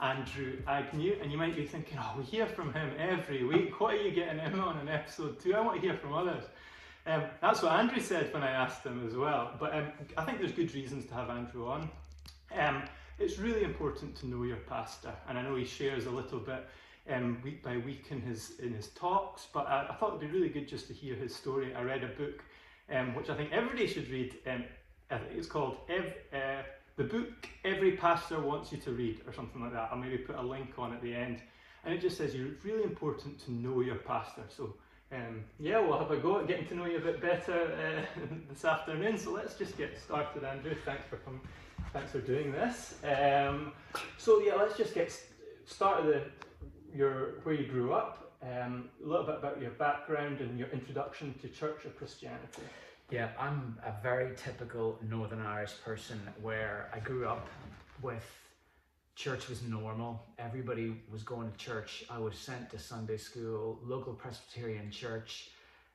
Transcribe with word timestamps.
Andrew 0.00 0.58
Agnew, 0.66 1.16
and 1.22 1.32
you 1.32 1.38
might 1.38 1.56
be 1.56 1.64
thinking, 1.64 1.98
oh, 2.00 2.14
we 2.18 2.24
hear 2.24 2.46
from 2.46 2.72
him 2.74 2.90
every 2.98 3.44
week. 3.44 3.80
What 3.80 3.94
are 3.94 4.02
you 4.02 4.10
getting 4.10 4.38
him 4.38 4.60
on 4.60 4.78
in 4.78 4.88
episode 4.88 5.40
two? 5.40 5.54
I 5.54 5.60
want 5.60 5.80
to 5.80 5.86
hear 5.86 5.96
from 5.96 6.12
others. 6.12 6.44
Um, 7.06 7.22
that's 7.40 7.62
what 7.62 7.72
Andrew 7.72 8.00
said 8.00 8.32
when 8.34 8.42
I 8.42 8.50
asked 8.50 8.84
him 8.84 9.06
as 9.06 9.14
well. 9.14 9.52
But 9.58 9.74
um, 9.74 9.86
I 10.18 10.24
think 10.24 10.38
there's 10.38 10.52
good 10.52 10.74
reasons 10.74 11.06
to 11.06 11.14
have 11.14 11.30
Andrew 11.30 11.66
on. 11.66 11.88
Um, 12.58 12.82
it's 13.18 13.38
really 13.38 13.62
important 13.62 14.14
to 14.16 14.26
know 14.26 14.42
your 14.42 14.58
pastor, 14.58 15.14
and 15.28 15.38
I 15.38 15.42
know 15.42 15.56
he 15.56 15.64
shares 15.64 16.06
a 16.06 16.10
little 16.10 16.40
bit 16.40 16.66
um, 17.10 17.40
week 17.42 17.62
by 17.62 17.78
week 17.78 18.08
in 18.10 18.20
his 18.20 18.58
in 18.58 18.74
his 18.74 18.88
talks. 18.88 19.46
But 19.52 19.66
I, 19.66 19.86
I, 19.90 19.94
thought 19.94 20.16
it'd 20.16 20.20
be 20.20 20.26
really 20.26 20.50
good 20.50 20.68
just 20.68 20.88
to 20.88 20.92
hear 20.92 21.14
his 21.14 21.34
story. 21.34 21.74
I 21.74 21.82
read 21.82 22.04
a 22.04 22.08
book 22.08 22.42
um, 22.92 23.14
which 23.14 23.30
I 23.30 23.36
think 23.36 23.52
everybody 23.52 23.86
should 23.86 24.08
read. 24.10 24.34
Um, 24.46 24.64
I 25.10 25.18
think 25.18 25.30
it's 25.36 25.46
called 25.46 25.78
Ev- 25.88 26.14
uh, 26.32 26.62
the 26.96 27.04
book 27.04 27.48
Every 27.64 27.92
Pastor 27.92 28.40
Wants 28.40 28.72
You 28.72 28.78
to 28.78 28.90
Read, 28.90 29.20
or 29.26 29.32
something 29.32 29.60
like 29.60 29.72
that. 29.72 29.90
I'll 29.92 29.98
maybe 29.98 30.18
put 30.18 30.36
a 30.36 30.42
link 30.42 30.70
on 30.78 30.92
at 30.94 31.02
the 31.02 31.14
end. 31.14 31.40
And 31.84 31.94
it 31.94 32.00
just 32.00 32.16
says 32.16 32.34
it's 32.34 32.64
really 32.64 32.82
important 32.82 33.38
to 33.44 33.52
know 33.52 33.80
your 33.80 33.96
pastor. 33.96 34.42
So 34.48 34.74
um, 35.12 35.44
yeah, 35.60 35.78
we'll 35.78 35.98
have 35.98 36.10
a 36.10 36.16
go 36.16 36.40
at 36.40 36.48
getting 36.48 36.66
to 36.68 36.74
know 36.74 36.86
you 36.86 36.96
a 36.96 37.00
bit 37.00 37.20
better 37.20 38.06
uh, 38.18 38.24
this 38.50 38.64
afternoon. 38.64 39.18
So 39.18 39.32
let's 39.32 39.54
just 39.54 39.76
get 39.76 39.96
started, 40.00 40.42
Andrew. 40.42 40.74
Thanks 40.84 41.04
for 41.08 41.16
coming. 41.18 41.40
Thanks 41.92 42.10
for 42.10 42.20
doing 42.20 42.50
this. 42.50 42.94
Um, 43.04 43.72
so 44.18 44.40
yeah, 44.40 44.54
let's 44.54 44.76
just 44.76 44.94
get 44.94 45.12
started. 45.64 46.32
Your 46.94 47.40
where 47.42 47.54
you 47.54 47.66
grew 47.66 47.92
up, 47.92 48.32
um, 48.42 48.88
a 49.04 49.06
little 49.06 49.26
bit 49.26 49.36
about 49.36 49.60
your 49.60 49.72
background 49.72 50.40
and 50.40 50.58
your 50.58 50.68
introduction 50.68 51.34
to 51.42 51.48
church 51.48 51.84
or 51.84 51.90
Christianity. 51.90 52.62
Yeah, 53.08 53.28
I'm 53.38 53.78
a 53.86 53.92
very 54.02 54.34
typical 54.34 54.98
Northern 55.08 55.40
Irish 55.40 55.74
person 55.84 56.20
where 56.42 56.90
I 56.92 56.98
grew 56.98 57.28
up 57.28 57.46
with 58.02 58.24
church 59.14 59.48
was 59.48 59.62
normal. 59.62 60.20
Everybody 60.40 60.96
was 61.08 61.22
going 61.22 61.52
to 61.52 61.56
church. 61.56 62.04
I 62.10 62.18
was 62.18 62.36
sent 62.36 62.68
to 62.70 62.80
Sunday 62.80 63.16
school, 63.16 63.78
local 63.84 64.12
Presbyterian 64.12 64.90
church, 64.90 65.50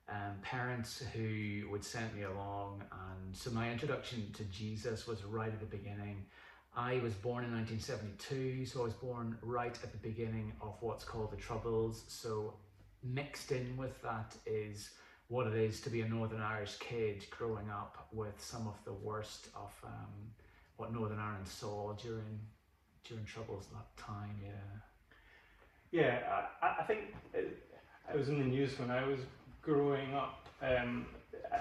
um, 0.07 0.37
parents 0.41 1.03
who 1.13 1.67
would 1.69 1.83
send 1.83 2.15
me 2.15 2.23
along. 2.23 2.81
And 2.93 3.35
so 3.35 3.51
my 3.51 3.69
introduction 3.69 4.31
to 4.37 4.45
Jesus 4.45 5.05
was 5.05 5.21
right 5.25 5.51
at 5.51 5.59
the 5.59 5.65
beginning. 5.65 6.25
I 6.77 6.99
was 6.99 7.13
born 7.13 7.43
in 7.43 7.51
1972, 7.51 8.65
so 8.67 8.79
I 8.79 8.83
was 8.85 8.93
born 8.93 9.37
right 9.41 9.77
at 9.83 9.91
the 9.91 9.97
beginning 9.97 10.53
of 10.61 10.75
what's 10.79 11.03
called 11.03 11.31
the 11.31 11.37
Troubles. 11.37 12.05
So 12.07 12.53
mixed 13.03 13.51
in 13.51 13.75
with 13.75 14.01
that 14.01 14.33
is 14.45 14.91
what 15.31 15.47
it 15.47 15.55
is 15.55 15.79
to 15.79 15.89
be 15.89 16.01
a 16.01 16.07
Northern 16.07 16.41
Irish 16.41 16.75
kid 16.75 17.25
growing 17.29 17.69
up 17.69 18.05
with 18.11 18.35
some 18.37 18.67
of 18.67 18.75
the 18.83 18.91
worst 18.91 19.47
of 19.55 19.71
um, 19.85 20.11
what 20.75 20.93
Northern 20.93 21.19
Ireland 21.19 21.47
saw 21.47 21.93
during 21.93 22.37
during 23.07 23.23
Troubles 23.23 23.67
that 23.71 23.95
time. 23.95 24.35
Yeah. 24.43 26.01
Yeah, 26.01 26.19
I, 26.61 26.81
I 26.81 26.83
think 26.83 26.99
it, 27.33 27.63
I 28.11 28.15
was 28.15 28.27
in 28.27 28.39
the 28.39 28.45
news 28.45 28.77
when 28.77 28.91
I 28.91 29.05
was 29.05 29.21
growing 29.61 30.13
up. 30.13 30.47
Um, 30.61 31.05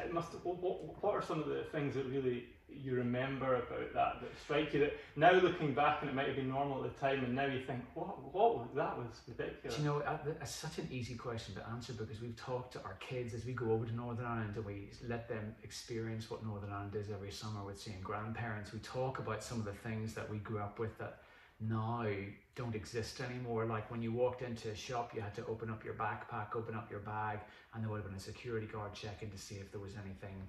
it 0.04 0.12
must. 0.12 0.32
What, 0.42 1.02
what 1.02 1.14
are 1.14 1.22
some 1.22 1.40
of 1.40 1.48
the 1.48 1.62
things 1.70 1.94
that 1.94 2.06
really 2.06 2.46
you 2.82 2.94
remember 2.94 3.56
about 3.56 3.92
that 3.94 4.20
that 4.20 4.30
strike 4.42 4.72
you 4.72 4.80
that 4.80 4.92
now 5.16 5.32
looking 5.32 5.74
back 5.74 5.98
and 6.00 6.10
it 6.10 6.14
might 6.14 6.26
have 6.26 6.36
been 6.36 6.48
normal 6.48 6.84
at 6.84 6.94
the 6.94 7.00
time 7.00 7.24
and 7.24 7.34
now 7.34 7.46
you 7.46 7.60
think 7.60 7.80
what 7.94 8.32
what 8.32 8.74
that 8.74 8.96
was 8.96 9.20
ridiculous. 9.28 9.76
Do 9.76 9.82
you 9.82 9.88
know 9.88 10.02
it's 10.40 10.54
such 10.54 10.78
an 10.78 10.88
easy 10.90 11.14
question 11.14 11.54
to 11.56 11.68
answer 11.68 11.92
because 11.92 12.20
we've 12.20 12.36
talked 12.36 12.72
to 12.74 12.82
our 12.82 12.94
kids 12.94 13.34
as 13.34 13.44
we 13.44 13.52
go 13.52 13.70
over 13.72 13.86
to 13.86 13.94
Northern 13.94 14.26
Ireland 14.26 14.52
and 14.56 14.64
we 14.64 14.90
let 15.08 15.28
them 15.28 15.54
experience 15.62 16.30
what 16.30 16.44
Northern 16.44 16.72
Ireland 16.72 16.94
is 16.94 17.10
every 17.10 17.30
summer 17.30 17.64
with 17.64 17.80
seeing 17.80 18.00
grandparents. 18.02 18.72
We 18.72 18.80
talk 18.80 19.18
about 19.18 19.42
some 19.42 19.58
of 19.58 19.64
the 19.64 19.72
things 19.72 20.14
that 20.14 20.28
we 20.30 20.38
grew 20.38 20.58
up 20.58 20.78
with 20.78 20.96
that 20.98 21.18
now 21.60 22.06
don't 22.54 22.74
exist 22.74 23.20
anymore. 23.20 23.66
Like 23.66 23.90
when 23.90 24.02
you 24.02 24.12
walked 24.12 24.42
into 24.42 24.70
a 24.70 24.76
shop 24.76 25.12
you 25.14 25.20
had 25.20 25.34
to 25.34 25.46
open 25.46 25.70
up 25.70 25.84
your 25.84 25.94
backpack 25.94 26.56
open 26.56 26.74
up 26.74 26.90
your 26.90 27.00
bag 27.00 27.40
and 27.74 27.82
there 27.82 27.90
would 27.90 27.98
have 27.98 28.06
been 28.06 28.16
a 28.16 28.20
security 28.20 28.66
guard 28.66 28.94
checking 28.94 29.30
to 29.30 29.38
see 29.38 29.56
if 29.56 29.70
there 29.70 29.80
was 29.80 29.94
anything 29.94 30.48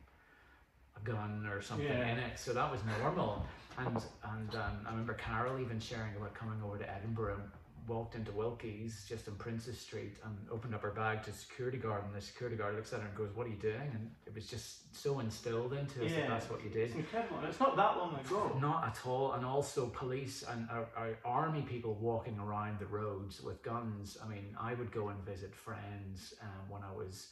gun 1.03 1.47
or 1.51 1.61
something 1.61 1.87
yeah. 1.87 2.11
in 2.11 2.19
it. 2.19 2.37
So 2.37 2.53
that 2.53 2.71
was 2.71 2.81
normal. 2.99 3.45
And 3.77 3.97
and 3.97 4.55
um, 4.55 4.85
I 4.85 4.91
remember 4.91 5.13
Carol 5.13 5.59
even 5.59 5.79
sharing 5.79 6.15
about 6.15 6.33
coming 6.33 6.61
over 6.63 6.77
to 6.77 6.89
Edinburgh 6.89 7.35
and 7.35 7.43
walked 7.87 8.15
into 8.15 8.31
Wilkie's 8.31 9.05
just 9.07 9.27
in 9.27 9.35
Princes 9.35 9.79
Street 9.79 10.17
and 10.23 10.35
opened 10.51 10.75
up 10.75 10.81
her 10.81 10.91
bag 10.91 11.23
to 11.23 11.31
security 11.31 11.77
guard 11.77 12.05
and 12.05 12.15
the 12.15 12.21
security 12.21 12.55
guard 12.55 12.75
looks 12.75 12.93
at 12.93 13.01
her 13.01 13.07
and 13.07 13.15
goes, 13.15 13.29
What 13.33 13.47
are 13.47 13.49
you 13.49 13.55
doing? 13.55 13.89
And 13.93 14.11
it 14.25 14.35
was 14.35 14.47
just 14.47 14.95
so 14.95 15.19
instilled 15.19 15.73
into 15.73 16.05
us 16.05 16.11
yeah. 16.11 16.21
that 16.21 16.29
that's 16.29 16.49
what 16.49 16.63
you 16.63 16.69
did. 16.69 16.89
It's 16.89 16.95
incredible. 16.95 17.37
It's 17.47 17.59
not 17.59 17.75
that 17.75 17.97
long 17.97 18.19
ago. 18.19 18.57
Not 18.61 18.85
at 18.85 18.99
all. 19.05 19.33
And 19.33 19.45
also 19.45 19.87
police 19.87 20.43
and 20.49 20.67
our, 20.69 20.87
our 20.95 21.17
army 21.25 21.61
people 21.61 21.95
walking 21.95 22.37
around 22.39 22.79
the 22.79 22.85
roads 22.85 23.41
with 23.41 23.63
guns. 23.63 24.17
I 24.23 24.27
mean, 24.27 24.55
I 24.59 24.73
would 24.73 24.91
go 24.91 25.09
and 25.09 25.19
visit 25.25 25.55
friends 25.55 26.33
um, 26.41 26.69
when 26.69 26.83
I 26.83 26.91
was 26.95 27.27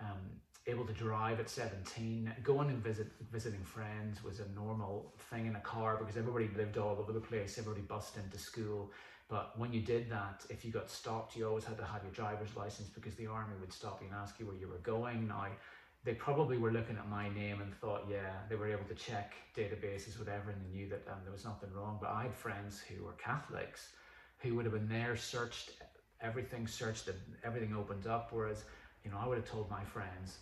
um, 0.00 0.18
able 0.66 0.86
to 0.86 0.92
drive 0.92 1.40
at 1.40 1.50
17 1.50 2.32
going 2.42 2.70
and 2.70 2.82
visit 2.82 3.08
visiting 3.30 3.62
friends 3.62 4.24
was 4.24 4.40
a 4.40 4.48
normal 4.54 5.12
thing 5.30 5.46
in 5.46 5.56
a 5.56 5.60
car 5.60 5.96
because 5.98 6.16
everybody 6.16 6.48
lived 6.56 6.78
all 6.78 6.96
over 6.98 7.12
the 7.12 7.20
place 7.20 7.58
everybody 7.58 7.82
bussed 7.82 8.16
into 8.16 8.38
school. 8.38 8.90
But 9.28 9.58
when 9.58 9.72
you 9.72 9.80
did 9.80 10.10
that 10.10 10.44
if 10.48 10.64
you 10.64 10.72
got 10.72 10.90
stopped 10.90 11.36
you 11.36 11.46
always 11.46 11.64
had 11.64 11.76
to 11.78 11.84
have 11.84 12.02
your 12.02 12.12
driver's 12.12 12.56
license 12.56 12.88
because 12.88 13.14
the 13.16 13.26
army 13.26 13.54
would 13.60 13.72
stop 13.72 14.00
you 14.00 14.08
and 14.08 14.16
ask 14.16 14.40
you 14.40 14.46
where 14.46 14.56
you 14.56 14.68
were 14.68 14.78
going. 14.78 15.28
Now 15.28 15.48
they 16.02 16.14
probably 16.14 16.56
were 16.56 16.72
looking 16.72 16.96
at 16.96 17.08
my 17.08 17.28
name 17.34 17.60
and 17.60 17.74
thought 17.74 18.06
yeah 18.10 18.32
they 18.48 18.56
were 18.56 18.68
able 18.68 18.84
to 18.84 18.94
check 18.94 19.34
databases 19.54 20.18
whatever 20.18 20.50
and 20.50 20.60
they 20.64 20.78
knew 20.78 20.88
that 20.88 21.06
um, 21.10 21.18
there 21.24 21.32
was 21.32 21.44
nothing 21.44 21.70
wrong. 21.74 21.98
But 22.00 22.10
i 22.10 22.22
had 22.22 22.34
friends 22.34 22.80
who 22.80 23.04
were 23.04 23.12
catholics 23.12 23.92
who 24.38 24.54
would 24.54 24.64
have 24.64 24.74
been 24.74 24.88
there 24.88 25.14
searched 25.14 25.72
everything 26.22 26.66
searched 26.66 27.10
everything 27.44 27.76
opened 27.76 28.06
up. 28.06 28.28
Whereas 28.32 28.64
you 29.04 29.10
know 29.10 29.18
i 29.20 29.26
would 29.26 29.36
have 29.36 29.50
told 29.50 29.68
my 29.70 29.84
friends 29.84 30.38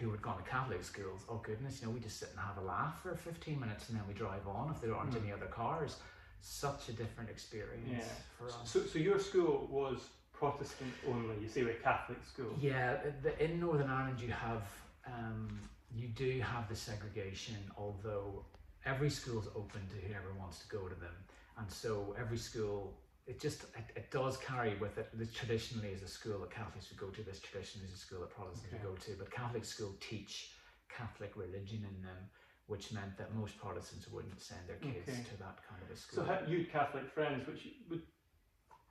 who 0.00 0.10
had 0.10 0.22
gone 0.22 0.36
to 0.42 0.48
Catholic 0.48 0.84
schools, 0.84 1.22
oh 1.28 1.40
goodness, 1.42 1.80
you 1.80 1.86
know, 1.86 1.92
we 1.92 2.00
just 2.00 2.18
sit 2.18 2.30
and 2.30 2.38
have 2.40 2.58
a 2.58 2.66
laugh 2.66 3.02
for 3.02 3.14
15 3.14 3.58
minutes 3.58 3.88
and 3.88 3.98
then 3.98 4.04
we 4.06 4.14
drive 4.14 4.46
on 4.46 4.70
if 4.70 4.80
there 4.80 4.94
aren't 4.94 5.12
mm. 5.12 5.22
any 5.22 5.32
other 5.32 5.46
cars. 5.46 5.96
Such 6.40 6.88
a 6.90 6.92
different 6.92 7.30
experience 7.30 7.88
yeah. 7.90 8.02
for 8.38 8.46
us. 8.46 8.56
So, 8.64 8.80
so 8.80 8.98
your 8.98 9.18
school 9.18 9.66
was 9.70 10.08
Protestant 10.32 10.92
only, 11.08 11.34
you 11.40 11.48
say 11.48 11.64
we're 11.64 11.74
Catholic 11.74 12.18
school? 12.24 12.54
Yeah, 12.60 12.96
the, 13.22 13.42
in 13.42 13.58
Northern 13.58 13.90
Ireland 13.90 14.20
you 14.20 14.30
have, 14.30 14.62
um, 15.06 15.58
you 15.94 16.08
do 16.08 16.40
have 16.40 16.68
the 16.68 16.76
segregation, 16.76 17.56
although 17.76 18.44
every 18.84 19.10
school 19.10 19.40
is 19.40 19.48
open 19.56 19.80
to 19.88 20.06
whoever 20.06 20.32
wants 20.38 20.58
to 20.60 20.68
go 20.68 20.88
to 20.88 20.94
them. 20.94 21.14
And 21.58 21.70
so 21.70 22.14
every 22.18 22.36
school 22.36 22.92
it 23.26 23.40
just 23.40 23.64
it, 23.74 23.84
it, 23.96 24.10
does 24.10 24.36
carry 24.36 24.76
with 24.76 24.98
it. 24.98 25.08
This 25.14 25.32
traditionally 25.32 25.88
is 25.88 26.02
a 26.02 26.08
school 26.08 26.38
that 26.40 26.50
Catholics 26.50 26.88
would 26.90 26.98
go 26.98 27.08
to. 27.08 27.22
This 27.22 27.40
traditionally 27.40 27.88
is 27.88 27.94
a 27.94 27.98
school 27.98 28.20
that 28.20 28.30
Protestants 28.30 28.72
okay. 28.72 28.84
would 28.84 28.96
go 28.96 29.04
to. 29.04 29.18
But 29.18 29.30
Catholic 29.30 29.64
school 29.64 29.94
teach 30.00 30.52
Catholic 30.88 31.32
religion 31.36 31.84
in 31.88 32.02
them 32.02 32.30
which 32.66 32.92
meant 32.92 33.16
that 33.16 33.32
most 33.34 33.56
Protestants 33.58 34.08
wouldn't 34.10 34.40
send 34.40 34.60
their 34.66 34.76
kids 34.76 35.08
okay. 35.08 35.22
to 35.22 35.36
that 35.38 35.58
kind 35.68 35.80
of 35.82 35.90
a 35.94 35.96
school. 35.96 36.24
so 36.24 36.38
you 36.48 36.66
Catholic 36.70 37.08
friends 37.12 37.46
which 37.46 37.68
would 37.90 38.02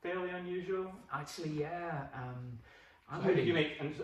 fairly 0.01 0.29
unusual? 0.29 0.91
Actually 1.13 1.49
yeah 1.59 2.07
um, 2.13 2.57
so 3.09 3.21
how 3.21 3.31
did 3.31 3.45
you 3.45 3.53
make 3.53 3.77
so, 3.97 4.03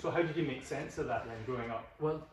so, 0.00 0.10
how 0.10 0.22
did 0.22 0.36
you 0.36 0.44
make 0.44 0.64
sense 0.64 0.98
of 0.98 1.06
that 1.06 1.26
then 1.26 1.36
growing 1.44 1.70
up? 1.70 1.88
Well 2.00 2.26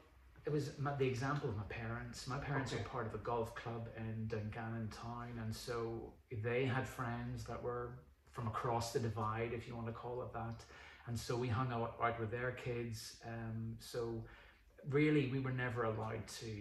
it 0.46 0.52
was 0.52 0.72
my, 0.78 0.94
the 0.96 1.06
example 1.06 1.50
of 1.50 1.56
my 1.56 1.64
parents. 1.70 2.28
My 2.28 2.38
parents 2.38 2.74
okay. 2.74 2.82
are 2.82 2.86
part 2.86 3.08
of 3.08 3.14
a 3.14 3.20
golf 3.20 3.56
club 3.56 3.88
in 3.98 4.28
Dungannon 4.28 4.90
town, 4.90 5.40
and 5.42 5.56
so 5.56 6.14
they 6.44 6.66
had 6.66 6.88
friends 6.88 7.44
that 7.46 7.62
were 7.62 7.92
from 8.32 8.48
across 8.48 8.92
the 8.92 9.00
divide, 9.00 9.52
if 9.54 9.68
you 9.68 9.76
want 9.76 9.88
to 9.88 9.94
call 9.94 10.22
it 10.24 10.34
that. 10.34 10.64
And 11.08 11.18
so 11.20 11.36
we 11.36 11.48
hung 11.48 11.72
out, 11.72 11.96
out 12.02 12.20
with 12.20 12.32
their 12.32 12.52
kids. 12.52 13.18
Um, 13.26 13.76
so 13.80 14.24
really, 14.90 15.30
we 15.32 15.40
were 15.40 15.52
never 15.52 15.84
allowed 15.84 16.28
to 16.40 16.52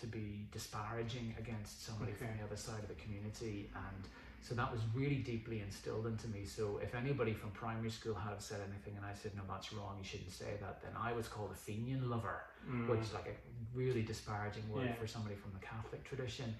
to 0.00 0.06
be 0.06 0.46
disparaging 0.52 1.34
against 1.38 1.86
somebody 1.86 2.12
okay. 2.12 2.26
from 2.26 2.36
the 2.36 2.44
other 2.44 2.56
side 2.56 2.80
of 2.80 2.88
the 2.88 2.94
community, 2.94 3.70
and 3.74 4.08
so 4.46 4.54
that 4.54 4.70
was 4.70 4.80
really 4.94 5.16
deeply 5.16 5.60
instilled 5.60 6.06
into 6.06 6.28
me. 6.28 6.44
So 6.44 6.78
if 6.80 6.94
anybody 6.94 7.32
from 7.32 7.50
primary 7.50 7.90
school 7.90 8.14
had 8.14 8.40
said 8.40 8.60
anything 8.70 8.94
and 8.96 9.04
I 9.04 9.12
said, 9.12 9.32
no, 9.34 9.42
that's 9.48 9.72
wrong, 9.72 9.96
you 9.98 10.04
shouldn't 10.04 10.30
say 10.30 10.52
that, 10.60 10.80
then 10.82 10.92
I 10.96 11.12
was 11.12 11.26
called 11.26 11.50
a 11.50 11.56
Fenian 11.56 12.08
lover, 12.08 12.44
mm. 12.70 12.88
which 12.88 13.00
is 13.00 13.12
like 13.12 13.26
a 13.26 13.76
really 13.76 14.02
disparaging 14.02 14.62
word 14.70 14.86
yeah. 14.86 14.94
for 14.94 15.08
somebody 15.08 15.34
from 15.34 15.50
the 15.52 15.66
Catholic 15.66 16.04
tradition. 16.04 16.54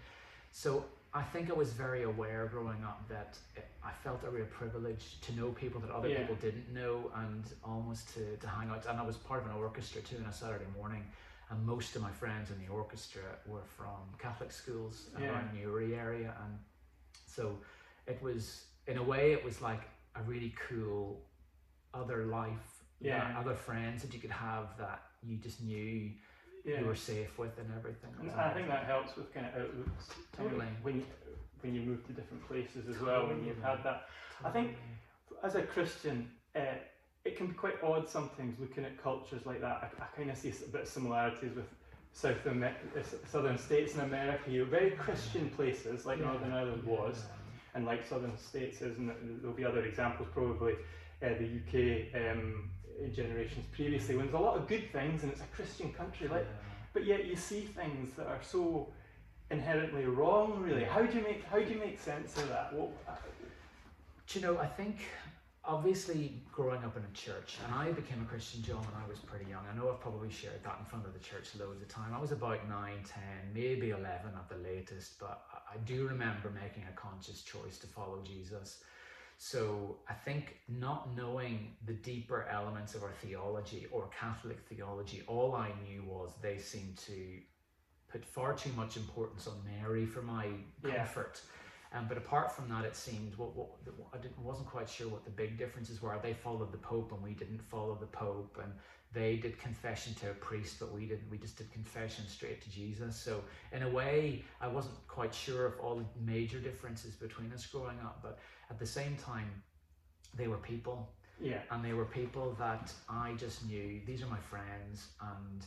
So 0.50 0.84
I 1.14 1.22
think 1.22 1.48
I 1.48 1.52
was 1.52 1.72
very 1.74 2.02
aware 2.02 2.48
growing 2.50 2.82
up 2.82 3.08
that 3.08 3.38
I 3.84 3.92
felt 4.02 4.24
a 4.26 4.30
real 4.30 4.46
privilege 4.46 5.20
to 5.20 5.36
know 5.36 5.50
people 5.50 5.80
that 5.82 5.90
other 5.90 6.08
yeah. 6.08 6.18
people 6.18 6.34
didn't 6.40 6.74
know 6.74 7.12
and 7.14 7.44
almost 7.64 8.12
to, 8.14 8.36
to 8.36 8.48
hang 8.48 8.68
out. 8.68 8.84
And 8.88 8.98
I 8.98 9.04
was 9.04 9.16
part 9.16 9.44
of 9.44 9.50
an 9.50 9.56
orchestra 9.56 10.02
too 10.02 10.16
on 10.16 10.28
a 10.28 10.32
Saturday 10.32 10.66
morning. 10.76 11.04
And 11.50 11.64
most 11.64 11.94
of 11.94 12.02
my 12.02 12.10
friends 12.10 12.50
in 12.50 12.58
the 12.66 12.72
orchestra 12.72 13.22
were 13.46 13.62
from 13.76 14.02
Catholic 14.18 14.50
schools 14.50 15.06
yeah. 15.20 15.28
around 15.28 15.54
Newry 15.54 15.94
area. 15.94 16.34
And 16.42 16.58
so 17.28 17.58
it 18.06 18.22
was 18.22 18.64
in 18.86 18.98
a 18.98 19.02
way 19.02 19.32
it 19.32 19.44
was 19.44 19.60
like 19.60 19.82
a 20.14 20.22
really 20.22 20.54
cool 20.68 21.20
other 21.94 22.24
life 22.26 22.82
yeah 23.00 23.34
other 23.38 23.54
friends 23.54 24.02
that 24.02 24.12
you 24.14 24.20
could 24.20 24.30
have 24.30 24.66
that 24.78 25.02
you 25.22 25.36
just 25.38 25.62
knew 25.62 26.10
Yeah. 26.64 26.80
you 26.80 26.86
were 26.86 26.96
safe 26.96 27.38
with 27.38 27.56
and 27.58 27.68
everything. 27.78 28.10
And 28.20 28.30
I 28.32 28.52
think 28.52 28.66
that 28.68 28.84
helps 28.86 29.14
with 29.16 29.32
kind 29.32 29.46
of 29.46 29.52
outlooks 29.60 30.06
Totally. 30.36 30.66
when 30.82 30.96
you, 30.96 31.06
when 31.60 31.74
you 31.76 31.82
move 31.82 32.04
to 32.08 32.12
different 32.12 32.46
places 32.48 32.88
as 32.88 33.00
well. 33.00 33.28
When 33.28 33.44
you've 33.44 33.62
had 33.62 33.82
that, 33.84 34.08
I 34.44 34.50
think- 34.50 34.76
as 35.44 35.54
a 35.54 35.62
Christian, 35.62 36.28
uh, 36.56 36.78
it 37.24 37.36
can 37.36 37.46
be 37.48 37.54
quite 37.54 37.80
odd 37.84 38.08
sometimes 38.08 38.58
looking 38.58 38.84
at 38.84 39.00
cultures 39.02 39.46
like 39.46 39.60
that. 39.60 39.76
I, 39.84 40.02
I 40.04 40.06
kind 40.16 40.28
of 40.30 40.36
see 40.36 40.50
a 40.50 40.68
bit 40.74 40.82
of 40.82 40.88
similarities 40.88 41.54
with 41.54 41.68
South 42.12 42.44
Amer- 42.46 42.74
uh, 42.98 43.02
southern 43.28 43.58
states 43.58 43.94
in 43.94 44.00
America. 44.00 44.50
You're 44.50 44.66
very 44.66 44.90
Christian 44.92 45.50
places 45.50 46.04
like 46.04 46.18
Yeah. 46.18 46.26
Northern 46.32 46.52
Ireland 46.52 46.82
was, 46.84 47.24
and 47.76 47.84
like 47.84 48.04
southern 48.04 48.36
states 48.38 48.80
is, 48.80 48.96
and 48.98 49.12
there'll 49.40 49.54
be 49.54 49.64
other 49.64 49.84
examples 49.84 50.28
probably. 50.32 50.74
Uh, 51.22 51.28
the 51.38 51.48
UK 51.62 52.14
um, 52.14 52.70
generations 53.14 53.64
previously, 53.74 54.16
when 54.16 54.26
there's 54.26 54.34
a 54.34 54.44
lot 54.44 54.56
of 54.56 54.66
good 54.66 54.90
things 54.92 55.22
and 55.22 55.32
it's 55.32 55.40
a 55.40 55.54
Christian 55.54 55.92
country, 55.92 56.28
like 56.28 56.46
but 56.92 57.04
yet 57.04 57.26
you 57.26 57.36
see 57.36 57.60
things 57.60 58.14
that 58.16 58.26
are 58.26 58.42
so 58.42 58.88
inherently 59.50 60.04
wrong. 60.04 60.60
Really, 60.60 60.84
how 60.84 61.02
do 61.02 61.16
you 61.16 61.22
make 61.22 61.44
how 61.44 61.58
do 61.58 61.72
you 61.72 61.78
make 61.78 62.00
sense 62.00 62.36
of 62.36 62.48
that? 62.48 62.72
What, 62.74 62.90
Do 64.26 64.38
you 64.38 64.44
know, 64.44 64.58
I 64.58 64.66
think 64.66 64.96
obviously 65.66 66.42
growing 66.52 66.82
up 66.84 66.96
in 66.96 67.02
a 67.02 67.12
church, 67.14 67.56
and 67.64 67.74
I 67.74 67.90
became 67.92 68.22
a 68.22 68.24
Christian, 68.24 68.62
John, 68.62 68.78
when 68.78 69.02
I 69.04 69.08
was 69.08 69.18
pretty 69.18 69.50
young. 69.50 69.64
I 69.70 69.76
know 69.76 69.90
I've 69.90 70.00
probably 70.00 70.30
shared 70.30 70.62
that 70.64 70.76
in 70.78 70.84
front 70.86 71.06
of 71.06 71.12
the 71.12 71.18
church 71.18 71.48
loads 71.58 71.82
of 71.82 71.88
time. 71.88 72.14
I 72.14 72.20
was 72.20 72.32
about 72.32 72.68
9, 72.68 72.92
10, 73.04 73.22
maybe 73.52 73.90
11 73.90 74.32
at 74.34 74.48
the 74.48 74.56
latest, 74.56 75.18
but 75.18 75.44
I- 75.52 75.76
do 75.84 76.08
remember 76.08 76.50
making 76.50 76.84
a 76.88 76.92
conscious 76.92 77.42
choice 77.42 77.78
to 77.80 77.86
follow 77.86 78.22
Jesus. 78.22 78.82
So 79.36 79.98
I 80.08 80.14
think 80.14 80.56
not 80.68 81.14
knowing 81.14 81.76
the 81.84 81.92
deeper 81.92 82.46
elements 82.50 82.94
of 82.94 83.02
our 83.02 83.12
theology 83.12 83.86
or 83.92 84.08
Catholic 84.08 84.58
theology, 84.68 85.22
all 85.26 85.54
I 85.54 85.72
knew 85.82 86.02
was 86.04 86.32
they 86.40 86.58
seemed 86.58 86.96
to 86.98 87.42
put 88.08 88.24
far 88.24 88.54
too 88.54 88.72
much 88.72 88.96
importance 88.96 89.46
on 89.46 89.62
Mary 89.64 90.06
for 90.06 90.22
my 90.22 90.46
Yeah. 90.82 90.98
comfort. 91.04 91.42
Um, 91.96 92.06
but 92.08 92.18
apart 92.18 92.52
from 92.52 92.68
that, 92.68 92.84
it 92.84 92.94
seemed 92.94 93.34
what, 93.36 93.56
what 93.56 93.68
I 94.12 94.18
didn't, 94.18 94.38
wasn't 94.38 94.68
quite 94.68 94.88
sure 94.88 95.08
what 95.08 95.24
the 95.24 95.30
big 95.30 95.56
differences 95.56 96.02
were. 96.02 96.18
They 96.22 96.34
followed 96.34 96.72
the 96.72 96.78
Pope 96.78 97.12
and 97.12 97.22
we 97.22 97.32
didn't 97.32 97.62
follow 97.62 97.96
the 97.98 98.06
Pope, 98.06 98.58
and 98.62 98.72
they 99.12 99.36
did 99.36 99.58
confession 99.58 100.12
to 100.14 100.30
a 100.30 100.34
priest, 100.34 100.76
but 100.78 100.92
we 100.92 101.06
didn't. 101.06 101.30
We 101.30 101.38
just 101.38 101.56
did 101.56 101.72
confession 101.72 102.24
straight 102.28 102.60
to 102.62 102.70
Jesus. 102.70 103.16
So 103.16 103.42
in 103.72 103.82
a 103.82 103.88
way, 103.88 104.44
I 104.60 104.68
wasn't 104.68 104.94
quite 105.08 105.34
sure 105.34 105.64
of 105.64 105.80
all 105.80 105.96
the 105.96 106.04
major 106.20 106.58
differences 106.58 107.14
between 107.14 107.52
us 107.52 107.64
growing 107.64 107.98
up. 108.00 108.18
But 108.22 108.40
at 108.68 108.78
the 108.78 108.86
same 108.86 109.16
time, 109.16 109.50
they 110.34 110.48
were 110.48 110.58
people, 110.58 111.14
yeah, 111.40 111.60
and 111.70 111.82
they 111.82 111.94
were 111.94 112.04
people 112.04 112.54
that 112.58 112.92
I 113.08 113.32
just 113.38 113.64
knew. 113.64 114.02
These 114.06 114.22
are 114.22 114.28
my 114.28 114.40
friends, 114.50 115.08
and 115.22 115.64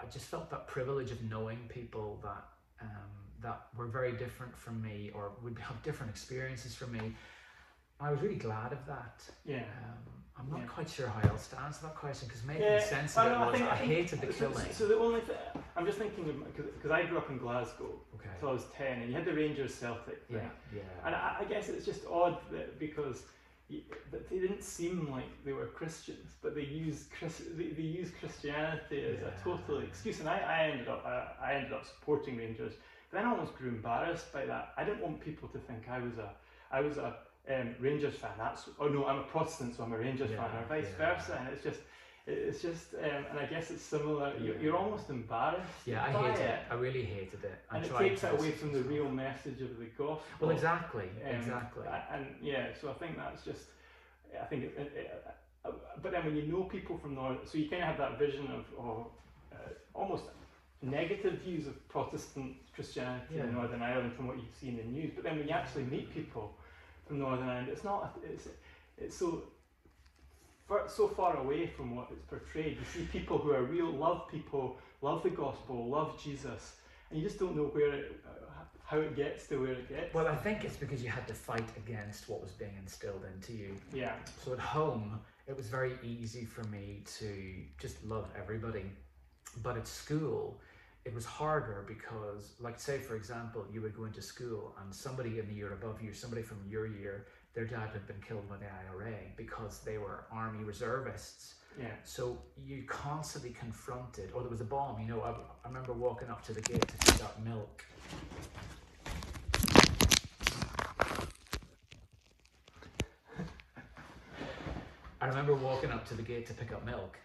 I 0.00 0.04
just 0.06 0.26
felt 0.26 0.48
that 0.50 0.68
privilege 0.68 1.10
of 1.10 1.20
knowing 1.24 1.58
people 1.68 2.20
that 2.22 2.44
um, 2.80 3.10
that 3.42 3.62
were 3.76 3.86
very 3.86 4.12
different 4.12 4.56
from 4.56 4.80
me 4.82 5.10
or 5.14 5.32
would 5.42 5.58
have 5.58 5.82
different 5.88 6.10
experiences 6.10 6.74
from 6.74 6.92
me. 6.92 7.14
I 8.00 8.10
was 8.10 8.20
really 8.20 8.36
glad 8.36 8.72
of 8.72 8.84
that. 8.86 9.22
yeah. 9.44 9.58
Um, 9.58 9.98
I'm 10.38 10.50
not 10.50 10.60
Yeah. 10.60 10.66
quite 10.66 10.88
sure 10.88 11.08
how 11.08 11.28
else 11.28 11.46
to 11.48 11.60
answer 11.60 11.82
that 11.82 11.94
question 11.94 12.26
because 12.26 12.42
making 12.44 12.62
Yeah, 12.62 12.80
sense 12.82 13.16
I 13.18 13.26
of 13.26 13.32
it 13.32 13.34
know, 13.34 13.42
I 13.42 13.46
was 13.46 13.54
think- 13.58 13.70
I, 13.70 13.74
I 13.74 13.76
hated 13.76 14.20
the 14.22 14.32
So, 14.32 14.50
killing. 14.50 14.72
so 14.72 14.88
the 14.88 14.96
only 14.98 15.20
thing 15.20 15.36
I'm 15.76 15.84
just 15.86 15.98
thinking 15.98 16.24
because 16.56 16.90
I 16.90 17.04
grew 17.04 17.18
up 17.18 17.28
in 17.30 17.36
Glasgow 17.38 18.00
okay. 18.14 18.30
until 18.34 18.48
I 18.48 18.52
was 18.52 18.64
ten, 18.76 19.02
and 19.02 19.08
you 19.10 19.14
had 19.14 19.26
the 19.26 19.34
Rangers 19.34 19.74
Celtic 19.74 20.26
thing, 20.26 20.36
Yeah, 20.36 20.48
yeah. 20.78 20.82
and 21.06 21.14
I, 21.14 21.36
I 21.40 21.44
guess 21.44 21.68
it's 21.68 21.84
just 21.84 22.06
odd 22.06 22.38
that 22.52 22.78
because. 22.78 23.22
That 24.10 24.28
they 24.28 24.38
didn't 24.38 24.62
seem 24.62 25.10
like 25.10 25.24
they 25.46 25.52
were 25.54 25.64
Christians, 25.64 26.32
but 26.42 26.54
they 26.54 26.60
used 26.64 27.10
Chris, 27.10 27.40
they, 27.56 27.68
they 27.68 27.80
used 27.80 28.12
Christianity 28.20 29.02
as 29.02 29.22
a 29.22 29.32
total 29.42 29.78
excuse. 29.78 30.20
And 30.20 30.28
I, 30.28 30.36
I 30.40 30.58
ended 30.70 30.88
up 30.88 31.02
I, 31.06 31.28
I 31.42 31.54
ended 31.54 31.72
up 31.72 31.86
supporting 31.86 32.36
Rangers. 32.36 32.74
Then 33.12 33.26
I 33.26 33.30
almost 33.30 33.54
grew 33.56 33.68
embarrassed 33.68 34.32
by 34.32 34.46
that. 34.46 34.72
I 34.76 34.84
didn't 34.84 35.02
want 35.02 35.20
people 35.20 35.48
to 35.48 35.58
think 35.58 35.88
I 35.90 35.98
was 35.98 36.18
a 36.18 36.30
I 36.70 36.80
was 36.80 36.96
a 36.96 37.16
um, 37.50 37.74
Rangers 37.80 38.14
fan. 38.14 38.30
That's 38.38 38.68
oh 38.80 38.88
no, 38.88 39.06
I'm 39.06 39.18
a 39.18 39.24
Protestant, 39.24 39.76
so 39.76 39.82
I'm 39.84 39.92
a 39.92 39.98
Rangers 39.98 40.30
fan, 40.30 40.38
Yeah, 40.52 40.60
or 40.60 40.64
vice 40.68 40.86
yeah. 40.98 41.14
versa. 41.14 41.36
And 41.40 41.48
it's 41.54 41.62
just 41.62 41.80
it's 42.26 42.62
just 42.62 42.94
um, 42.94 43.24
and 43.30 43.38
I 43.38 43.46
guess 43.46 43.70
it's 43.70 43.82
similar. 43.82 44.32
You're, 44.40 44.56
you're 44.58 44.76
almost 44.76 45.10
embarrassed. 45.10 45.68
yeah, 45.84 46.04
I 46.04 46.10
hated 46.12 46.40
it. 46.40 46.50
it. 46.50 46.60
I 46.70 46.74
really 46.74 47.04
hated 47.04 47.44
it. 47.44 47.58
I 47.70 47.76
And 47.76 47.84
it 47.84 47.96
takes 47.98 48.20
to 48.22 48.28
it 48.28 48.38
away 48.38 48.52
from 48.52 48.72
the 48.72 48.82
real 48.82 49.08
message 49.10 49.60
of 49.60 49.76
the 49.78 49.86
gospel. 49.98 50.22
Well, 50.40 50.50
exactly, 50.50 51.10
Um, 51.28 51.36
exactly. 51.36 51.84
And 52.12 52.26
yeah, 52.40 52.68
so 52.80 52.90
I 52.90 52.94
think 52.94 53.16
that's 53.16 53.44
just, 53.44 53.66
I 54.40 54.44
think, 54.44 54.62
it, 54.64 54.74
it, 54.78 54.92
it, 54.96 55.24
uh, 55.64 55.70
but 56.00 56.12
then 56.12 56.24
when 56.24 56.36
you 56.36 56.44
know 56.44 56.62
people 56.62 56.96
from 56.96 57.16
North, 57.16 57.38
so 57.50 57.58
you 57.58 57.68
kind 57.68 57.82
of 57.82 57.88
have 57.88 57.98
that 57.98 58.18
vision 58.20 58.46
of, 58.52 58.64
of 58.78 59.06
uh, 59.52 59.56
almost 59.92 60.24
negative 60.80 61.34
views 61.40 61.66
of 61.66 61.88
Protestant 61.88 62.54
Christianity 62.74 63.38
in 63.38 63.52
Northern 63.52 63.82
Ireland 63.82 64.14
from 64.14 64.26
what 64.28 64.36
you 64.36 64.44
see 64.58 64.68
in 64.68 64.76
the 64.76 64.84
news. 64.84 65.12
But 65.14 65.24
then 65.24 65.38
when 65.38 65.48
you 65.48 65.54
actually 65.54 65.84
meet 65.84 66.12
people 66.12 66.54
from 67.06 67.18
Northern 67.18 67.48
Ireland, 67.48 67.68
it's 67.70 67.84
not, 67.84 68.18
it's, 68.24 68.48
it's 68.98 69.16
so, 69.16 69.42
far, 70.66 70.88
so 70.88 71.08
far 71.08 71.36
away 71.36 71.66
from 71.66 71.94
what 71.94 72.08
it's 72.10 72.24
portrayed. 72.24 72.78
You 72.78 72.84
see 72.92 73.06
people 73.10 73.38
who 73.38 73.52
are 73.52 73.62
real, 73.62 73.90
love 73.90 74.28
people, 74.30 74.76
love 75.02 75.22
the 75.22 75.30
gospel, 75.30 75.88
love 75.88 76.20
Jesus, 76.22 76.76
and 77.10 77.20
you 77.20 77.26
just 77.26 77.38
don't 77.38 77.56
know 77.56 77.64
where 77.64 77.92
it, 77.92 78.20
uh, 78.26 78.30
how 78.84 78.98
it 78.98 79.14
gets 79.16 79.46
to 79.48 79.58
where 79.58 79.72
it 79.72 79.88
gets. 79.88 80.14
Well, 80.14 80.26
I 80.26 80.36
think 80.36 80.64
it's 80.64 80.76
because 80.76 81.02
you 81.02 81.10
had 81.10 81.26
to 81.28 81.34
fight 81.34 81.68
against 81.76 82.28
what 82.28 82.42
was 82.42 82.52
being 82.52 82.74
instilled 82.80 83.24
into 83.34 83.52
you. 83.52 83.76
yeah. 83.92 84.14
So 84.44 84.52
at 84.52 84.58
home, 84.58 85.20
it 85.46 85.56
was 85.56 85.68
very 85.68 85.92
easy 86.02 86.44
for 86.44 86.64
me 86.64 87.02
to 87.18 87.54
just 87.78 88.02
love 88.04 88.28
everybody. 88.38 88.84
But 89.62 89.76
at 89.76 89.86
school, 89.86 90.58
it 91.04 91.12
was 91.12 91.24
harder 91.24 91.84
because, 91.88 92.52
like, 92.60 92.78
say, 92.78 92.98
for 92.98 93.16
example, 93.16 93.66
you 93.72 93.80
would 93.80 93.96
go 93.96 94.04
into 94.04 94.22
school 94.22 94.76
and 94.80 94.94
somebody 94.94 95.40
in 95.40 95.48
the 95.48 95.54
year 95.54 95.72
above 95.72 96.00
you, 96.00 96.12
somebody 96.12 96.42
from 96.42 96.58
your 96.68 96.86
year, 96.86 97.26
their 97.54 97.64
dad 97.64 97.90
had 97.92 98.06
been 98.06 98.20
killed 98.26 98.48
by 98.48 98.56
the 98.56 98.66
IRA 98.66 99.14
because 99.36 99.80
they 99.80 99.98
were 99.98 100.26
army 100.30 100.62
reservists. 100.62 101.54
Yeah. 101.78 101.86
So 102.04 102.38
you 102.64 102.84
constantly 102.86 103.50
confronted, 103.50 104.30
or 104.32 104.42
there 104.42 104.50
was 104.50 104.60
a 104.60 104.64
bomb, 104.64 105.00
you 105.00 105.08
know. 105.08 105.22
I, 105.22 105.30
I 105.64 105.68
remember 105.68 105.92
walking 105.92 106.28
up 106.28 106.44
to 106.46 106.52
the 106.52 106.60
gate 106.60 106.86
to 106.86 106.96
pick 107.12 107.24
up 107.24 107.42
milk. 107.42 107.84
I 115.20 115.26
remember 115.26 115.54
walking 115.54 115.90
up 115.90 116.06
to 116.08 116.14
the 116.14 116.22
gate 116.22 116.46
to 116.46 116.54
pick 116.54 116.72
up 116.72 116.84
milk. 116.86 117.18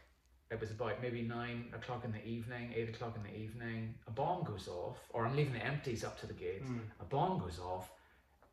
It 0.49 0.59
was 0.61 0.71
about 0.71 1.01
maybe 1.01 1.21
nine 1.21 1.65
o'clock 1.73 2.05
in 2.05 2.11
the 2.13 2.25
evening, 2.25 2.71
eight 2.75 2.87
o'clock 2.89 3.15
in 3.17 3.23
the 3.29 3.37
evening. 3.37 3.93
A 4.07 4.11
bomb 4.11 4.43
goes 4.45 4.67
off, 4.69 4.97
or 5.09 5.25
I'm 5.25 5.35
leaving 5.35 5.53
the 5.53 5.65
empties 5.65 6.03
up 6.05 6.19
to 6.21 6.25
the 6.27 6.33
gate. 6.33 6.63
Mm. 6.63 6.79
A 7.01 7.03
bomb 7.05 7.39
goes 7.39 7.59
off. 7.59 7.91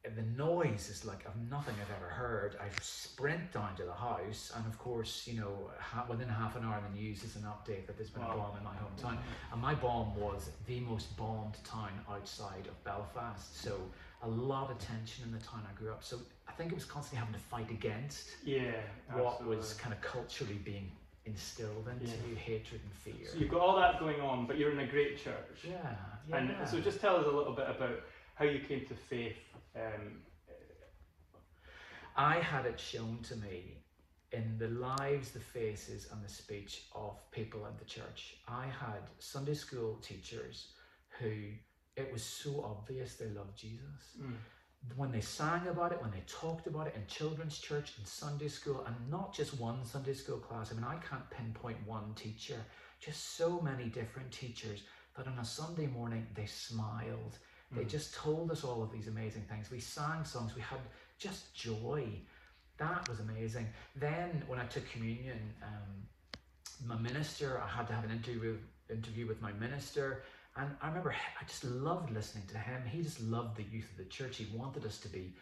and 0.05 0.17
The 0.17 0.23
noise 0.37 0.91
is 0.91 1.05
like 1.05 1.25
of 1.25 1.35
nothing 1.49 1.75
I've 1.81 1.95
ever 1.97 2.11
heard. 2.11 2.57
I 2.61 2.67
sprint 2.83 3.53
down 3.53 3.77
to 3.77 3.85
the 3.85 3.93
house, 3.93 4.53
and 4.57 4.67
of 4.67 4.77
course, 4.79 5.27
you 5.27 5.41
know, 5.41 5.71
ha- 5.79 6.05
within 6.09 6.29
half 6.29 6.57
an 6.57 6.65
hour, 6.65 6.83
the 6.93 6.99
news 7.01 7.23
is 7.23 7.37
an 7.37 7.43
update 7.43 7.87
that 7.87 7.97
there's 7.97 8.11
been 8.11 8.23
a 8.25 8.27
bomb 8.27 8.57
in 8.59 8.65
my 8.65 8.73
hometown. 8.83 9.17
And 9.53 9.63
my 9.63 9.75
bomb 9.77 10.17
was 10.17 10.51
the 10.67 10.81
most 10.81 11.17
bombed 11.17 11.57
town 11.65 11.93
outside 12.11 12.67
of 12.67 12.77
Belfast. 12.85 13.57
So 13.63 13.81
a 14.23 14.29
lot 14.29 14.71
of 14.73 14.79
tension 14.81 15.25
in 15.27 15.33
the 15.33 15.39
town 15.39 15.63
I 15.71 15.73
grew 15.79 15.93
up. 15.93 16.03
So 16.03 16.19
I 16.49 16.53
think 16.53 16.73
it 16.73 16.75
was 16.75 16.85
constantly 16.85 17.21
having 17.25 17.35
to 17.41 17.47
fight 17.55 17.71
against 17.71 18.31
Yeah. 18.45 18.73
what 19.13 19.35
absolutely. 19.35 19.57
was 19.59 19.75
kind 19.75 19.95
of 19.95 20.01
culturally 20.01 20.59
being 20.65 20.91
instilled 21.27 21.89
into 21.89 22.07
Yeah. 22.07 22.27
you, 22.29 22.35
hatred 22.37 22.81
and 22.83 22.93
fear. 22.93 23.27
So 23.27 23.39
you've 23.39 23.51
got 23.51 23.61
all 23.61 23.77
that 23.77 23.99
going 23.99 24.21
on, 24.21 24.47
but 24.47 24.59
you're 24.59 24.73
in 24.73 24.81
a 24.81 24.87
great 24.87 25.23
church. 25.23 25.65
yeah, 25.65 25.97
yeah. 26.29 26.37
And 26.37 26.69
so 26.69 26.81
just 26.81 27.01
tell 27.01 27.17
us 27.17 27.27
a 27.27 27.31
little 27.31 27.55
bit 27.55 27.69
about 27.69 28.01
how 28.35 28.45
you 28.45 28.61
came 28.61 28.85
to 28.87 28.95
faith. 28.95 29.37
Um, 29.75 30.23
I 32.17 32.37
had 32.39 32.67
it 32.67 32.79
shown 32.79 33.19
to 33.25 33.37
me 33.37 33.79
in 34.33 34.57
the 34.59 34.69
lives, 34.69 35.31
the 35.31 35.41
faces, 35.41 36.09
and 36.13 36.25
the 36.25 36.29
speech 36.29 36.83
of 36.95 37.19
people 37.31 37.67
in 37.67 37.73
the 37.79 37.85
church. 37.85 38.37
I 38.47 38.67
had 38.67 39.03
Sunday 39.19 39.55
school 39.55 39.97
teachers 40.03 40.69
who 41.21 41.33
it 41.97 42.13
was 42.13 42.23
so 42.23 42.63
obvious 42.65 43.15
they 43.15 43.29
loved 43.31 43.57
Jesus. 43.57 44.17
mm, 44.21 44.35
When 44.97 45.11
they 45.11 45.21
sang 45.21 45.67
about 45.67 45.93
it, 45.93 46.01
when 46.03 46.11
they 46.11 46.23
talked 46.27 46.67
about 46.67 46.87
it 46.87 46.95
in 46.95 47.07
children's 47.07 47.59
church, 47.59 47.95
in 47.99 48.05
Sunday 48.05 48.49
school, 48.49 48.85
and 48.87 48.95
not 49.11 49.35
just 49.35 49.59
one 49.59 49.85
Sunday 49.85 50.15
school 50.15 50.39
class. 50.39 50.71
I 50.71 50.75
mean, 50.75 50.85
I 50.85 50.97
can't 50.97 51.29
pinpoint 51.31 51.79
one 51.87 52.15
teacher, 52.15 52.65
just 53.01 53.37
so 53.37 53.61
many 53.61 53.85
different 53.89 54.31
teachers 54.31 54.83
that 55.17 55.27
on 55.27 55.39
a 55.39 55.45
Sunday 55.45 55.87
morning 55.87 56.27
they 56.35 56.47
smiled. 56.47 57.39
They 57.73 57.85
Mm. 57.85 57.89
just 57.89 58.15
told 58.15 58.51
us 58.51 58.63
all 58.63 58.83
of 58.83 58.93
these 58.93 59.09
amazing 59.09 59.47
things. 59.47 59.71
We 59.71 59.81
sang 59.81 60.25
songs, 60.25 60.55
we 60.55 60.61
had 60.61 60.81
just 61.19 61.55
joy. 61.55 62.21
That 62.77 63.09
was 63.09 63.21
amazing. 63.21 63.73
Then 63.97 64.45
when 64.47 64.59
I 64.61 64.67
took 64.67 64.89
communion, 64.91 65.55
um, 65.63 66.07
my 66.85 66.97
minister, 66.99 67.61
I 67.61 67.69
had 67.69 67.87
to 67.89 67.95
have 67.95 68.05
an 68.05 68.11
interview 68.11 68.59
interview 68.91 69.27
with 69.27 69.41
my 69.41 69.53
minister, 69.53 70.25
and 70.57 70.71
I 70.81 70.89
remember 70.89 71.11
I 71.13 71.45
just 71.45 71.65
loved 71.65 72.11
listening 72.13 72.45
to 72.49 72.59
him. 72.59 72.83
He 72.87 73.03
just 73.03 73.21
loved 73.21 73.57
the 73.57 73.65
youth 73.65 73.91
of 73.91 73.99
the 73.99 74.05
church. 74.05 74.37
He 74.37 74.47
wanted 74.57 74.85
us 74.87 74.99
to 74.99 75.09
be 75.09 75.33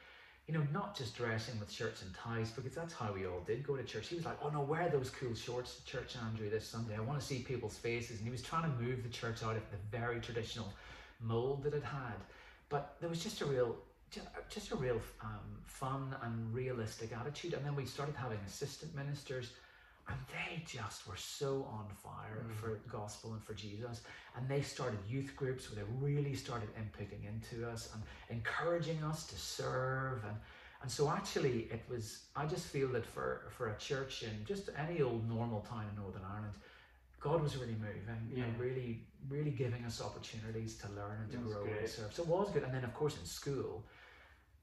you 0.48 0.54
know, 0.54 0.66
not 0.72 0.96
just 0.96 1.16
dressing 1.16 1.58
with 1.60 1.70
shirts 1.70 2.02
and 2.02 2.12
ties 2.14 2.50
because 2.50 2.74
that's 2.74 2.92
how 2.92 3.12
we 3.12 3.26
all 3.26 3.40
did 3.46 3.64
go 3.64 3.76
to 3.76 3.84
church. 3.84 4.08
He 4.08 4.16
was 4.16 4.24
like, 4.24 4.38
"Oh 4.42 4.48
no, 4.48 4.60
wear 4.60 4.88
those 4.88 5.08
cool 5.10 5.34
shorts 5.34 5.76
to 5.76 5.84
church, 5.84 6.16
Andrew, 6.16 6.50
this 6.50 6.66
Sunday. 6.66 6.96
I 6.96 7.00
want 7.00 7.20
to 7.20 7.24
see 7.24 7.38
people's 7.40 7.76
faces." 7.78 8.18
And 8.18 8.26
he 8.26 8.30
was 8.30 8.42
trying 8.42 8.64
to 8.64 8.82
move 8.82 9.02
the 9.02 9.08
church 9.08 9.42
out 9.44 9.56
of 9.56 9.62
the 9.70 9.96
very 9.96 10.20
traditional 10.20 10.72
mold 11.20 11.62
that 11.62 11.74
it 11.74 11.84
had. 11.84 12.16
But 12.68 12.96
there 13.00 13.08
was 13.08 13.22
just 13.22 13.40
a 13.40 13.46
real, 13.46 13.76
just 14.48 14.72
a 14.72 14.76
real 14.76 15.00
um, 15.22 15.58
fun 15.64 16.16
and 16.22 16.52
realistic 16.52 17.12
attitude. 17.12 17.54
And 17.54 17.64
then 17.64 17.76
we 17.76 17.86
started 17.86 18.16
having 18.16 18.38
assistant 18.46 18.94
ministers 18.96 19.52
and 20.08 20.18
they 20.28 20.62
just 20.66 21.06
were 21.06 21.16
so 21.16 21.66
on 21.70 21.86
fire 22.02 22.44
mm. 22.46 22.54
for 22.54 22.80
gospel 22.90 23.32
and 23.34 23.42
for 23.42 23.54
Jesus. 23.54 24.02
And 24.36 24.48
they 24.48 24.60
started 24.60 24.98
youth 25.08 25.34
groups 25.36 25.70
where 25.70 25.84
they 25.84 25.90
really 26.00 26.34
started 26.34 26.68
inputting 26.74 27.28
into 27.28 27.68
us 27.68 27.90
and 27.94 28.02
encouraging 28.28 29.02
us 29.04 29.26
to 29.26 29.36
serve. 29.36 30.24
And, 30.24 30.36
and 30.82 30.90
so 30.90 31.08
actually 31.08 31.68
it 31.70 31.82
was, 31.88 32.24
I 32.34 32.46
just 32.46 32.66
feel 32.66 32.88
that 32.88 33.06
for, 33.06 33.42
for 33.50 33.68
a 33.68 33.78
church 33.78 34.24
in 34.24 34.44
just 34.44 34.70
any 34.76 35.02
old 35.02 35.28
normal 35.28 35.60
town 35.60 35.84
in 35.94 36.02
Northern 36.02 36.22
Ireland, 36.28 36.54
God 37.20 37.40
was 37.40 37.56
really 37.56 37.76
moving 37.80 38.02
yeah. 38.34 38.44
and 38.44 38.58
really, 38.58 39.02
really 39.28 39.52
giving 39.52 39.84
us 39.84 40.02
opportunities 40.02 40.76
to 40.78 40.88
learn 40.88 41.18
and 41.22 41.30
to 41.30 41.38
grow 41.38 41.62
great. 41.62 41.78
and 41.78 41.88
serve. 41.88 42.12
So 42.12 42.24
it 42.24 42.28
was 42.28 42.50
good. 42.50 42.64
And 42.64 42.74
then 42.74 42.82
of 42.82 42.92
course 42.92 43.16
in 43.16 43.24
school, 43.24 43.84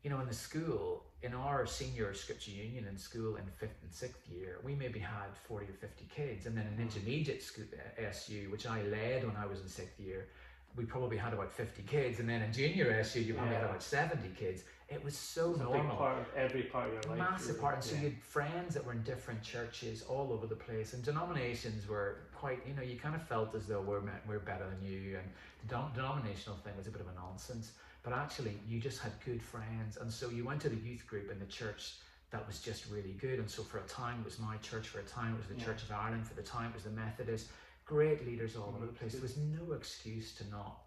you 0.03 0.09
know, 0.09 0.19
in 0.19 0.27
the 0.27 0.33
school, 0.33 1.05
in 1.21 1.33
our 1.33 1.65
senior 1.65 2.13
scripture 2.13 2.51
union 2.51 2.85
in 2.89 2.97
school 2.97 3.35
in 3.35 3.43
fifth 3.57 3.81
and 3.83 3.93
sixth 3.93 4.21
year, 4.29 4.59
we 4.63 4.73
maybe 4.73 4.99
had 4.99 5.35
40 5.47 5.65
or 5.65 5.73
50 5.73 6.05
kids. 6.13 6.45
And 6.45 6.57
then 6.57 6.65
in 6.67 6.73
hmm. 6.73 6.81
intermediate 6.83 7.43
school, 7.43 7.65
uh, 7.73 8.01
SU, 8.09 8.49
which 8.49 8.65
I 8.65 8.83
led 8.83 9.25
when 9.25 9.35
I 9.35 9.45
was 9.45 9.59
in 9.59 9.67
sixth 9.67 9.99
year, 9.99 10.27
we 10.75 10.85
probably 10.85 11.17
had 11.17 11.33
about 11.33 11.51
50 11.51 11.81
kids. 11.83 12.19
And 12.19 12.29
then 12.29 12.41
in 12.41 12.53
junior 12.53 12.91
SU, 13.01 13.19
you 13.19 13.33
probably 13.33 13.53
yeah. 13.53 13.61
had 13.61 13.69
about 13.69 13.83
70 13.83 14.29
kids. 14.37 14.63
It 14.87 15.03
was 15.03 15.15
so 15.15 15.51
it's 15.51 15.59
normal. 15.59 15.95
part 15.97 16.17
of 16.17 16.25
every 16.35 16.63
part 16.63 16.87
of 16.87 16.93
your 16.93 17.17
life. 17.17 17.29
Massive 17.31 17.59
part. 17.59 17.75
And 17.75 17.83
so 17.83 17.95
you 17.95 18.03
had 18.03 18.23
friends 18.23 18.73
that 18.73 18.85
were 18.85 18.93
in 18.93 19.03
different 19.03 19.43
churches 19.43 20.03
all 20.07 20.31
over 20.31 20.47
the 20.47 20.55
place. 20.55 20.93
And 20.93 21.03
denominations 21.03 21.87
were 21.87 22.21
quite, 22.33 22.59
you 22.67 22.73
know, 22.73 22.81
you 22.81 22.97
kind 22.97 23.13
of 23.13 23.21
felt 23.27 23.53
as 23.55 23.65
though 23.65 23.81
we're, 23.81 24.01
we're 24.27 24.39
better 24.39 24.65
than 24.69 24.89
you. 24.89 25.17
And 25.17 25.29
the 25.67 25.75
denominational 25.93 26.57
thing 26.59 26.73
was 26.77 26.87
a 26.87 26.91
bit 26.91 27.01
of 27.01 27.07
a 27.07 27.15
nonsense 27.15 27.73
but 28.03 28.13
actually 28.13 28.57
you 28.67 28.79
just 28.79 28.99
had 28.99 29.11
good 29.25 29.41
friends. 29.41 29.97
And 29.97 30.11
so 30.11 30.29
you 30.29 30.45
went 30.45 30.61
to 30.61 30.69
the 30.69 30.77
youth 30.77 31.05
group 31.07 31.31
in 31.31 31.39
the 31.39 31.45
church 31.45 31.95
that 32.31 32.45
was 32.45 32.59
just 32.59 32.89
really 32.89 33.15
good. 33.19 33.39
And 33.39 33.49
so 33.49 33.63
for 33.63 33.79
a 33.79 33.87
time 33.87 34.19
it 34.21 34.25
was 34.25 34.39
my 34.39 34.57
church. 34.57 34.87
For 34.87 34.99
a 34.99 35.03
time 35.03 35.33
it 35.33 35.37
was 35.37 35.47
the 35.47 35.55
yeah. 35.55 35.65
church 35.65 35.83
of 35.83 35.91
ireland. 35.91 36.27
For 36.27 36.35
the 36.35 36.43
time 36.43 36.69
it 36.69 36.75
was 36.75 36.83
the 36.83 36.91
methodist 36.91 37.47
great 37.89 38.23
leaders 38.27 38.55
all 38.55 38.71
over 38.75 38.85
the 38.85 38.91
mm-hmm. 38.91 38.97
place. 38.97 39.13
There 39.13 39.21
was 39.21 39.37
no 39.37 39.73
excuse 39.73 40.33
to 40.35 40.47
not 40.49 40.77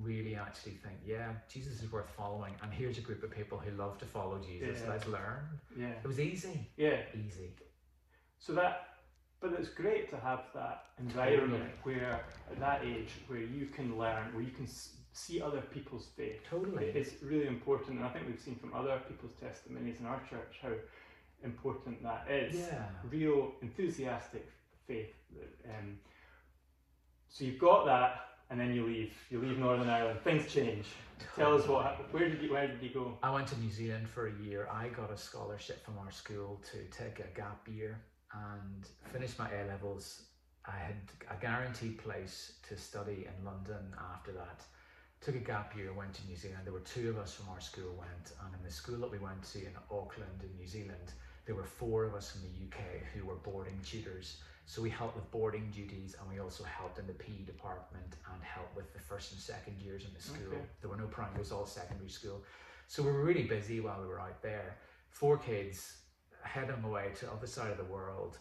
really 0.00 0.36
actually 0.36 0.70
think 0.70 0.94
yeah 1.04 1.32
jesus 1.52 1.82
is 1.82 1.90
worth 1.92 2.08
following. 2.16 2.54
And 2.62 2.72
here's 2.72 2.98
a 2.98 3.00
group 3.00 3.22
of 3.22 3.30
people 3.30 3.58
who 3.58 3.76
love 3.76 3.98
to 3.98 4.06
follow 4.06 4.38
jesus. 4.38 4.80
Yeah. 4.82 4.90
let's 4.90 5.06
learn. 5.06 5.40
Yeah. 5.78 5.92
It 6.02 6.06
was 6.06 6.20
easy. 6.20 6.68
Yeah. 6.76 7.00
Easy. 7.14 7.50
So 8.38 8.54
that 8.54 8.88
but 9.40 9.52
it's 9.52 9.68
great 9.68 10.10
to 10.10 10.16
have 10.16 10.40
that 10.54 10.86
environment 10.98 11.70
where 11.82 12.20
at 12.50 12.58
that 12.58 12.82
age 12.84 13.10
where 13.28 13.38
you 13.38 13.66
can 13.66 13.98
learn 13.98 14.32
where 14.32 14.42
you 14.42 14.50
can 14.50 14.66
see 15.18 15.42
other 15.42 15.60
people's 15.60 16.08
faith. 16.16 16.40
Totally. 16.48 16.86
It's 16.86 17.22
really 17.22 17.46
important, 17.46 17.98
and 17.98 18.06
I 18.06 18.10
think 18.10 18.26
we've 18.26 18.40
seen 18.40 18.56
from 18.56 18.72
other 18.74 19.00
people's 19.08 19.32
testimonies 19.40 20.00
in 20.00 20.06
our 20.06 20.20
church 20.30 20.58
how 20.62 20.72
important 21.42 22.02
that 22.02 22.26
is. 22.30 22.56
Yeah. 22.56 22.84
Real 23.10 23.52
enthusiastic 23.60 24.48
faith. 24.86 25.14
Um, 25.64 25.98
so 27.28 27.44
you've 27.44 27.58
got 27.58 27.84
that, 27.86 28.20
and 28.50 28.58
then 28.60 28.72
you 28.72 28.86
leave. 28.86 29.12
You 29.30 29.40
leave 29.40 29.58
Northern 29.58 29.88
Ireland. 29.88 30.20
Things 30.22 30.50
change. 30.52 30.86
Tell 31.34 31.54
us 31.54 31.66
what. 31.66 32.12
Where 32.12 32.28
did 32.28 32.40
you 32.40 32.52
Where 32.52 32.68
did 32.68 32.82
you 32.82 32.90
go? 32.90 33.18
I 33.22 33.30
went 33.30 33.48
to 33.48 33.58
New 33.60 33.70
Zealand 33.70 34.08
for 34.08 34.28
a 34.28 34.34
year. 34.42 34.68
I 34.72 34.88
got 34.88 35.10
a 35.10 35.16
scholarship 35.16 35.84
from 35.84 35.98
our 35.98 36.12
school 36.12 36.60
to 36.70 36.78
take 36.96 37.18
a 37.18 37.36
gap 37.36 37.66
year 37.68 38.00
and 38.32 38.86
finish 39.12 39.38
my 39.38 39.50
A 39.50 39.66
levels. 39.66 40.22
I 40.64 40.76
had 40.78 40.96
a 41.30 41.40
guaranteed 41.40 41.98
place 41.98 42.52
to 42.68 42.76
study 42.76 43.26
in 43.26 43.44
London 43.44 43.94
after 44.14 44.32
that 44.32 44.62
took 45.20 45.34
a 45.34 45.38
gap 45.38 45.76
year, 45.76 45.92
went 45.92 46.14
to 46.14 46.26
New 46.26 46.36
Zealand. 46.36 46.60
There 46.64 46.72
were 46.72 46.80
two 46.80 47.10
of 47.10 47.18
us 47.18 47.34
from 47.34 47.48
our 47.48 47.60
school 47.60 47.94
went, 47.98 48.32
and 48.44 48.54
in 48.54 48.62
the 48.64 48.70
school 48.70 48.98
that 48.98 49.10
we 49.10 49.18
went 49.18 49.42
to 49.52 49.58
in 49.58 49.72
Auckland 49.90 50.42
in 50.42 50.56
New 50.56 50.66
Zealand, 50.66 51.12
there 51.44 51.54
were 51.54 51.64
four 51.64 52.04
of 52.04 52.14
us 52.14 52.30
from 52.30 52.42
the 52.42 52.66
UK 52.66 53.02
who 53.14 53.26
were 53.26 53.36
boarding 53.36 53.78
tutors. 53.84 54.36
So 54.66 54.82
we 54.82 54.90
helped 54.90 55.16
with 55.16 55.30
boarding 55.30 55.70
duties, 55.74 56.14
and 56.20 56.30
we 56.30 56.40
also 56.40 56.62
helped 56.62 56.98
in 56.98 57.06
the 57.06 57.14
PE 57.14 57.44
department 57.46 58.16
and 58.32 58.42
helped 58.42 58.76
with 58.76 58.92
the 58.92 59.00
first 59.00 59.32
and 59.32 59.40
second 59.40 59.80
years 59.80 60.04
in 60.04 60.10
the 60.14 60.20
school. 60.20 60.52
Okay. 60.52 60.66
There 60.80 60.90
were 60.90 60.96
no 60.96 61.06
primary; 61.06 61.36
it 61.36 61.40
was 61.40 61.52
all 61.52 61.66
secondary 61.66 62.10
school. 62.10 62.42
So 62.86 63.02
we 63.02 63.10
were 63.10 63.24
really 63.24 63.44
busy 63.44 63.80
while 63.80 64.00
we 64.00 64.06
were 64.06 64.20
out 64.20 64.42
there. 64.42 64.76
Four 65.10 65.38
kids 65.38 65.96
heading 66.42 66.84
away 66.84 67.10
to 67.16 67.26
the 67.26 67.32
other 67.32 67.46
side 67.46 67.70
of 67.70 67.78
the 67.78 67.84
world. 67.84 68.38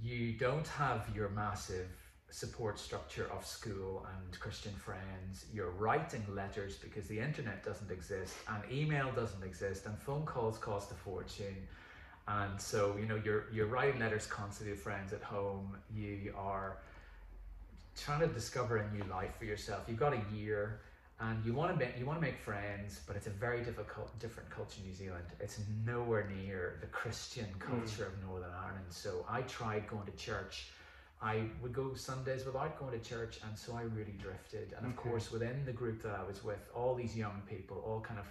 You 0.00 0.32
don't 0.32 0.66
have 0.66 1.08
your 1.14 1.28
massive 1.28 1.88
support 2.30 2.78
structure 2.78 3.30
of 3.36 3.46
school 3.46 4.06
and 4.14 4.40
Christian 4.40 4.72
friends. 4.72 5.46
You're 5.54 5.70
writing 5.70 6.24
letters 6.34 6.76
because 6.76 7.06
the 7.06 7.18
internet 7.18 7.64
doesn't 7.64 7.90
exist 7.90 8.34
and 8.48 8.62
email 8.70 9.10
doesn't 9.12 9.42
exist 9.42 9.86
and 9.86 9.96
phone 9.98 10.24
calls 10.24 10.58
cost 10.58 10.90
a 10.90 10.94
fortune. 10.94 11.56
And 12.28 12.60
so, 12.60 12.96
you 12.98 13.06
know, 13.06 13.20
you're 13.24 13.44
you're 13.52 13.66
writing 13.66 14.00
letters 14.00 14.26
constantly 14.26 14.74
to 14.74 14.80
friends 14.80 15.12
at 15.12 15.22
home. 15.22 15.76
You 15.94 16.34
are 16.36 16.78
trying 17.96 18.20
to 18.20 18.26
discover 18.26 18.78
a 18.78 18.92
new 18.92 19.04
life 19.04 19.36
for 19.38 19.44
yourself. 19.44 19.84
You've 19.86 19.98
got 19.98 20.12
a 20.12 20.22
year 20.34 20.80
and 21.18 21.42
you 21.46 21.54
want 21.54 21.72
to 21.72 21.78
make 21.78 21.98
you 21.98 22.04
want 22.04 22.18
to 22.20 22.26
make 22.26 22.38
friends, 22.38 23.00
but 23.06 23.16
it's 23.16 23.26
a 23.26 23.30
very 23.30 23.62
difficult 23.62 24.18
different 24.18 24.50
culture 24.50 24.80
in 24.82 24.88
New 24.88 24.94
Zealand. 24.94 25.24
It's 25.40 25.60
nowhere 25.86 26.28
near 26.42 26.78
the 26.80 26.88
Christian 26.88 27.46
mm. 27.46 27.60
culture 27.60 28.04
mm. 28.04 28.08
of 28.08 28.28
Northern 28.28 28.50
Ireland. 28.50 28.86
So 28.90 29.24
I 29.28 29.42
tried 29.42 29.88
going 29.88 30.04
to 30.06 30.16
church 30.16 30.66
I 31.22 31.42
would 31.62 31.72
go 31.72 31.94
Sundays 31.94 32.44
without 32.44 32.78
going 32.78 32.98
to 32.98 33.08
church, 33.08 33.38
and 33.46 33.58
so 33.58 33.74
I 33.74 33.82
really 33.82 34.16
drifted. 34.20 34.74
And 34.76 34.86
of 34.86 34.98
okay. 34.98 35.08
course, 35.08 35.32
within 35.32 35.64
the 35.64 35.72
group 35.72 36.02
that 36.02 36.12
I 36.12 36.22
was 36.22 36.44
with, 36.44 36.68
all 36.74 36.94
these 36.94 37.16
young 37.16 37.42
people, 37.48 37.82
all 37.86 38.00
kind 38.00 38.20
of 38.20 38.26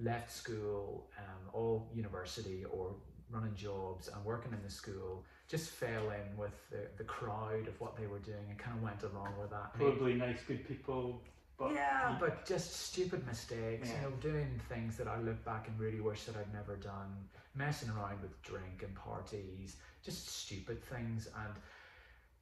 left 0.00 0.32
school, 0.32 1.06
um, 1.18 1.50
all 1.52 1.88
university 1.94 2.64
or 2.64 2.94
running 3.30 3.54
jobs 3.54 4.08
and 4.08 4.24
working 4.24 4.52
in 4.52 4.62
the 4.62 4.70
school, 4.70 5.24
just 5.48 5.70
fell 5.70 6.10
in 6.10 6.36
with 6.36 6.54
the, 6.70 6.88
the 6.96 7.04
crowd 7.04 7.68
of 7.68 7.80
what 7.80 7.96
they 7.96 8.06
were 8.06 8.18
doing 8.18 8.46
and 8.48 8.58
kind 8.58 8.76
of 8.76 8.82
went 8.82 9.02
along 9.02 9.34
with 9.40 9.50
that. 9.50 9.74
Probably 9.74 10.14
nice, 10.14 10.38
good 10.46 10.66
people. 10.66 11.22
But 11.56 11.72
yeah, 11.72 12.16
but 12.18 12.44
just 12.44 12.86
stupid 12.88 13.24
mistakes, 13.26 13.88
yeah. 13.88 13.94
you 13.94 14.02
know, 14.02 14.16
doing 14.20 14.60
things 14.68 14.96
that 14.96 15.06
I 15.06 15.20
look 15.20 15.42
back 15.44 15.68
and 15.68 15.78
really 15.78 16.00
wish 16.00 16.24
that 16.24 16.34
I'd 16.36 16.52
never 16.52 16.74
done, 16.74 17.14
messing 17.54 17.90
around 17.90 18.20
with 18.22 18.42
drink 18.42 18.82
and 18.82 18.92
parties, 18.96 19.76
just 20.04 20.28
stupid 20.28 20.82
things. 20.82 21.28
And 21.44 21.54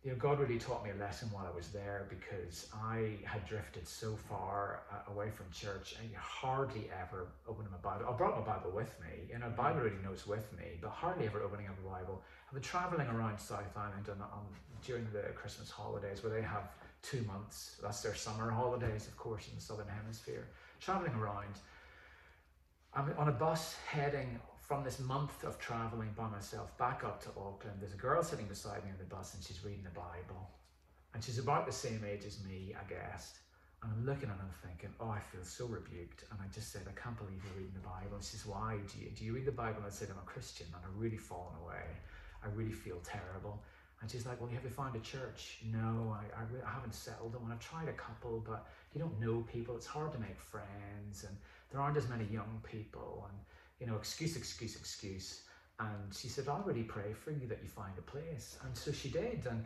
you 0.04 0.11
know, 0.11 0.16
God 0.16 0.40
really 0.40 0.59
taught 0.59 0.85
me 0.85 0.90
a 0.90 0.97
lesson 0.97 1.28
while 1.30 1.47
I 1.47 1.54
was 1.54 1.68
there 1.68 2.09
because 2.09 2.66
I 2.75 3.18
had 3.25 3.47
drifted 3.47 3.87
so 3.87 4.16
far 4.28 4.82
uh, 4.90 5.12
away 5.12 5.30
from 5.30 5.47
church 5.52 5.94
and 6.00 6.11
hardly 6.16 6.90
ever 7.00 7.28
opened 7.49 7.68
my 7.71 7.76
Bible. 7.78 8.06
I 8.09 8.16
brought 8.16 8.37
my 8.37 8.44
Bible 8.44 8.73
with 8.75 8.92
me, 9.00 9.28
you 9.30 9.38
know, 9.38 9.49
Bible 9.50 9.82
reading 9.82 10.02
notes 10.02 10.26
with 10.26 10.52
me, 10.59 10.78
but 10.80 10.90
hardly 10.90 11.26
ever 11.26 11.40
opening 11.40 11.68
up 11.68 11.76
a 11.78 11.88
Bible. 11.88 12.21
I've 12.49 12.54
been 12.54 12.62
traveling 12.62 13.06
around 13.06 13.38
South 13.38 13.76
Island 13.76 14.09
on, 14.09 14.21
on, 14.23 14.44
during 14.85 15.06
the 15.12 15.30
Christmas 15.37 15.71
holidays 15.71 16.25
where 16.25 16.32
they 16.32 16.42
have 16.42 16.71
two 17.02 17.23
months. 17.23 17.76
That's 17.80 18.02
their 18.02 18.16
summer 18.16 18.50
holidays, 18.50 19.06
of 19.06 19.16
course, 19.16 19.47
in 19.49 19.54
the 19.54 19.61
Southern 19.61 19.87
Hemisphere. 19.87 20.49
Traveling 20.80 21.14
around. 21.14 21.54
I'm 22.92 23.14
on 23.16 23.28
a 23.28 23.32
bus 23.32 23.76
heading 23.87 24.40
from 24.73 24.85
this 24.85 25.00
month 25.00 25.45
of 25.45 25.59
traveling 25.59 26.09
by 26.17 26.26
myself 26.31 26.75
back 26.79 27.05
up 27.05 27.23
to 27.23 27.29
Auckland, 27.37 27.76
there's 27.79 27.93
a 27.93 27.97
girl 28.09 28.23
sitting 28.23 28.47
beside 28.47 28.83
me 28.87 28.91
on 28.91 28.97
the 28.97 29.05
bus 29.05 29.35
and 29.35 29.45
she's 29.45 29.62
reading 29.62 29.85
the 29.85 29.91
Bible. 29.91 30.49
And 31.12 31.23
she's 31.23 31.38
about 31.38 31.67
the 31.67 31.73
same 31.73 32.02
age 32.09 32.25
as 32.25 32.43
me, 32.43 32.73
I 32.73 32.88
guess. 32.88 33.35
And 33.83 33.93
I'm 33.93 34.07
looking 34.07 34.31
at 34.31 34.37
her 34.37 34.49
thinking, 34.67 34.88
oh, 34.99 35.11
I 35.11 35.21
feel 35.21 35.45
so 35.45 35.67
rebuked. 35.67 36.25
And 36.31 36.41
I 36.41 36.49
just 36.55 36.73
said, 36.73 36.88
I 36.88 36.99
can't 36.99 37.19
believe 37.19 37.37
you're 37.45 37.61
reading 37.61 37.76
the 37.76 37.87
Bible. 37.87 38.17
And 38.17 38.25
she 38.25 38.38
says, 38.38 38.47
why? 38.47 38.79
Do 38.88 38.99
you, 38.99 39.11
do 39.11 39.26
you 39.26 39.35
read 39.35 39.45
the 39.45 39.52
Bible? 39.52 39.85
And 39.85 39.87
I 39.88 39.91
said, 39.91 40.09
I'm 40.11 40.17
a 40.17 40.25
Christian 40.25 40.69
and 40.73 40.81
I've 40.81 40.99
really 40.99 41.19
fallen 41.19 41.52
away. 41.62 41.85
I 42.43 42.49
really 42.57 42.73
feel 42.73 42.97
terrible. 43.05 43.61
And 44.00 44.11
she's 44.11 44.25
like, 44.25 44.41
well, 44.41 44.49
you 44.49 44.57
have 44.57 44.64
you 44.64 44.71
found 44.71 44.97
a 44.97 45.00
church? 45.00 45.59
No, 45.69 46.17
I, 46.17 46.25
I, 46.33 46.49
I 46.64 46.73
haven't 46.73 46.95
settled 46.95 47.37
on 47.37 47.43
one. 47.43 47.52
I've 47.52 47.61
tried 47.61 47.88
a 47.88 47.99
couple, 48.00 48.43
but 48.49 48.64
you 48.95 49.05
don't 49.05 49.21
know 49.21 49.45
people. 49.52 49.76
It's 49.76 49.85
hard 49.85 50.14
to 50.14 50.19
make 50.19 50.41
friends. 50.41 51.29
And 51.29 51.37
there 51.71 51.83
aren't 51.83 51.99
as 51.99 52.09
many 52.09 52.25
young 52.33 52.62
people. 52.64 53.29
And 53.29 53.38
you 53.83 53.89
know, 53.89 53.97
excuse, 53.97 54.37
excuse, 54.37 54.77
excuse. 54.77 55.43
And 55.81 56.15
she 56.15 56.29
said, 56.29 56.47
I'll 56.49 56.62
really 56.65 56.85
pray 56.85 57.12
for 57.12 57.33
you 57.33 57.49
that 57.49 57.59
you 57.62 57.69
find 57.69 57.93
a 57.99 58.03
place. 58.03 58.57
And 58.65 58.77
so 58.77 58.93
she 58.93 59.09
did. 59.09 59.45
And 59.51 59.65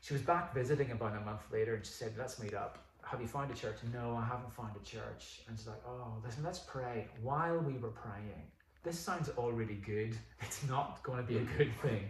she 0.00 0.14
was 0.14 0.22
back 0.22 0.54
visiting 0.54 0.90
about 0.90 1.14
a 1.14 1.20
month 1.20 1.42
later 1.52 1.74
and 1.74 1.84
she 1.84 1.92
said, 1.92 2.14
Let's 2.16 2.40
meet 2.40 2.54
up. 2.54 2.78
Have 3.04 3.20
you 3.20 3.26
found 3.26 3.50
a 3.50 3.54
church? 3.54 3.76
No, 3.92 4.16
I 4.16 4.24
haven't 4.24 4.52
found 4.52 4.70
a 4.74 4.84
church. 4.84 5.42
And 5.46 5.58
she's 5.58 5.66
like, 5.66 5.82
Oh, 5.86 6.14
listen, 6.24 6.42
let's 6.42 6.60
pray. 6.60 7.08
While 7.22 7.58
we 7.58 7.74
were 7.74 7.90
praying, 7.90 8.42
this 8.84 8.98
sounds 8.98 9.28
all 9.30 9.52
really 9.52 9.80
good. 9.84 10.16
It's 10.40 10.66
not 10.66 11.02
going 11.02 11.18
to 11.18 11.24
be 11.24 11.36
a 11.36 11.46
good 11.58 11.72
thing. 11.82 12.08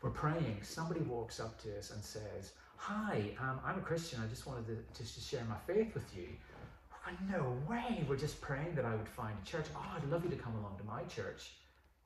We're 0.00 0.10
praying. 0.10 0.58
Somebody 0.62 1.00
walks 1.00 1.38
up 1.38 1.60
to 1.64 1.78
us 1.78 1.90
and 1.90 2.02
says, 2.02 2.52
Hi, 2.76 3.36
um, 3.40 3.60
I'm 3.64 3.78
a 3.78 3.82
Christian. 3.82 4.20
I 4.24 4.28
just 4.28 4.46
wanted 4.46 4.66
to 4.68 4.76
just 4.96 5.14
to 5.16 5.20
share 5.20 5.44
my 5.44 5.56
faith 5.66 5.92
with 5.92 6.16
you 6.16 6.28
no 7.30 7.56
way. 7.68 8.04
We're 8.08 8.16
just 8.16 8.40
praying 8.40 8.74
that 8.76 8.84
I 8.84 8.94
would 8.94 9.08
find 9.08 9.34
a 9.42 9.46
church. 9.46 9.66
Oh, 9.76 9.86
I'd 9.96 10.08
love 10.10 10.24
you 10.24 10.30
to 10.30 10.36
come 10.36 10.54
along 10.56 10.76
to 10.78 10.84
my 10.84 11.02
church. 11.04 11.52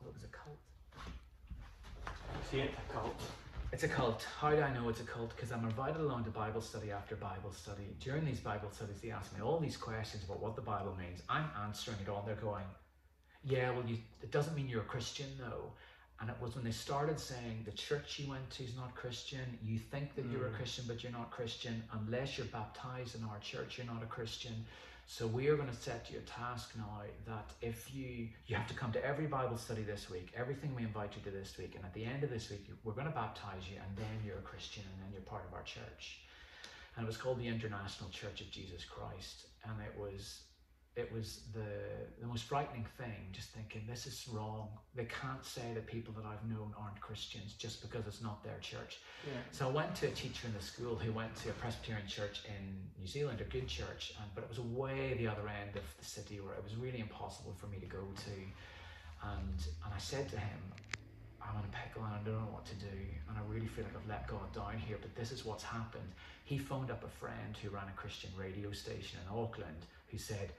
Well, 0.01 0.11
it 0.11 0.15
was 0.15 0.25
a 0.25 0.29
cult. 0.29 0.59
See 2.51 2.61
it, 2.61 2.71
a 2.89 2.93
cult. 2.93 3.21
It's 3.73 3.83
a 3.83 3.89
cult. 3.89 4.27
How 4.39 4.51
do 4.51 4.61
I 4.63 4.73
know 4.73 4.89
it's 4.89 5.01
a 5.01 5.05
cult? 5.05 5.35
Because 5.37 5.53
I'm 5.53 5.65
invited 5.65 6.01
along 6.01 6.25
to 6.25 6.31
Bible 6.31 6.61
study 6.61 6.91
after 6.91 7.17
Bible 7.17 7.53
study. 7.53 7.85
During 8.01 8.25
these 8.25 8.41
Bible 8.41 8.71
studies, 8.73 9.01
they 9.03 9.11
ask 9.11 9.35
me 9.35 9.43
all 9.43 9.59
these 9.59 9.77
questions 9.77 10.25
about 10.25 10.41
what 10.41 10.57
the 10.57 10.63
Bible 10.63 10.97
means. 10.99 11.23
I'm 11.29 11.45
answering 11.65 11.99
it 12.03 12.09
all. 12.09 12.23
They're 12.27 12.35
going, 12.37 12.65
yeah, 13.45 13.71
well, 13.71 13.85
you, 13.87 13.99
it 14.23 14.31
doesn't 14.33 14.57
mean 14.57 14.69
you're 14.69 14.81
a 14.83 14.85
Christian, 14.87 15.27
though. 15.39 15.71
And 16.21 16.29
it 16.31 16.37
was 16.41 16.57
when 16.57 16.65
they 16.65 16.73
started 16.73 17.21
saying 17.21 17.63
the 17.65 17.71
church 17.73 18.19
you 18.19 18.29
went 18.29 18.49
to 18.51 18.65
is 18.65 18.75
not 18.75 18.95
Christian. 18.95 19.59
You 19.63 19.79
think 19.79 20.15
that 20.17 20.25
you're 20.27 20.47
a 20.47 20.51
Mm. 20.51 20.57
Christian, 20.57 20.85
but 20.89 21.03
you're 21.03 21.13
not 21.13 21.31
Christian. 21.31 21.83
Unless 21.93 22.39
you're 22.39 22.49
baptized 22.49 23.15
in 23.15 23.23
our 23.25 23.39
church, 23.39 23.79
you're 23.79 23.87
not 23.87 24.03
a 24.03 24.07
Christian. 24.07 24.65
So 25.11 25.27
we 25.27 25.49
are 25.49 25.57
going 25.57 25.71
to 25.71 25.75
set 25.75 26.11
you 26.11 26.19
a 26.19 26.29
task 26.29 26.73
now 26.77 27.01
that 27.27 27.51
if 27.63 27.95
you 27.95 28.29
you 28.47 28.55
have 28.55 28.69
to 28.69 28.75
come 28.75 28.93
to 28.93 29.03
every 29.03 29.27
Bible 29.27 29.57
study 29.57 29.83
this 29.83 30.11
week, 30.11 30.35
everything 30.37 30.75
we 30.77 30.83
invite 30.83 31.17
you 31.17 31.23
to 31.23 31.31
this 31.31 31.57
week, 31.57 31.77
and 31.77 31.85
at 31.87 31.95
the 31.95 32.05
end 32.05 32.25
of 32.25 32.31
this 32.31 32.51
week, 32.51 32.67
we're 32.85 32.93
going 32.93 33.07
to 33.07 33.13
baptize 33.13 33.63
you, 33.71 33.77
and 33.77 33.97
then 33.97 34.23
you're 34.25 34.37
a 34.37 34.43
Christian, 34.43 34.83
and 34.93 35.03
then 35.03 35.11
you're 35.11 35.23
part 35.23 35.47
of 35.49 35.55
our 35.55 35.63
church. 35.63 36.21
And 36.95 37.05
it 37.05 37.07
was 37.07 37.17
called 37.17 37.41
the 37.41 37.49
International 37.49 38.11
Church 38.11 38.43
of 38.43 38.51
Jesus 38.51 38.85
Christ, 38.85 39.47
and 39.65 39.81
it 39.81 39.99
was 39.99 40.41
it 40.97 41.13
was 41.13 41.43
the 41.55 41.71
the 42.21 42.27
most 42.27 42.45
frightening 42.45 42.85
thing. 42.99 43.29
Just 43.33 43.51
thinking 43.51 43.83
this 43.89 44.07
is 44.07 44.27
wrong. 44.33 44.69
They 44.97 45.05
can't 45.05 45.45
say 45.45 45.73
that 45.75 45.87
people 45.87 46.13
that 46.15 46.25
I've 46.27 46.45
known 46.51 46.75
aren't 46.77 47.01
Christians 47.01 47.55
just 47.55 47.81
because 47.83 48.07
it's 48.07 48.21
not 48.21 48.43
their 48.43 48.59
church. 48.61 48.99
Yeah. 49.25 49.33
So 49.53 49.69
I 49.69 49.71
went 49.71 49.95
to 49.97 50.07
a 50.09 50.11
teacher 50.11 50.49
in 50.49 50.55
the 50.55 50.63
school 50.63 50.97
who 50.97 51.13
went 51.13 51.35
to 51.37 51.51
a 51.51 51.53
Presbyterian 51.53 52.07
church 52.09 52.43
in 52.47 52.63
New 52.99 53.07
Zealand, 53.07 53.41
a 53.41 53.45
good 53.45 53.69
church, 53.69 54.15
and, 54.21 54.29
but 54.35 54.43
it 54.43 54.49
was 54.51 54.59
way 54.61 55.15
the 55.19 55.29
other 55.29 55.47
end 55.49 55.77
of 55.77 55.85
the 55.99 56.05
city 56.05 56.41
where 56.41 56.55
it 56.55 56.65
was 56.65 56.75
really 56.75 57.01
impossible 57.01 57.55
for 57.57 57.67
me 57.69 57.79
to 57.79 57.87
go 57.87 58.03
to. 58.27 58.37
And 59.23 59.61
and 59.85 59.95
I 59.95 59.99
said 59.99 60.29
to 60.31 60.39
him, 60.39 60.59
I'm 61.41 61.57
in 61.61 61.65
a 61.65 61.75
pickle 61.83 62.03
and 62.05 62.15
I 62.15 62.19
don't 62.25 62.41
know 62.43 62.53
what 62.53 62.67
to 62.67 62.75
do, 62.75 62.99
and 63.29 63.39
I 63.39 63.43
really 63.47 63.69
feel 63.69 63.85
like 63.85 63.95
I've 63.95 64.09
let 64.09 64.27
God 64.27 64.53
down 64.53 64.79
here. 64.79 64.99
But 65.01 65.15
this 65.15 65.31
is 65.31 65.45
what's 65.45 65.63
happened. 65.63 66.11
He 66.45 66.59
phoned 66.59 66.91
up 66.91 67.05
a 67.05 67.09
friend 67.09 67.57
who 67.63 67.71
ran 67.71 67.87
a 67.87 67.97
Christian 67.97 68.31
radio 68.37 68.73
station 68.73 69.21
in 69.23 69.39
Auckland, 69.39 69.87
who 70.09 70.19
said. 70.19 70.51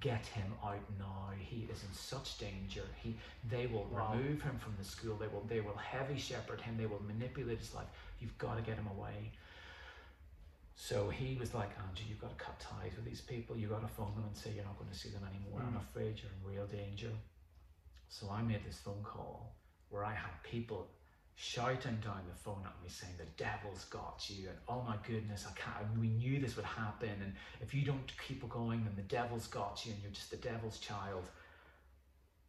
Get 0.00 0.26
him 0.26 0.52
out 0.64 0.78
now. 0.98 1.30
He 1.38 1.66
is 1.72 1.82
in 1.82 1.92
such 1.92 2.38
danger. 2.38 2.84
He, 3.02 3.16
they 3.50 3.66
will 3.66 3.86
Wow. 3.90 4.12
remove 4.12 4.40
him 4.42 4.58
from 4.58 4.74
the 4.78 4.84
school. 4.84 5.16
They 5.16 5.26
will, 5.26 5.44
they 5.48 5.60
will 5.60 5.76
heavy 5.76 6.16
shepherd 6.18 6.60
him. 6.60 6.76
They 6.76 6.86
will 6.86 7.02
manipulate 7.02 7.58
his 7.58 7.74
life. 7.74 7.88
You've 8.20 8.36
got 8.38 8.56
to 8.56 8.62
get 8.62 8.76
him 8.76 8.86
away. 8.96 9.32
So 10.76 11.08
he 11.10 11.36
was 11.40 11.54
like, 11.54 11.70
Andrew, 11.78 12.04
you've 12.08 12.20
got 12.20 12.38
to 12.38 12.44
cut 12.44 12.60
ties 12.60 12.92
with 12.94 13.04
these 13.04 13.20
people. 13.20 13.56
You've 13.56 13.70
got 13.70 13.82
to 13.82 13.88
phone 13.88 14.14
them 14.14 14.24
and 14.26 14.36
say 14.36 14.50
you're 14.54 14.64
not 14.64 14.78
going 14.78 14.90
to 14.90 14.96
see 14.96 15.08
them 15.10 15.22
anymore. 15.28 15.60
I'm 15.60 15.74
Mm. 15.74 15.80
afraid 15.80 16.20
you're 16.22 16.30
in 16.30 16.54
real 16.56 16.66
danger. 16.66 17.10
So 18.08 18.30
I 18.30 18.40
made 18.42 18.64
this 18.64 18.78
phone 18.78 19.02
call 19.02 19.56
where 19.90 20.04
I 20.04 20.14
had 20.14 20.40
people 20.44 20.88
shouting 21.40 21.96
down 22.02 22.20
the 22.28 22.34
phone 22.34 22.62
at 22.64 22.74
me 22.82 22.88
saying, 22.88 23.14
The 23.16 23.42
devil's 23.42 23.84
got 23.86 24.26
you, 24.28 24.48
and 24.48 24.58
oh 24.68 24.82
my 24.82 24.96
goodness, 25.06 25.46
I 25.48 25.52
can't, 25.58 25.98
we 26.00 26.08
knew 26.08 26.40
this 26.40 26.56
would 26.56 26.64
happen, 26.64 27.10
and 27.22 27.32
if 27.60 27.72
you 27.72 27.82
don't 27.84 28.12
keep 28.26 28.46
going, 28.48 28.84
then 28.84 28.94
the 28.96 29.02
devil's 29.02 29.46
got 29.46 29.86
you, 29.86 29.92
and 29.92 30.02
you're 30.02 30.10
just 30.10 30.30
the 30.32 30.36
devil's 30.38 30.78
child. 30.80 31.22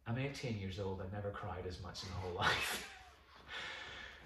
I'm 0.08 0.18
18 0.18 0.58
years 0.58 0.80
old, 0.80 1.00
I've 1.00 1.12
never 1.12 1.30
cried 1.30 1.66
as 1.68 1.80
much 1.82 2.02
in 2.02 2.08
my 2.10 2.16
whole 2.16 2.32
life. 2.36 2.86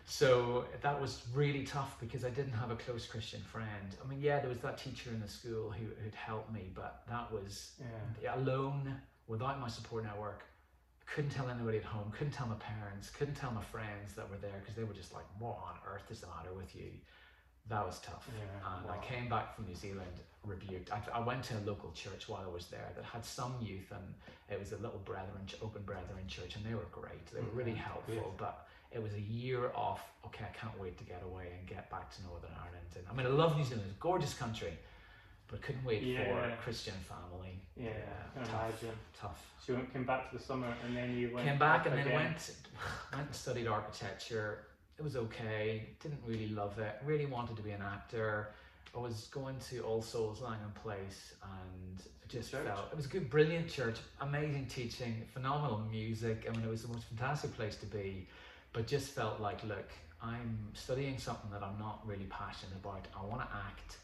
So 0.06 0.64
that 0.83 0.99
was 1.00 1.23
really 1.35 1.64
tough 1.64 1.99
because 2.00 2.25
I 2.25 2.30
didn't 2.30 2.52
have 2.52 2.71
a 2.71 2.76
close 2.76 3.06
Christian 3.06 3.40
friend. 3.40 3.96
I 4.03 4.09
mean, 4.09 4.20
yeah, 4.20 4.38
there 4.38 4.48
was 4.50 4.61
that 4.61 4.77
teacher 4.79 5.11
in 5.11 5.20
the 5.20 5.29
school 5.29 5.70
who 5.70 5.87
who'd 6.03 6.14
helped 6.14 6.53
me, 6.53 6.70
but 6.74 7.03
that 7.09 7.31
was 7.33 7.72
Yeah. 8.22 8.35
alone 8.37 8.94
without 9.27 9.61
my 9.61 9.68
support 9.68 10.05
network. 10.05 10.42
Couldn't 11.07 11.31
tell 11.31 11.49
anybody 11.49 11.79
at 11.79 11.85
home, 11.85 12.11
couldn't 12.17 12.33
tell 12.33 12.47
my 12.47 12.57
parents, 12.57 13.11
couldn't 13.11 13.35
tell 13.35 13.53
my 13.53 13.62
friends 13.62 14.14
that 14.14 14.29
were 14.29 14.37
there 14.37 14.59
because 14.61 14.75
they 14.75 14.85
were 14.85 14.95
just 14.95 15.12
like, 15.14 15.25
"What 15.38 15.59
on 15.59 15.77
earth 15.87 16.11
is 16.11 16.21
the 16.21 16.27
matter 16.27 16.53
with 16.53 16.75
you?" 16.75 16.90
That 17.69 17.87
was 17.87 17.99
tough. 18.01 18.29
Yeah, 18.29 18.77
and 18.77 18.85
wow. 18.85 18.95
I 18.95 19.05
came 19.05 19.29
back 19.29 19.55
from 19.55 19.67
New 19.67 19.75
Zealand 19.75 20.21
rebuked. 20.45 20.93
I, 20.93 21.01
I 21.14 21.21
went 21.21 21.45
to 21.45 21.55
a 21.57 21.62
local 21.64 21.93
church 21.93 22.29
while 22.29 22.43
I 22.45 22.53
was 22.53 22.67
there 22.67 22.90
that 22.95 23.05
had 23.05 23.25
some 23.25 23.55
youth, 23.62 23.90
and 23.90 24.14
it 24.51 24.59
was 24.59 24.73
a 24.73 24.77
little 24.77 25.01
brethren, 25.05 25.47
open 25.62 25.83
brethren 25.83 26.27
church, 26.29 26.57
and 26.57 26.64
they 26.64 26.75
were 26.75 26.88
great. 26.93 27.27
They 27.33 27.40
were 27.40 27.55
really 27.55 27.73
helpful, 27.75 28.14
good. 28.14 28.37
but 28.37 28.67
it 28.93 29.03
was 29.03 29.14
a 29.14 29.21
year 29.21 29.73
off, 29.75 30.03
okay, 30.27 30.45
I 30.45 30.57
can't 30.57 30.79
wait 30.79 30.99
to 30.99 31.05
get 31.05 31.23
away 31.25 31.49
and 31.59 31.67
get 31.67 31.90
back 31.90 32.14
to 32.17 32.23
Northern 32.23 32.53
Ireland. 32.53 32.90
And 32.97 33.05
I 33.11 33.14
mean, 33.14 33.27
I 33.27 33.31
love 33.31 33.57
New 33.57 33.64
Zealand; 33.64 33.85
it's 33.88 33.97
a 33.97 34.01
gorgeous 34.01 34.35
country, 34.35 34.79
but 35.55 35.62
couldn't 35.62 35.85
wait 35.85 36.01
for 36.03 36.09
Yeah. 36.09 36.53
a 36.53 36.57
Christian 36.57 36.95
family. 37.09 37.61
Yeah, 37.77 37.90
I 38.37 38.43
tough, 38.45 38.83
imagine. 38.83 38.99
tough. 39.17 39.47
So 39.64 39.73
you 39.75 39.87
came 39.93 40.05
back 40.05 40.29
to 40.31 40.37
the 40.37 40.43
summer 40.43 40.67
and 40.85 40.97
then 40.97 41.17
you 41.17 41.33
went 41.33 41.47
Came 41.47 41.59
back 41.61 41.87
and 41.87 41.97
then 41.97 42.12
went 42.12 42.51
went 43.12 43.27
and 43.27 43.35
studied 43.35 43.69
architecture. 43.69 44.64
It 44.99 45.03
was 45.03 45.14
okay. 45.17 45.87
Didn't 46.03 46.23
really 46.27 46.49
love 46.49 46.81
it. 46.81 46.97
Really 47.05 47.27
wanted 47.27 47.55
to 47.57 47.62
be 47.62 47.71
an 47.71 47.83
actor. 47.83 48.49
I 48.97 48.99
was 48.99 49.29
going 49.31 49.59
to 49.71 49.81
All 49.83 50.03
Souls 50.03 50.40
Langham 50.40 50.73
Place 50.83 51.35
and 51.43 52.01
it 52.01 52.29
just 52.29 52.51
church. 52.51 52.64
felt 52.67 52.88
it 52.90 52.97
was 52.97 53.07
a 53.07 53.09
good, 53.09 53.31
brilliant 53.31 53.69
church, 53.69 53.99
amazing 54.21 54.67
teaching, 54.67 55.23
phenomenal 55.33 55.79
music. 55.88 56.47
I 56.49 56.57
mean, 56.57 56.64
it 56.67 56.71
was 56.71 56.83
the 56.83 56.88
most 56.93 57.05
fantastic 57.05 57.55
place 57.57 57.77
to 57.77 57.87
be, 57.87 58.27
but 58.73 58.88
just 58.88 59.09
felt 59.12 59.40
like, 59.40 59.62
look, 59.64 59.88
I'm 60.21 60.59
studying 60.75 61.17
something 61.19 61.51
that 61.53 61.62
I'm 61.62 61.79
not 61.79 62.01
really 62.07 62.27
passionate 62.27 62.75
about. 62.83 63.07
I 63.17 63.25
want 63.25 63.40
to 63.43 63.49
act, 63.69 63.99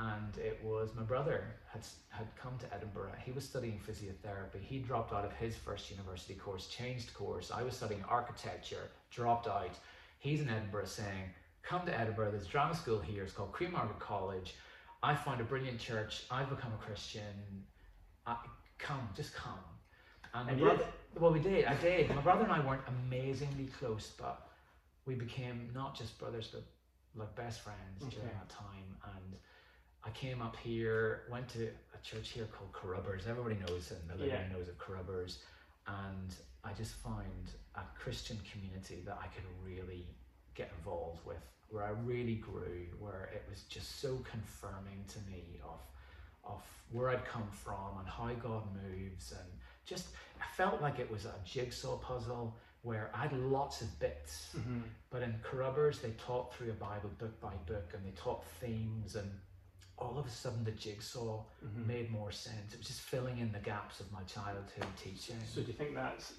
and 0.00 0.38
it 0.38 0.58
was 0.64 0.90
my 0.94 1.02
brother 1.02 1.44
had 1.72 1.84
had 2.08 2.26
come 2.36 2.56
to 2.58 2.74
Edinburgh. 2.74 3.12
He 3.24 3.32
was 3.32 3.44
studying 3.44 3.78
physiotherapy. 3.86 4.60
He 4.62 4.78
dropped 4.78 5.12
out 5.12 5.24
of 5.24 5.32
his 5.32 5.56
first 5.56 5.90
university 5.90 6.34
course, 6.34 6.66
changed 6.68 7.12
course. 7.14 7.50
I 7.50 7.62
was 7.62 7.76
studying 7.76 8.02
architecture, 8.08 8.90
dropped 9.10 9.46
out. 9.46 9.74
He's 10.18 10.40
in 10.40 10.48
Edinburgh 10.48 10.86
saying, 10.86 11.26
"Come 11.62 11.84
to 11.86 11.98
Edinburgh. 11.98 12.30
There's 12.30 12.46
drama 12.46 12.74
school 12.74 12.98
here. 12.98 13.24
It's 13.24 13.32
called 13.32 13.52
Queen 13.52 13.72
Margaret 13.72 13.98
College. 13.98 14.54
I 15.02 15.14
found 15.14 15.40
a 15.40 15.44
brilliant 15.44 15.78
church. 15.78 16.24
I've 16.30 16.48
become 16.48 16.72
a 16.72 16.84
Christian. 16.84 17.64
I, 18.26 18.36
come, 18.78 19.08
just 19.14 19.34
come." 19.34 19.64
And, 20.32 20.46
my 20.46 20.52
And 20.52 20.60
you 20.60 20.66
brother, 20.66 20.86
well, 21.18 21.32
we 21.32 21.40
did. 21.40 21.64
I 21.66 21.74
did. 21.74 22.08
My 22.08 22.22
brother 22.22 22.44
and 22.44 22.52
I 22.52 22.60
weren't 22.66 22.86
amazingly 22.88 23.66
close, 23.78 24.12
but 24.16 24.48
we 25.04 25.14
became 25.14 25.70
not 25.74 25.96
just 25.96 26.18
brothers, 26.18 26.48
but 26.52 26.62
like 27.16 27.34
best 27.34 27.60
friends 27.60 27.98
during 28.14 28.28
that 28.28 28.48
time. 28.48 28.96
And 29.04 29.36
I 30.04 30.10
came 30.10 30.40
up 30.40 30.56
here, 30.56 31.22
went 31.30 31.48
to 31.50 31.64
a 31.68 31.98
church 32.02 32.30
here 32.30 32.46
called 32.46 32.72
Carrubbers. 32.72 33.26
Everybody 33.26 33.56
knows 33.56 33.90
it, 33.90 34.00
and 34.10 34.18
the 34.20 34.26
Yeah. 34.26 34.48
knows 34.48 34.68
of 34.68 34.78
Carrubbers. 34.78 35.42
And 35.86 36.34
I 36.64 36.72
just 36.72 36.94
found 36.94 37.54
a 37.74 37.82
Christian 37.94 38.38
community 38.50 39.02
that 39.02 39.18
I 39.20 39.26
could 39.28 39.44
really 39.62 40.06
get 40.54 40.70
involved 40.78 41.24
with, 41.26 41.42
where 41.68 41.84
I 41.84 41.90
really 41.90 42.36
grew, 42.36 42.86
where 42.98 43.24
it 43.34 43.44
was 43.48 43.62
just 43.64 43.96
so 44.00 44.18
confirming 44.18 45.04
to 45.08 45.20
me 45.22 45.60
of 45.62 45.80
of 46.42 46.62
where 46.90 47.10
I'd 47.10 47.24
come 47.26 47.48
from 47.50 47.98
and 47.98 48.08
how 48.08 48.32
God 48.32 48.64
moves 48.74 49.32
and 49.32 49.60
just 49.84 50.08
I 50.40 50.46
felt 50.46 50.80
like 50.80 50.98
it 50.98 51.08
was 51.10 51.26
a 51.26 51.34
jigsaw 51.44 51.98
puzzle 51.98 52.56
where 52.80 53.10
I 53.14 53.18
had 53.26 53.34
lots 53.34 53.82
of 53.82 53.98
bits 54.00 54.54
Mhm. 54.56 54.82
but 55.10 55.22
in 55.22 55.38
Carrubbers, 55.42 56.00
they 56.00 56.12
taught 56.12 56.54
through 56.54 56.70
a 56.70 56.74
Bible 56.74 57.10
book 57.10 57.38
by 57.40 57.54
book 57.66 57.92
and 57.92 58.04
they 58.06 58.12
taught 58.12 58.42
themes, 58.58 59.16
and 59.16 59.38
all 60.00 60.18
of 60.18 60.26
a 60.26 60.30
sudden 60.30 60.64
the 60.64 60.70
jigsaw 60.72 61.44
Mhm. 61.64 61.86
made 61.86 62.10
more 62.10 62.32
sense. 62.32 62.72
It 62.72 62.78
was 62.78 62.86
just 62.86 63.00
filling 63.00 63.38
in 63.38 63.52
the 63.52 63.58
gaps 63.58 64.00
of 64.00 64.10
my 64.12 64.22
childhood 64.24 64.86
teaching. 64.96 65.36
So 65.46 65.60
do 65.60 65.66
you 65.68 65.74
think 65.74 65.94
that's? 65.94 66.34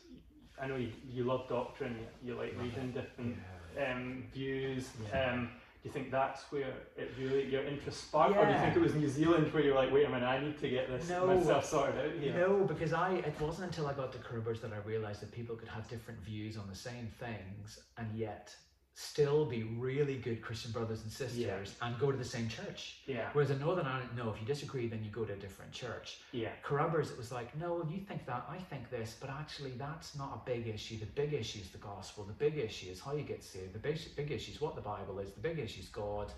I 0.60 0.68
know 0.68 0.76
you, 0.76 0.92
you 1.10 1.24
love 1.24 1.48
doctrine. 1.48 1.96
You, 2.00 2.30
you 2.30 2.36
like 2.38 2.54
Love 2.56 2.64
reading 2.66 2.92
different 2.92 3.38
yeah. 3.76 3.94
um, 3.94 4.28
views. 4.34 4.90
Yeah. 5.10 5.32
Um, 5.34 5.50
do 5.82 5.90
you 5.90 5.94
think 5.94 6.12
that's 6.12 6.44
where 6.52 6.74
it 6.96 7.12
really 7.18 7.46
your 7.50 7.64
interest 7.64 8.04
sparked, 8.04 8.38
or 8.38 8.46
do 8.46 8.52
you 8.52 8.58
think 8.60 8.76
it 8.76 8.82
was 8.82 8.94
New 8.94 9.10
Zealand 9.10 9.52
where 9.52 9.64
you're 9.64 9.74
like, 9.76 9.92
wait 9.92 10.06
a 10.06 10.10
minute, 10.10 10.28
I 10.28 10.40
need 10.40 10.60
to 10.60 10.70
get 10.70 10.88
this 10.88 11.10
No. 11.10 11.26
myself 11.26 11.66
sorted 11.66 11.98
out 12.06 12.20
here? 12.20 12.34
No, 12.36 12.64
because 12.66 12.94
I 12.94 13.16
it 13.16 13.40
wasn't 13.40 13.66
until 13.70 13.88
I 13.88 13.94
got 13.94 14.12
to 14.12 14.20
Carrubbers 14.20 14.62
that 14.62 14.74
I 14.74 14.78
realised 14.88 15.22
that 15.22 15.32
people 15.32 15.56
could 15.56 15.70
have 15.70 15.88
different 15.88 16.20
views 16.20 16.56
on 16.58 16.68
the 16.68 16.76
same 16.76 17.08
things 17.20 17.80
and 17.98 18.16
yet 18.16 18.56
still 18.94 19.46
be 19.46 19.64
really 19.64 20.18
good 20.18 20.42
Christian 20.42 20.72
brothers 20.72 21.02
and 21.04 21.12
sisters 21.12 21.38
Yeah. 21.38 21.58
and 21.82 21.98
go 21.98 22.12
to 22.12 22.18
the 22.18 22.26
same 22.26 22.50
church. 22.50 22.98
Yeah, 23.08 23.30
Whereas 23.34 23.50
in 23.50 23.60
Northern 23.60 23.86
Ireland, 23.86 24.10
no, 24.18 24.30
if 24.32 24.40
you 24.42 24.46
disagree, 24.46 24.88
then 24.88 25.04
you 25.04 25.10
go 25.10 25.24
to 25.24 25.34
a 25.34 25.38
different 25.38 25.72
church. 25.72 26.20
yeah, 26.34 26.50
Carrubbers, 26.62 27.10
it 27.10 27.18
was 27.18 27.32
like, 27.32 27.56
no, 27.58 27.84
you 27.90 28.00
think 28.00 28.26
that, 28.26 28.46
I 28.50 28.58
think 28.58 28.90
this, 28.90 29.16
but 29.20 29.30
actually 29.30 29.72
that's 29.72 30.16
not 30.16 30.42
a 30.46 30.50
big 30.50 30.68
issue. 30.68 31.00
The 31.00 31.06
big 31.06 31.34
issue 31.34 31.60
is 31.60 31.70
the 31.70 31.78
gospel. 31.78 32.26
The 32.26 32.34
big 32.34 32.58
issue 32.58 32.90
is 32.92 33.00
how 33.00 33.14
you 33.14 33.24
get 33.24 33.44
saved. 33.44 33.74
The 33.74 33.80
big, 33.80 33.98
big 34.16 34.30
issue 34.32 34.52
is 34.52 34.60
what 34.62 34.76
the 34.76 34.82
Bible 34.82 35.20
is. 35.20 35.32
The 35.32 35.40
big 35.42 35.58
issue 35.60 35.80
is 35.82 35.88
God. 35.88 36.32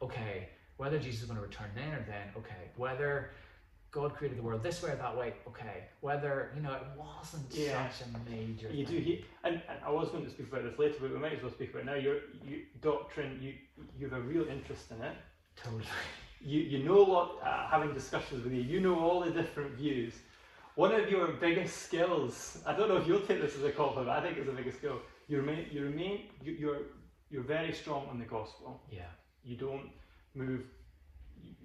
Okay, 0.00 0.48
whether 0.78 0.98
Jesus 0.98 1.22
is 1.22 1.26
going 1.26 1.36
to 1.38 1.42
return 1.44 1.70
then 1.74 1.92
or 1.92 2.04
then, 2.08 2.28
okay. 2.36 2.70
Whether 2.76 3.30
God 3.90 4.14
created 4.14 4.38
the 4.38 4.42
world 4.42 4.62
this 4.62 4.82
way 4.82 4.90
or 4.90 4.96
that 4.96 5.16
way, 5.16 5.32
okay. 5.48 5.84
Whether, 6.00 6.52
you 6.54 6.60
know, 6.60 6.74
it 6.74 6.82
wasn't 6.96 7.46
Yeah. 7.54 7.88
such 7.90 8.06
a 8.06 8.30
major 8.30 8.68
you 8.70 8.84
do. 8.84 8.92
thing. 8.94 9.02
He, 9.02 9.24
and, 9.44 9.62
and 9.68 9.78
I 9.84 9.90
was 9.90 10.10
going 10.10 10.24
to 10.24 10.30
speak 10.30 10.48
about 10.52 10.64
this 10.64 10.78
later, 10.78 10.96
but 11.00 11.10
we 11.10 11.18
might 11.18 11.32
as 11.32 11.42
well 11.42 11.50
speak 11.52 11.70
about 11.70 11.82
it 11.82 11.86
now. 11.86 11.94
Your 11.94 12.16
you, 12.44 12.64
doctrine, 12.82 13.38
you 13.40 13.54
you 13.98 14.08
have 14.08 14.18
a 14.18 14.22
real 14.22 14.46
interest 14.48 14.90
in 14.90 15.00
it. 15.02 15.16
Totally. 15.56 15.84
you, 16.40 16.60
you 16.60 16.84
know 16.84 16.98
a 16.98 17.08
lot, 17.10 17.30
uh, 17.42 17.66
having 17.68 17.92
discussions 17.94 18.44
with 18.44 18.52
you, 18.52 18.60
you 18.62 18.80
know 18.80 18.98
all 18.98 19.20
the 19.20 19.30
different 19.30 19.72
views. 19.74 20.14
One 20.76 20.92
of 20.92 21.10
your 21.10 21.28
biggest 21.32 21.78
skills, 21.82 22.58
I 22.66 22.72
don't 22.76 22.88
know 22.88 22.96
if 22.98 23.06
you'll 23.08 23.20
take 23.26 23.40
this 23.40 23.56
as 23.56 23.64
a 23.64 23.72
compliment, 23.72 24.10
I 24.10 24.20
think 24.20 24.38
it's 24.38 24.48
a 24.48 24.52
biggest 24.52 24.78
skill. 24.78 25.00
You 25.26 25.38
remain, 25.40 25.66
you 25.72 25.82
remain, 25.84 26.28
you, 26.44 26.52
you're, 26.52 26.80
you're 27.30 27.42
very 27.42 27.72
strong 27.72 28.06
on 28.08 28.18
the 28.18 28.24
gospel. 28.26 28.80
Yeah. 28.90 29.02
You 29.42 29.56
don't 29.56 29.90
move. 30.34 30.62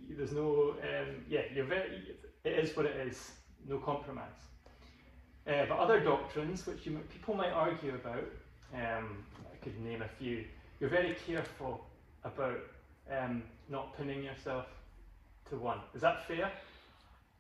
There's 0.09 0.31
no, 0.31 0.75
um, 0.81 1.23
yeah, 1.27 1.41
you're 1.53 1.65
very. 1.65 2.15
It 2.43 2.59
is 2.59 2.75
what 2.75 2.85
it 2.85 2.95
is. 3.07 3.31
No 3.67 3.77
compromise. 3.77 4.27
Uh, 5.47 5.65
but 5.67 5.77
other 5.77 5.99
doctrines, 5.99 6.65
which 6.65 6.85
you, 6.85 6.99
people 7.11 7.35
might 7.35 7.51
argue 7.51 7.95
about, 7.95 8.25
um, 8.73 9.23
I 9.51 9.63
could 9.63 9.79
name 9.81 10.01
a 10.01 10.07
few. 10.07 10.45
You're 10.79 10.89
very 10.89 11.15
careful 11.25 11.85
about 12.23 12.59
um, 13.11 13.43
not 13.69 13.97
pinning 13.97 14.23
yourself 14.23 14.65
to 15.49 15.57
one. 15.57 15.79
Is 15.93 16.01
that 16.01 16.27
fair? 16.27 16.51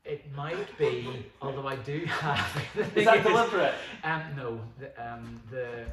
It 0.05 0.33
might 0.35 0.77
be, 0.77 1.25
although 1.41 1.67
I 1.67 1.77
do 1.77 1.99
have. 2.05 2.61
Is 2.95 3.05
that 3.05 3.23
deliberate? 3.23 3.73
Um, 4.03 4.21
no, 4.35 4.59
the, 4.77 5.11
um, 5.13 5.41
the 5.49 5.85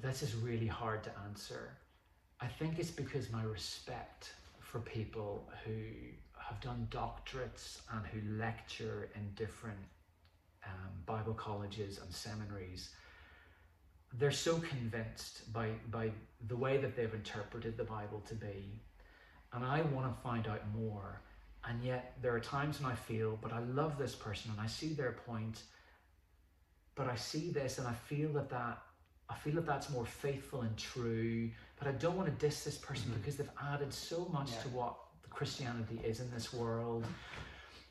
this 0.00 0.22
is 0.22 0.34
really 0.34 0.66
hard 0.66 1.02
to 1.04 1.10
answer. 1.26 1.70
I 2.40 2.46
think 2.46 2.78
it's 2.78 2.90
because 2.90 3.30
my 3.30 3.42
respect 3.42 4.34
for 4.60 4.80
people 4.80 5.48
who 5.64 5.72
have 6.38 6.60
done 6.60 6.86
doctorates 6.90 7.80
and 7.92 8.04
who 8.06 8.38
lecture 8.38 9.08
in 9.14 9.22
different 9.34 9.78
um, 10.64 10.90
Bible 11.06 11.34
colleges 11.34 11.98
and 11.98 12.12
seminaries. 12.12 12.90
They're 14.18 14.30
so 14.30 14.58
convinced 14.58 15.52
by, 15.52 15.70
by 15.90 16.10
the 16.46 16.56
way 16.56 16.76
that 16.78 16.94
they've 16.94 17.12
interpreted 17.12 17.76
the 17.76 17.84
Bible 17.84 18.22
to 18.28 18.34
be. 18.34 18.80
And 19.52 19.64
I 19.64 19.82
want 19.82 20.14
to 20.14 20.22
find 20.22 20.46
out 20.46 20.62
more. 20.74 21.20
And 21.68 21.82
yet, 21.82 22.16
there 22.22 22.34
are 22.34 22.40
times 22.40 22.80
when 22.80 22.92
I 22.92 22.94
feel, 22.94 23.38
but 23.42 23.52
I 23.52 23.60
love 23.60 23.98
this 23.98 24.14
person 24.14 24.52
and 24.52 24.60
I 24.60 24.66
see 24.66 24.92
their 24.92 25.12
point, 25.26 25.62
but 26.94 27.08
I 27.08 27.16
see 27.16 27.50
this 27.50 27.78
and 27.78 27.88
I 27.88 27.92
feel 27.92 28.32
that 28.34 28.50
that 28.50 28.82
I 29.28 29.34
feel 29.34 29.54
that 29.56 29.66
that's 29.66 29.90
more 29.90 30.06
faithful 30.06 30.62
and 30.62 30.76
true, 30.76 31.50
but 31.78 31.88
I 31.88 31.92
don't 31.92 32.16
want 32.16 32.28
to 32.28 32.46
diss 32.46 32.64
this 32.64 32.76
person 32.76 33.10
mm-hmm. 33.10 33.20
because 33.20 33.36
they've 33.36 33.50
added 33.72 33.92
so 33.92 34.28
much 34.32 34.52
yeah. 34.52 34.62
to 34.62 34.68
what 34.68 34.94
Christianity 35.30 36.00
is 36.04 36.20
in 36.20 36.30
this 36.30 36.52
world. 36.52 37.04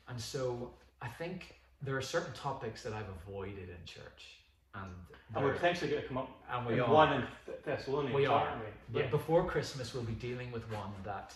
And 0.08 0.20
so 0.20 0.70
I 1.00 1.08
think 1.08 1.54
there 1.82 1.96
are 1.96 2.02
certain 2.02 2.32
topics 2.32 2.82
that 2.82 2.92
I've 2.92 3.08
avoided 3.22 3.68
in 3.68 3.84
church. 3.84 4.38
And, 4.74 4.90
and 5.34 5.44
we're 5.44 5.54
potentially 5.54 5.90
going 5.90 6.02
to 6.02 6.08
come 6.08 6.18
up 6.18 6.30
and 6.50 6.66
we 6.66 6.80
are. 6.80 6.92
one 6.92 7.12
in 7.14 7.22
Thessalonians, 7.64 8.14
we 8.14 8.26
are. 8.26 8.52
We? 8.92 9.00
But 9.00 9.10
before 9.10 9.46
Christmas, 9.46 9.94
we'll 9.94 10.02
be 10.02 10.12
dealing 10.12 10.52
with 10.52 10.70
one 10.70 10.90
that 11.04 11.34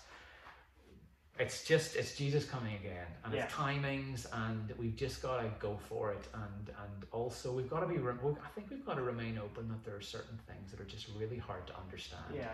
it's 1.40 1.64
just 1.64 1.96
it's 1.96 2.14
Jesus 2.14 2.44
coming 2.44 2.74
again, 2.74 3.06
and 3.24 3.32
yeah. 3.32 3.44
it's 3.44 3.54
timings, 3.54 4.26
and 4.46 4.72
we've 4.78 4.94
just 4.94 5.22
got 5.22 5.38
to 5.40 5.50
go 5.58 5.78
for 5.88 6.12
it, 6.12 6.28
and 6.34 6.68
and 6.68 7.06
also 7.12 7.50
we've 7.50 7.70
got 7.70 7.80
to 7.80 7.86
be. 7.86 7.96
I 7.96 8.48
think 8.54 8.68
we've 8.70 8.84
got 8.84 8.96
to 8.96 9.02
remain 9.02 9.38
open 9.38 9.66
that 9.68 9.82
there 9.82 9.96
are 9.96 10.02
certain 10.02 10.38
things 10.46 10.70
that 10.70 10.80
are 10.80 10.84
just 10.84 11.06
really 11.18 11.38
hard 11.38 11.66
to 11.68 11.76
understand. 11.78 12.24
Yeah. 12.34 12.48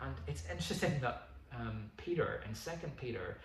And 0.00 0.14
it's 0.28 0.44
interesting 0.48 1.00
that 1.00 1.28
um, 1.58 1.90
Peter 1.96 2.40
in 2.48 2.54
Second 2.54 2.96
Peter, 2.96 3.38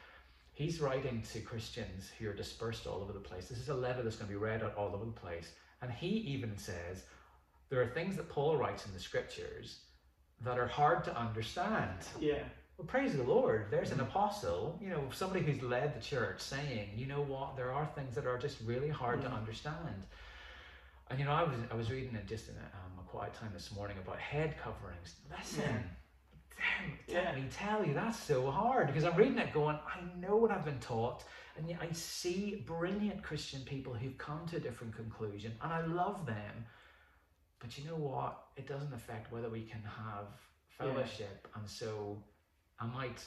he's 0.53 0.79
writing 0.79 1.23
to 1.33 1.39
Christians 1.39 2.11
who 2.19 2.29
are 2.29 2.33
dispersed 2.33 2.85
all 2.85 3.01
over 3.01 3.13
the 3.13 3.19
place. 3.19 3.47
This 3.47 3.57
is 3.57 3.69
a 3.69 3.75
letter 3.75 4.03
that's 4.03 4.17
going 4.17 4.27
to 4.27 4.33
be 4.33 4.39
read 4.39 4.61
out 4.61 4.75
all 4.77 4.93
over 4.93 5.05
the 5.05 5.11
place, 5.11 5.53
and 5.81 5.91
he 5.91 6.07
even 6.07 6.55
says 6.55 7.05
there 7.69 7.81
are 7.81 7.87
things 7.87 8.15
that 8.17 8.29
Paul 8.29 8.57
writes 8.57 8.85
in 8.85 8.93
the 8.93 8.99
scriptures 8.99 9.79
that 10.45 10.59
are 10.59 10.67
hard 10.67 11.03
to 11.05 11.19
understand. 11.19 11.97
Yeah 12.19 12.43
well, 12.83 13.01
praise 13.01 13.15
the 13.15 13.23
Lord. 13.23 13.67
There's 13.71 13.91
an 13.91 14.01
apostle, 14.01 14.77
you 14.81 14.89
know, 14.89 15.03
somebody 15.13 15.43
who's 15.45 15.61
led 15.61 15.95
the 15.95 16.03
church 16.03 16.41
saying, 16.41 16.89
you 16.95 17.05
know 17.05 17.21
what, 17.21 17.55
there 17.55 17.71
are 17.71 17.85
things 17.95 18.15
that 18.15 18.25
are 18.25 18.37
just 18.37 18.57
really 18.65 18.89
hard 18.89 19.21
mm. 19.21 19.23
to 19.23 19.31
understand. 19.31 20.03
And 21.09 21.19
you 21.19 21.25
know, 21.25 21.31
I 21.31 21.43
was 21.43 21.53
I 21.71 21.75
was 21.75 21.91
reading 21.91 22.15
it 22.15 22.27
just 22.27 22.49
in 22.49 22.55
a, 22.55 22.59
um, 22.59 22.99
a 22.99 23.09
quiet 23.09 23.33
time 23.35 23.51
this 23.53 23.71
morning 23.73 23.97
about 24.03 24.19
head 24.19 24.55
coverings. 24.61 25.15
Listen, 25.37 25.63
damn, 26.57 26.91
yeah. 27.07 27.31
let 27.31 27.35
me 27.35 27.47
tell 27.51 27.85
you, 27.85 27.93
that's 27.93 28.19
so 28.19 28.49
hard 28.49 28.87
because 28.87 29.03
I'm 29.03 29.15
reading 29.15 29.37
it 29.37 29.53
going, 29.53 29.77
I 29.85 29.99
know 30.19 30.35
what 30.35 30.51
I've 30.51 30.65
been 30.65 30.79
taught, 30.79 31.23
and 31.57 31.69
yet 31.69 31.79
I 31.81 31.91
see 31.93 32.63
brilliant 32.65 33.21
Christian 33.21 33.61
people 33.61 33.93
who've 33.93 34.17
come 34.17 34.45
to 34.47 34.57
a 34.57 34.59
different 34.59 34.95
conclusion, 34.95 35.53
and 35.61 35.71
I 35.71 35.85
love 35.85 36.25
them. 36.25 36.65
But 37.59 37.77
you 37.77 37.85
know 37.85 37.95
what? 37.95 38.45
It 38.57 38.67
doesn't 38.67 38.93
affect 38.93 39.31
whether 39.31 39.49
we 39.49 39.61
can 39.61 39.83
have 39.83 40.27
fellowship, 40.77 41.47
yeah. 41.53 41.59
and 41.59 41.69
so 41.69 42.17
I 42.83 42.87
might 42.93 43.23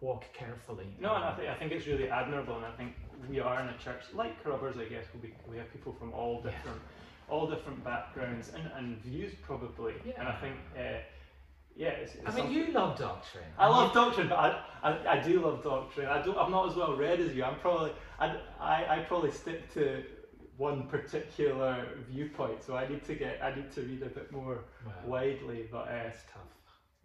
walk 0.00 0.24
carefully. 0.32 0.86
No, 1.00 1.14
and 1.14 1.24
I 1.24 1.34
think 1.34 1.48
I 1.48 1.54
think 1.54 1.72
it's 1.72 1.86
really 1.86 2.08
admirable, 2.08 2.56
and 2.56 2.64
I 2.64 2.72
think 2.72 2.94
we 3.28 3.40
are 3.40 3.60
in 3.60 3.68
a 3.68 3.78
church 3.78 4.02
like 4.14 4.42
Crubbers. 4.42 4.76
I 4.76 4.84
guess 4.84 5.04
we 5.20 5.34
we 5.48 5.56
have 5.58 5.70
people 5.72 5.92
from 5.92 6.12
all 6.12 6.36
different 6.36 6.80
yeah. 6.80 7.34
all 7.34 7.46
different 7.46 7.84
backgrounds 7.84 8.50
and, 8.54 8.70
and 8.76 8.98
views 9.02 9.32
probably, 9.42 9.94
yeah. 10.04 10.12
and 10.18 10.28
I 10.28 10.36
think. 10.40 10.56
Uh, 10.76 11.00
yeah, 11.76 11.88
it's, 11.88 12.14
it's 12.14 12.28
I 12.28 12.30
mean, 12.36 12.52
you 12.52 12.70
love 12.70 12.96
doctrine. 12.96 13.42
I 13.58 13.66
love 13.66 13.88
you... 13.88 14.00
doctrine, 14.00 14.28
but 14.28 14.38
I, 14.38 14.62
I, 14.84 15.18
I 15.18 15.20
do 15.20 15.40
love 15.40 15.64
doctrine. 15.64 16.06
I 16.06 16.22
don't. 16.22 16.38
I'm 16.38 16.52
not 16.52 16.70
as 16.70 16.76
well 16.76 16.94
read 16.94 17.18
as 17.18 17.34
you. 17.34 17.42
I'm 17.42 17.58
probably. 17.58 17.90
I, 18.20 18.36
I, 18.60 18.86
I 18.88 18.98
probably 19.08 19.32
stick 19.32 19.74
to 19.74 20.04
one 20.56 20.86
particular 20.86 21.84
viewpoint, 22.08 22.62
so 22.62 22.76
I 22.76 22.86
need 22.86 23.02
to 23.06 23.16
get. 23.16 23.42
I 23.42 23.56
need 23.56 23.72
to 23.72 23.80
read 23.80 24.02
a 24.02 24.08
bit 24.08 24.30
more 24.30 24.66
widely. 25.04 25.66
But 25.68 25.88
uh, 25.88 26.10
it's 26.10 26.22
tough. 26.32 26.42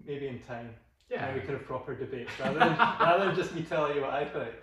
Maybe 0.06 0.28
in 0.28 0.40
time. 0.42 0.76
Yeah. 1.10 1.26
Now 1.26 1.34
we 1.34 1.42
can 1.42 1.52
have 1.52 1.66
proper 1.66 1.96
debates 1.96 2.32
rather 2.40 2.60
than, 2.60 2.78
rather 2.78 3.26
than 3.26 3.36
just 3.36 3.56
me 3.56 3.64
telling 3.64 3.96
you 3.96 4.02
what 4.02 4.12
I 4.12 4.26
think. 4.26 4.54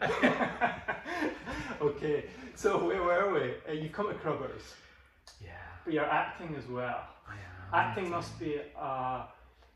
okay, 1.80 2.26
so 2.54 2.86
where 2.86 3.02
were 3.02 3.34
we? 3.34 3.54
Uh, 3.68 3.72
you 3.72 3.90
come 3.90 4.08
to 4.08 4.14
Crubbers. 4.14 4.74
Yeah. 5.42 5.50
But 5.84 5.94
you're 5.94 6.04
acting 6.04 6.54
as 6.56 6.66
well. 6.68 7.04
I 7.28 7.32
am. 7.32 7.88
Acting 7.88 8.10
must 8.10 8.38
be, 8.38 8.60
uh, 8.78 9.24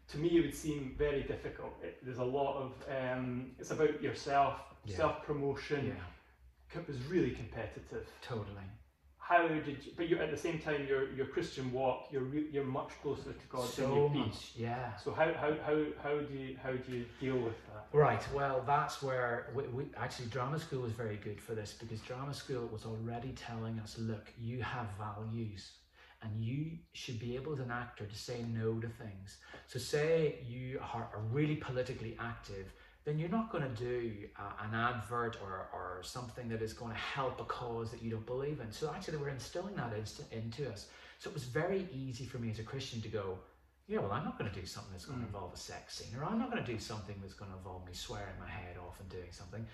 to 0.08 0.18
me, 0.18 0.38
it 0.38 0.42
would 0.42 0.54
seem 0.54 0.94
very 0.96 1.24
difficult. 1.24 1.72
It, 1.82 1.98
there's 2.04 2.18
a 2.18 2.24
lot 2.24 2.56
of, 2.56 2.72
um, 2.88 3.50
it's 3.58 3.72
about 3.72 4.00
yourself, 4.00 4.60
yeah. 4.84 4.96
self 4.96 5.24
promotion. 5.24 5.86
Yeah. 5.88 6.80
It 6.80 6.86
was 6.86 7.02
really 7.06 7.32
competitive. 7.32 8.06
Totally 8.22 8.62
how 9.30 9.46
did 9.46 9.66
you, 9.68 9.92
but 9.96 10.08
you 10.08 10.18
at 10.18 10.30
the 10.32 10.36
same 10.36 10.58
time 10.58 10.86
your 10.88 11.12
your 11.12 11.26
Christian 11.26 11.70
walk 11.72 12.08
you're 12.10 12.28
re, 12.34 12.46
you're 12.52 12.64
much 12.80 12.90
closer 13.00 13.32
to 13.32 13.46
God 13.48 13.68
so 13.68 13.82
than 13.82 13.94
you 13.94 14.24
much, 14.24 14.50
yeah. 14.56 14.96
So 14.96 15.12
how, 15.12 15.32
how 15.42 15.52
how 15.66 15.76
how 16.02 16.18
do 16.18 16.34
you 16.34 16.56
how 16.62 16.72
do 16.72 16.92
you 16.92 17.04
deal 17.20 17.38
with 17.38 17.58
that? 17.68 17.86
Right. 17.92 18.24
Well, 18.34 18.64
that's 18.66 19.02
where 19.02 19.52
we, 19.54 19.62
we 19.68 19.84
actually 19.96 20.26
drama 20.26 20.58
school 20.58 20.82
was 20.82 20.92
very 20.92 21.16
good 21.16 21.40
for 21.40 21.54
this 21.54 21.74
because 21.80 22.00
drama 22.00 22.34
school 22.34 22.68
was 22.72 22.84
already 22.84 23.32
telling 23.48 23.78
us, 23.78 23.96
look, 23.98 24.26
you 24.38 24.62
have 24.62 24.86
values. 24.98 25.72
And 26.22 26.44
you 26.44 26.72
should 26.92 27.18
be 27.18 27.34
able 27.34 27.54
as 27.54 27.60
an 27.60 27.70
actor 27.70 28.04
to 28.04 28.14
say 28.14 28.44
no 28.52 28.78
to 28.78 28.88
things. 28.88 29.38
So, 29.68 29.78
say 29.78 30.40
you 30.46 30.78
are, 30.92 31.08
are 31.14 31.22
really 31.30 31.56
politically 31.56 32.14
active, 32.20 32.66
then 33.10 33.18
you're 33.18 33.28
not 33.28 33.50
going 33.50 33.64
to 33.64 33.84
do 33.84 34.12
uh, 34.38 34.64
an 34.68 34.72
advert 34.72 35.36
or, 35.42 35.66
or 35.72 36.00
something 36.02 36.48
that 36.48 36.62
is 36.62 36.72
going 36.72 36.92
to 36.92 36.98
help 36.98 37.40
a 37.40 37.44
cause 37.44 37.90
that 37.90 38.00
you 38.00 38.08
don't 38.08 38.24
believe 38.24 38.60
in. 38.60 38.70
So 38.70 38.92
actually, 38.94 39.16
we're 39.16 39.30
instilling 39.30 39.74
that 39.74 39.92
into 40.30 40.70
us. 40.70 40.86
So 41.18 41.28
it 41.28 41.34
was 41.34 41.42
very 41.42 41.88
easy 41.92 42.24
for 42.24 42.38
me 42.38 42.50
as 42.50 42.60
a 42.60 42.62
Christian 42.62 43.02
to 43.02 43.08
go, 43.08 43.36
yeah, 43.88 43.98
well, 43.98 44.12
I'm 44.12 44.24
not 44.24 44.38
going 44.38 44.48
to 44.48 44.60
do 44.60 44.64
something 44.64 44.92
that's 44.92 45.06
going 45.06 45.18
to 45.18 45.24
mm. 45.24 45.28
involve 45.28 45.52
a 45.52 45.56
sex 45.56 45.98
scene, 45.98 46.16
or 46.16 46.24
I'm 46.24 46.38
not 46.38 46.52
going 46.52 46.64
to 46.64 46.72
do 46.72 46.78
something 46.78 47.16
that's 47.20 47.34
going 47.34 47.50
to 47.50 47.56
involve 47.56 47.84
me 47.84 47.92
swearing 47.92 48.38
my 48.38 48.48
head 48.48 48.76
off 48.78 49.00
and 49.00 49.08
doing 49.08 49.32
something 49.32 49.66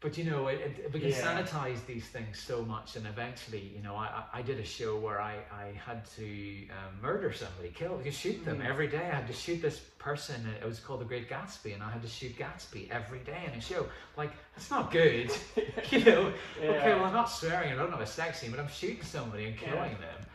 but 0.00 0.16
you 0.16 0.24
know, 0.24 0.46
it, 0.46 0.60
it, 0.60 0.92
we 0.94 1.00
can 1.00 1.10
yeah. 1.10 1.20
sanitize 1.20 1.84
these 1.84 2.06
things 2.06 2.38
so 2.38 2.64
much, 2.64 2.96
and 2.96 3.06
eventually, 3.06 3.70
you 3.76 3.82
know, 3.82 3.94
I, 3.94 4.22
I 4.32 4.40
did 4.40 4.58
a 4.58 4.64
show 4.64 4.98
where 4.98 5.20
I, 5.20 5.36
I 5.52 5.72
had 5.76 6.06
to 6.16 6.24
um, 6.70 7.02
murder 7.02 7.30
somebody, 7.34 7.68
kill, 7.68 8.00
shoot 8.10 8.42
them 8.42 8.60
mm. 8.60 8.66
every 8.66 8.88
day. 8.88 8.96
I 8.96 9.16
had 9.16 9.26
to 9.26 9.34
shoot 9.34 9.60
this 9.60 9.78
person. 9.98 10.36
It 10.58 10.64
was 10.64 10.80
called 10.80 11.02
The 11.02 11.04
Great 11.04 11.28
Gatsby, 11.28 11.74
and 11.74 11.82
I 11.82 11.90
had 11.90 12.00
to 12.00 12.08
shoot 12.08 12.34
Gatsby 12.38 12.90
every 12.90 13.18
day 13.18 13.42
in 13.46 13.58
a 13.58 13.60
show. 13.60 13.86
Like, 14.16 14.30
that's 14.56 14.70
not 14.70 14.90
good, 14.90 15.30
you 15.90 16.02
know. 16.02 16.32
Yeah. 16.62 16.70
Okay, 16.70 16.94
well, 16.94 17.04
I'm 17.04 17.12
not 17.12 17.28
swearing. 17.28 17.70
I 17.70 17.76
don't 17.76 17.90
have 17.90 18.00
a 18.00 18.06
sex 18.06 18.40
scene, 18.40 18.50
but 18.50 18.58
I'm 18.58 18.68
shooting 18.68 19.02
somebody 19.02 19.48
and 19.48 19.58
killing 19.58 19.74
yeah. 19.74 19.98
them. 19.98 20.26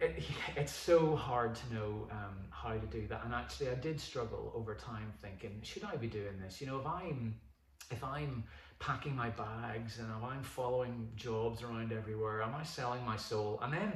It, 0.00 0.22
it's 0.56 0.72
so 0.72 1.16
hard 1.16 1.54
to 1.54 1.74
know 1.74 2.06
um, 2.10 2.36
how 2.50 2.72
to 2.72 2.86
do 2.86 3.06
that, 3.06 3.24
and 3.24 3.32
actually, 3.32 3.70
I 3.70 3.76
did 3.76 3.98
struggle 3.98 4.52
over 4.54 4.74
time, 4.74 5.10
thinking, 5.22 5.58
should 5.62 5.84
I 5.84 5.96
be 5.96 6.06
doing 6.06 6.38
this? 6.38 6.60
You 6.60 6.66
know, 6.66 6.78
if 6.78 6.86
I'm 6.86 7.34
if 7.90 8.02
I'm 8.04 8.44
packing 8.78 9.16
my 9.16 9.30
bags 9.30 9.98
and 9.98 10.08
if 10.08 10.24
I'm 10.24 10.42
following 10.42 11.08
jobs 11.16 11.62
around 11.62 11.92
everywhere, 11.92 12.42
am 12.42 12.54
I 12.54 12.62
selling 12.62 13.04
my 13.04 13.16
soul? 13.16 13.58
And 13.62 13.72
then, 13.72 13.92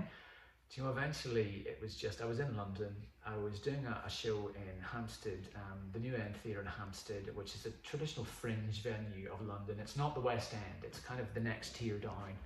you 0.73 0.83
know, 0.83 0.91
eventually 0.91 1.65
it 1.67 1.79
was 1.81 1.95
just, 1.95 2.21
I 2.21 2.25
was 2.25 2.41
in 2.41 2.57
London, 2.57 2.95
I 3.25 3.37
was 3.37 3.61
doing 3.61 3.87
a, 3.87 4.03
a 4.07 4.11
show 4.11 4.51
in 4.55 4.83
Hampstead, 4.83 5.49
um, 5.55 5.79
the 5.93 5.99
New 5.99 6.15
End 6.15 6.35
Theatre 6.43 6.61
in 6.61 6.67
Hampstead, 6.67 7.35
which 7.37 7.55
is 7.55 7.67
a 7.67 7.71
traditional 7.87 8.25
fringe 8.25 8.83
venue 8.83 9.31
of 9.33 9.47
London. 9.47 9.77
It's 9.81 9.97
not 9.97 10.15
the 10.15 10.21
West 10.21 10.55
End, 10.55 10.85
it's 10.85 10.99
kind 10.99 11.21
of 11.21 11.33
the 11.35 11.41
next 11.41 11.77
tier 11.77 11.99
down. 11.99 12.37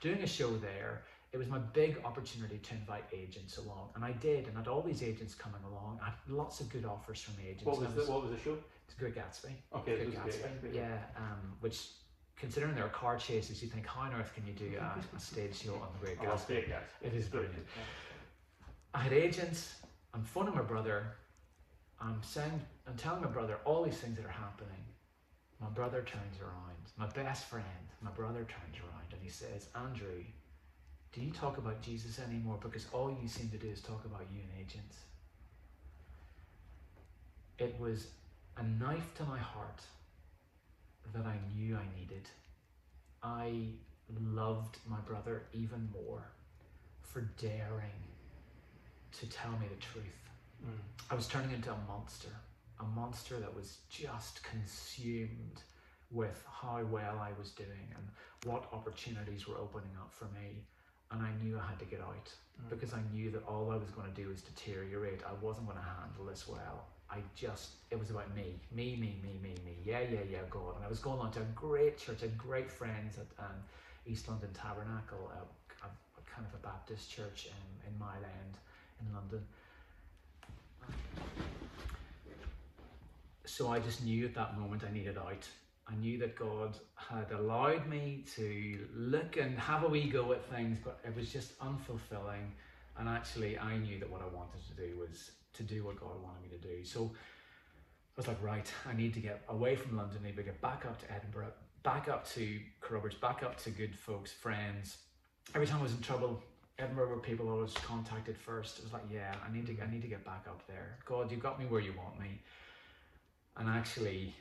Doing 0.00 0.22
a 0.22 0.26
show 0.26 0.56
there 0.56 1.02
it 1.34 1.38
was 1.38 1.48
my 1.48 1.58
big 1.58 1.96
opportunity 2.04 2.58
to 2.58 2.74
invite 2.74 3.02
agents 3.12 3.58
along, 3.58 3.88
and 3.96 4.04
I 4.04 4.12
did. 4.12 4.46
And 4.46 4.56
I 4.56 4.60
had 4.60 4.68
all 4.68 4.82
these 4.82 5.02
agents 5.02 5.34
coming 5.34 5.60
along. 5.68 5.98
I 6.00 6.06
had 6.06 6.14
lots 6.28 6.60
of 6.60 6.68
good 6.68 6.84
offers 6.84 7.20
from 7.20 7.34
agents. 7.44 7.64
What 7.64 7.80
was 7.80 7.88
and 7.88 7.96
the 7.96 8.04
what 8.10 8.22
was 8.22 8.30
the 8.30 8.38
show? 8.38 8.56
It's 8.86 8.94
Great 8.94 9.16
Gatsby. 9.16 9.50
Okay, 9.74 9.96
Great 9.96 10.14
Great 10.14 10.32
Gatsby. 10.32 10.70
Gatsby, 10.70 10.74
Yeah, 10.74 10.96
um, 11.16 11.40
which 11.58 11.88
considering 12.36 12.76
there 12.76 12.84
are 12.84 12.90
car 12.90 13.16
chases, 13.16 13.60
you 13.64 13.68
think 13.68 13.84
how 13.84 14.02
on 14.02 14.12
earth 14.14 14.32
can 14.32 14.46
you 14.46 14.52
do 14.52 14.78
a, 14.78 15.16
a 15.16 15.18
stage 15.18 15.60
show 15.60 15.72
on 15.74 15.88
the 15.98 16.06
Great 16.06 16.18
Oh, 16.20 16.24
Gatsby? 16.26 16.46
great, 16.46 16.68
guys. 16.68 16.82
It 17.02 17.14
is 17.14 17.26
brilliant. 17.26 17.54
Yeah. 17.56 17.82
I 18.94 18.98
had 19.00 19.12
agents. 19.12 19.74
I'm 20.14 20.22
phoning 20.22 20.54
my 20.54 20.62
brother. 20.62 21.16
I'm 22.00 22.22
saying, 22.22 22.60
I'm 22.86 22.94
telling 22.96 23.22
my 23.22 23.28
brother 23.28 23.58
all 23.64 23.82
these 23.82 23.96
things 23.96 24.16
that 24.18 24.24
are 24.24 24.28
happening. 24.28 24.84
My 25.60 25.68
brother 25.68 26.02
turns 26.02 26.38
around. 26.40 26.78
My 26.96 27.08
best 27.08 27.46
friend, 27.46 27.64
my 28.02 28.12
brother 28.12 28.46
turns 28.46 28.76
around 28.78 29.08
and 29.12 29.20
he 29.20 29.28
says, 29.30 29.66
Andrew, 29.74 30.22
do 31.14 31.20
you 31.20 31.30
talk 31.30 31.58
about 31.58 31.80
Jesus 31.80 32.18
anymore? 32.18 32.58
Because 32.60 32.86
all 32.92 33.16
you 33.22 33.28
seem 33.28 33.48
to 33.50 33.56
do 33.56 33.68
is 33.68 33.80
talk 33.80 34.04
about 34.04 34.26
you 34.32 34.40
and 34.40 34.66
agents. 34.66 34.98
It 37.58 37.76
was 37.78 38.08
a 38.56 38.62
knife 38.64 39.14
to 39.14 39.24
my 39.24 39.38
heart 39.38 39.80
that 41.14 41.24
I 41.24 41.36
knew 41.54 41.76
I 41.76 41.98
needed. 41.98 42.28
I 43.22 43.68
loved 44.20 44.78
my 44.88 44.98
brother 45.06 45.44
even 45.52 45.88
more 45.92 46.24
for 47.02 47.22
daring 47.38 48.02
to 49.12 49.26
tell 49.26 49.52
me 49.52 49.66
the 49.68 49.80
truth. 49.80 50.04
Mm. 50.64 50.72
I 51.10 51.14
was 51.14 51.28
turning 51.28 51.52
into 51.52 51.70
a 51.70 51.78
monster, 51.86 52.30
a 52.80 52.84
monster 52.84 53.38
that 53.38 53.54
was 53.54 53.78
just 53.88 54.42
consumed 54.42 55.62
with 56.10 56.42
how 56.50 56.82
well 56.90 57.20
I 57.20 57.30
was 57.38 57.50
doing 57.50 57.94
and 57.94 58.08
what 58.44 58.68
opportunities 58.72 59.46
were 59.46 59.58
opening 59.58 59.90
up 60.00 60.12
for 60.12 60.26
me. 60.26 60.64
And 61.10 61.22
I 61.22 61.30
knew 61.42 61.58
I 61.58 61.66
had 61.68 61.78
to 61.78 61.84
get 61.84 62.00
out 62.00 62.32
Mm. 62.62 62.70
because 62.70 62.92
I 62.94 63.00
knew 63.12 63.30
that 63.32 63.42
all 63.48 63.72
I 63.72 63.76
was 63.76 63.90
going 63.90 64.08
to 64.12 64.14
do 64.14 64.28
was 64.28 64.40
deteriorate. 64.42 65.22
I 65.26 65.32
wasn't 65.44 65.66
going 65.66 65.78
to 65.78 65.84
handle 65.84 66.24
this 66.24 66.46
well. 66.46 66.86
I 67.10 67.18
just, 67.34 67.70
it 67.90 67.98
was 67.98 68.10
about 68.10 68.32
me, 68.34 68.54
me, 68.72 68.96
me, 68.96 69.18
me, 69.22 69.38
me, 69.42 69.54
me. 69.64 69.76
Yeah, 69.84 70.00
yeah, 70.00 70.20
yeah, 70.30 70.38
God. 70.50 70.76
And 70.76 70.84
I 70.84 70.88
was 70.88 71.00
going 71.00 71.18
on 71.18 71.30
to 71.32 71.40
a 71.40 71.50
great 71.54 71.98
church, 71.98 72.18
I 72.22 72.26
had 72.26 72.38
great 72.38 72.70
friends 72.70 73.18
at 73.18 73.44
um, 73.44 73.56
East 74.06 74.28
London 74.28 74.50
Tabernacle, 74.54 75.30
a, 75.34 75.84
a, 75.84 75.88
a 75.88 76.22
kind 76.32 76.46
of 76.46 76.54
a 76.54 76.62
Baptist 76.62 77.10
church 77.10 77.46
in, 77.46 77.92
in 77.92 77.98
Mile 77.98 78.22
End 78.22 78.54
in 79.00 79.14
London. 79.14 79.44
So 83.44 83.68
I 83.68 83.78
just 83.80 84.02
knew 84.04 84.24
at 84.26 84.34
that 84.34 84.58
moment 84.58 84.82
I 84.88 84.92
needed 84.92 85.18
out. 85.18 85.46
I 85.86 85.94
knew 85.96 86.18
that 86.18 86.34
God 86.36 86.78
had 86.94 87.30
allowed 87.32 87.86
me 87.86 88.24
to 88.36 88.86
look 88.94 89.36
and 89.36 89.58
have 89.58 89.84
a 89.84 89.88
wee 89.88 90.08
go 90.08 90.32
at 90.32 90.44
things, 90.46 90.78
but 90.82 90.98
it 91.04 91.14
was 91.14 91.30
just 91.30 91.58
unfulfilling. 91.58 92.48
And 92.98 93.08
actually, 93.08 93.58
I 93.58 93.76
knew 93.76 93.98
that 93.98 94.08
what 94.08 94.22
I 94.22 94.34
wanted 94.34 94.66
to 94.68 94.74
do 94.74 94.98
was 94.98 95.32
to 95.54 95.62
do 95.62 95.84
what 95.84 96.00
God 96.00 96.22
wanted 96.22 96.42
me 96.42 96.56
to 96.56 96.58
do. 96.58 96.84
So 96.84 97.12
I 97.14 98.20
was 98.20 98.28
like, 98.28 98.42
right, 98.42 98.70
I 98.88 98.94
need 98.94 99.12
to 99.14 99.20
get 99.20 99.42
away 99.48 99.76
from 99.76 99.96
London, 99.96 100.18
I 100.22 100.28
need 100.28 100.36
to 100.36 100.42
get 100.42 100.60
back 100.60 100.86
up 100.86 100.98
to 101.00 101.12
Edinburgh, 101.12 101.52
back 101.82 102.08
up 102.08 102.26
to 102.30 102.60
Carrubbers, 102.80 103.14
back 103.14 103.42
up 103.42 103.58
to 103.64 103.70
good 103.70 103.94
folks, 103.94 104.32
friends. 104.32 104.98
Every 105.54 105.66
time 105.66 105.80
I 105.80 105.82
was 105.82 105.92
in 105.92 106.00
trouble, 106.00 106.42
Edinburgh 106.78 107.08
were 107.08 107.18
people 107.18 107.50
always 107.50 107.74
contacted 107.74 108.38
first. 108.38 108.78
It 108.78 108.84
was 108.84 108.92
like, 108.92 109.04
yeah, 109.12 109.34
I 109.46 109.52
need 109.52 109.66
to, 109.66 109.76
I 109.82 109.90
need 109.90 110.02
to 110.02 110.08
get 110.08 110.24
back 110.24 110.46
up 110.48 110.66
there. 110.66 110.98
God, 111.04 111.30
you 111.30 111.36
got 111.36 111.58
me 111.58 111.66
where 111.66 111.80
you 111.80 111.92
want 111.96 112.18
me. 112.18 112.40
And 113.56 113.68
actually, 113.68 114.34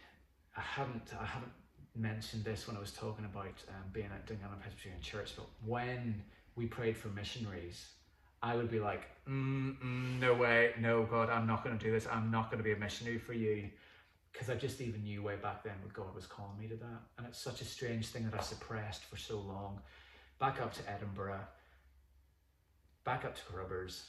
I 0.56 0.62
haven't, 0.62 1.10
I 1.20 1.26
haven't 1.26 1.52
mentioned 1.96 2.44
this 2.44 2.68
when 2.68 2.78
I 2.78 2.80
was 2.80 2.92
talking 2.92 3.26
about 3.26 3.54
um, 3.70 3.90
being 3.92 4.08
at 4.14 4.26
Dungannon 4.26 4.60
Presbyterian 4.60 5.02
Church, 5.02 5.34
but 5.36 5.46
when 5.66 6.22
we 6.56 6.66
prayed 6.66 6.98
for 6.98 7.10
missionaries, 7.10 7.88
I 8.42 8.56
would 8.56 8.70
be 8.70 8.80
like, 8.80 9.08
mm, 9.28 9.78
mm, 9.78 10.20
no 10.20 10.34
way, 10.34 10.72
no, 10.80 11.04
God, 11.04 11.30
I'm 11.30 11.48
not 11.48 11.64
going 11.64 11.78
to 11.78 11.84
do 11.84 11.92
this. 11.92 12.06
I'm 12.12 12.30
not 12.30 12.52
going 12.52 12.58
to 12.58 12.64
be 12.64 12.74
a 12.74 12.78
missionary 12.78 13.18
for 13.18 13.34
you. 13.34 13.70
Because 14.32 14.50
I 14.50 14.56
just 14.56 14.82
even 14.82 15.04
knew 15.04 15.22
way 15.22 15.36
back 15.36 15.64
then 15.64 15.76
that 15.84 15.94
God 15.94 16.14
was 16.16 16.26
calling 16.26 16.58
me 16.60 16.68
to 16.68 16.76
that. 16.76 17.02
And 17.18 17.28
it's 17.28 17.40
such 17.40 17.62
a 17.62 17.66
strange 17.66 18.08
thing 18.08 18.26
that 18.30 18.38
I 18.38 18.42
suppressed 18.42 19.06
for 19.06 19.16
so 19.16 19.38
long. 19.40 19.80
Back 20.40 20.60
up 20.60 20.74
to 20.74 20.92
Edinburgh, 20.92 21.46
back 23.06 23.26
up 23.26 23.36
to 23.36 23.42
Carrubbers, 23.44 24.04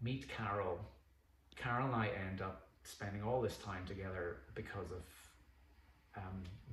meet 0.00 0.28
Carol. 0.28 0.80
Carol 1.56 1.86
and 1.86 1.94
I 1.94 2.10
end 2.28 2.40
up 2.40 2.62
spending 2.84 3.22
all 3.22 3.42
this 3.42 3.58
time 3.58 3.84
together 3.86 4.38
because 4.54 4.90
of 4.90 5.02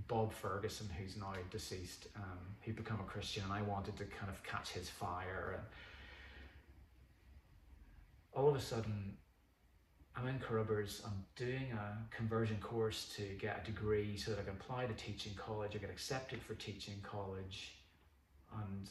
Bob 0.08 0.34
Ferguson, 0.34 0.89
who's 0.98 1.18
now 1.18 1.34
deceased. 1.50 2.08
Um, 2.16 2.39
he'd 2.62 2.76
become 2.76 3.00
a 3.00 3.04
Christian, 3.04 3.44
and 3.44 3.54
I 3.54 3.62
wanted 3.62 3.98
to 3.98 4.06
kind 4.06 4.30
of 4.30 4.42
catch 4.44 4.72
his 4.72 4.89
fire. 4.89 5.56
And 5.58 5.63
all 8.34 8.50
of 8.50 8.56
a 8.56 8.60
sudden, 8.60 9.18
I'm 10.16 10.28
in 10.28 10.39
Carrubbers. 10.39 11.02
I'm 11.06 11.26
doing 11.36 11.72
a 11.72 12.16
conversion 12.16 12.58
course 12.62 13.13
to 13.18 13.24
get 13.39 13.62
a 13.63 13.66
degree 13.66 14.18
so 14.18 14.32
that 14.32 14.39
I 14.42 14.44
can 14.44 14.54
apply 14.54 14.86
to 14.86 14.94
teaching 14.94 15.34
college. 15.36 15.72
I 15.76 15.80
get 15.80 15.89
accepted 15.89 16.42
for 16.42 16.54
teaching 16.56 16.96
college, 17.02 17.76
and 18.54 18.89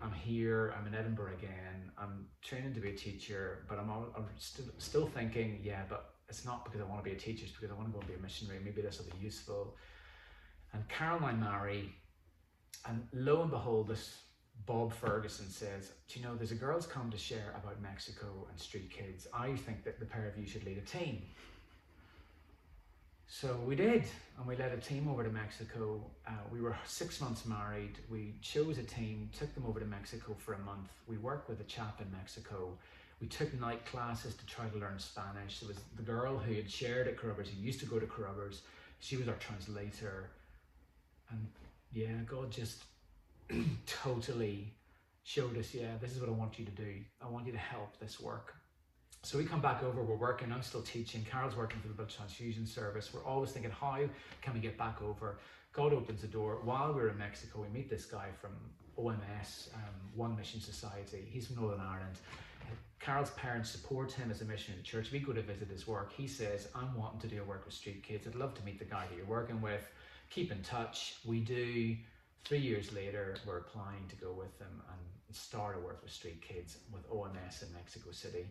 I'm 0.00 0.12
here. 0.12 0.74
I'm 0.78 0.86
in 0.86 0.94
Edinburgh 0.94 1.34
again. 1.38 1.90
I'm 1.98 2.26
training 2.42 2.74
to 2.74 2.80
be 2.80 2.90
a 2.90 2.96
teacher, 2.96 3.64
but 3.68 3.78
I'm, 3.78 3.90
I'm 3.90 4.26
still 4.38 4.66
still 4.78 5.06
thinking, 5.06 5.60
yeah, 5.62 5.82
but 5.88 6.14
it's 6.28 6.44
not 6.44 6.64
because 6.64 6.80
I 6.80 6.84
want 6.84 7.04
to 7.04 7.10
be 7.10 7.14
a 7.14 7.18
teacher. 7.18 7.44
It's 7.44 7.52
because 7.52 7.70
I 7.70 7.74
want 7.74 7.88
to 7.88 7.92
go 7.92 8.00
and 8.00 8.08
be 8.08 8.14
a 8.14 8.18
missionary. 8.18 8.60
Maybe 8.64 8.80
this 8.82 8.98
will 8.98 9.10
be 9.18 9.24
useful. 9.24 9.76
And 10.74 10.86
Carol 10.88 11.18
and 11.18 11.26
I 11.26 11.32
marry, 11.32 11.94
and 12.86 13.06
lo 13.12 13.42
and 13.42 13.50
behold, 13.50 13.88
this 13.88 14.18
Bob 14.66 14.92
Ferguson 14.92 15.48
says, 15.48 15.92
Do 16.08 16.18
you 16.18 16.26
know, 16.26 16.34
there's 16.34 16.52
a 16.52 16.56
girls' 16.56 16.86
come 16.86 17.10
to 17.10 17.18
share 17.18 17.54
about 17.56 17.80
Mexico 17.80 18.26
and 18.50 18.58
street 18.58 18.90
kids. 18.90 19.26
I 19.32 19.54
think 19.54 19.84
that 19.84 20.00
the 20.00 20.06
pair 20.06 20.26
of 20.26 20.38
you 20.38 20.46
should 20.46 20.64
lead 20.64 20.78
a 20.78 20.80
team. 20.80 21.22
So 23.26 23.56
we 23.66 23.74
did, 23.74 24.04
and 24.38 24.46
we 24.46 24.56
led 24.56 24.72
a 24.72 24.76
team 24.76 25.08
over 25.08 25.24
to 25.24 25.30
Mexico. 25.30 26.00
Uh, 26.26 26.32
we 26.52 26.60
were 26.60 26.76
six 26.86 27.20
months 27.20 27.46
married. 27.46 27.98
We 28.10 28.34
chose 28.42 28.78
a 28.78 28.82
team, 28.82 29.30
took 29.36 29.54
them 29.54 29.64
over 29.66 29.80
to 29.80 29.86
Mexico 29.86 30.36
for 30.38 30.54
a 30.54 30.58
month. 30.58 30.90
We 31.08 31.16
worked 31.18 31.48
with 31.48 31.60
a 31.60 31.64
chap 31.64 32.00
in 32.00 32.10
Mexico. 32.12 32.76
We 33.20 33.26
took 33.26 33.52
night 33.60 33.84
classes 33.86 34.34
to 34.34 34.46
try 34.46 34.66
to 34.68 34.78
learn 34.78 34.98
Spanish. 34.98 35.60
There 35.60 35.68
was 35.68 35.78
the 35.96 36.02
girl 36.02 36.36
who 36.36 36.54
had 36.54 36.70
shared 36.70 37.08
at 37.08 37.16
Carrubbers, 37.16 37.48
who 37.48 37.60
used 37.60 37.80
to 37.80 37.86
go 37.86 37.98
to 37.98 38.06
Carrubbers. 38.06 38.62
She 39.00 39.16
was 39.16 39.28
our 39.28 39.34
translator. 39.34 40.30
And 41.34 41.46
yeah, 41.92 42.22
God 42.26 42.50
just 42.50 42.84
totally 43.86 44.72
showed 45.24 45.56
us, 45.56 45.74
yeah, 45.74 45.96
this 46.00 46.12
is 46.12 46.20
what 46.20 46.28
I 46.28 46.32
want 46.32 46.58
you 46.58 46.64
to 46.64 46.70
do. 46.70 46.94
I 47.22 47.28
want 47.28 47.46
you 47.46 47.52
to 47.52 47.58
help 47.58 47.98
this 47.98 48.20
work. 48.20 48.54
So 49.22 49.38
we 49.38 49.44
come 49.44 49.62
back 49.62 49.82
over, 49.82 50.02
we're 50.02 50.16
working, 50.16 50.52
I'm 50.52 50.62
still 50.62 50.82
teaching, 50.82 51.24
Carol's 51.24 51.56
working 51.56 51.80
for 51.80 51.88
the 51.88 51.94
Blood 51.94 52.10
Transfusion 52.10 52.66
Service. 52.66 53.10
We're 53.14 53.24
always 53.24 53.52
thinking, 53.52 53.70
how 53.70 53.98
can 54.42 54.52
we 54.52 54.60
get 54.60 54.76
back 54.76 55.00
over? 55.00 55.38
God 55.72 55.94
opens 55.94 56.20
the 56.20 56.26
door. 56.26 56.60
While 56.62 56.92
we're 56.92 57.08
in 57.08 57.16
Mexico, 57.16 57.62
we 57.62 57.68
meet 57.68 57.88
this 57.88 58.04
guy 58.04 58.26
from 58.38 58.50
OMS, 58.98 59.74
um, 59.74 59.94
One 60.14 60.36
Mission 60.36 60.60
Society. 60.60 61.26
He's 61.26 61.46
from 61.46 61.56
Northern 61.56 61.80
Ireland. 61.80 62.18
Carol's 63.00 63.30
parents 63.30 63.70
support 63.70 64.12
him 64.12 64.30
as 64.30 64.40
a 64.40 64.44
missionary 64.44 64.80
the 64.80 64.86
church. 64.86 65.10
We 65.10 65.18
go 65.18 65.32
to 65.32 65.42
visit 65.42 65.68
his 65.68 65.86
work. 65.86 66.12
He 66.12 66.26
says, 66.26 66.68
I'm 66.74 66.94
wanting 66.96 67.20
to 67.20 67.26
do 67.26 67.42
a 67.42 67.44
work 67.44 67.64
with 67.64 67.74
street 67.74 68.02
kids. 68.02 68.26
I'd 68.26 68.34
love 68.34 68.54
to 68.54 68.64
meet 68.64 68.78
the 68.78 68.84
guy 68.84 69.06
that 69.08 69.16
you're 69.16 69.26
working 69.26 69.60
with. 69.60 69.90
Keep 70.30 70.52
in 70.52 70.62
touch. 70.62 71.16
We 71.24 71.40
do. 71.40 71.96
Three 72.44 72.58
years 72.58 72.92
later, 72.92 73.36
we're 73.46 73.58
applying 73.58 74.06
to 74.08 74.16
go 74.16 74.32
with 74.32 74.58
them 74.58 74.82
and 74.90 74.98
start 75.36 75.76
a 75.76 75.80
work 75.80 76.02
with 76.02 76.12
street 76.12 76.42
kids 76.42 76.78
with 76.92 77.08
OMS 77.10 77.62
in 77.62 77.72
Mexico 77.72 78.10
City. 78.12 78.46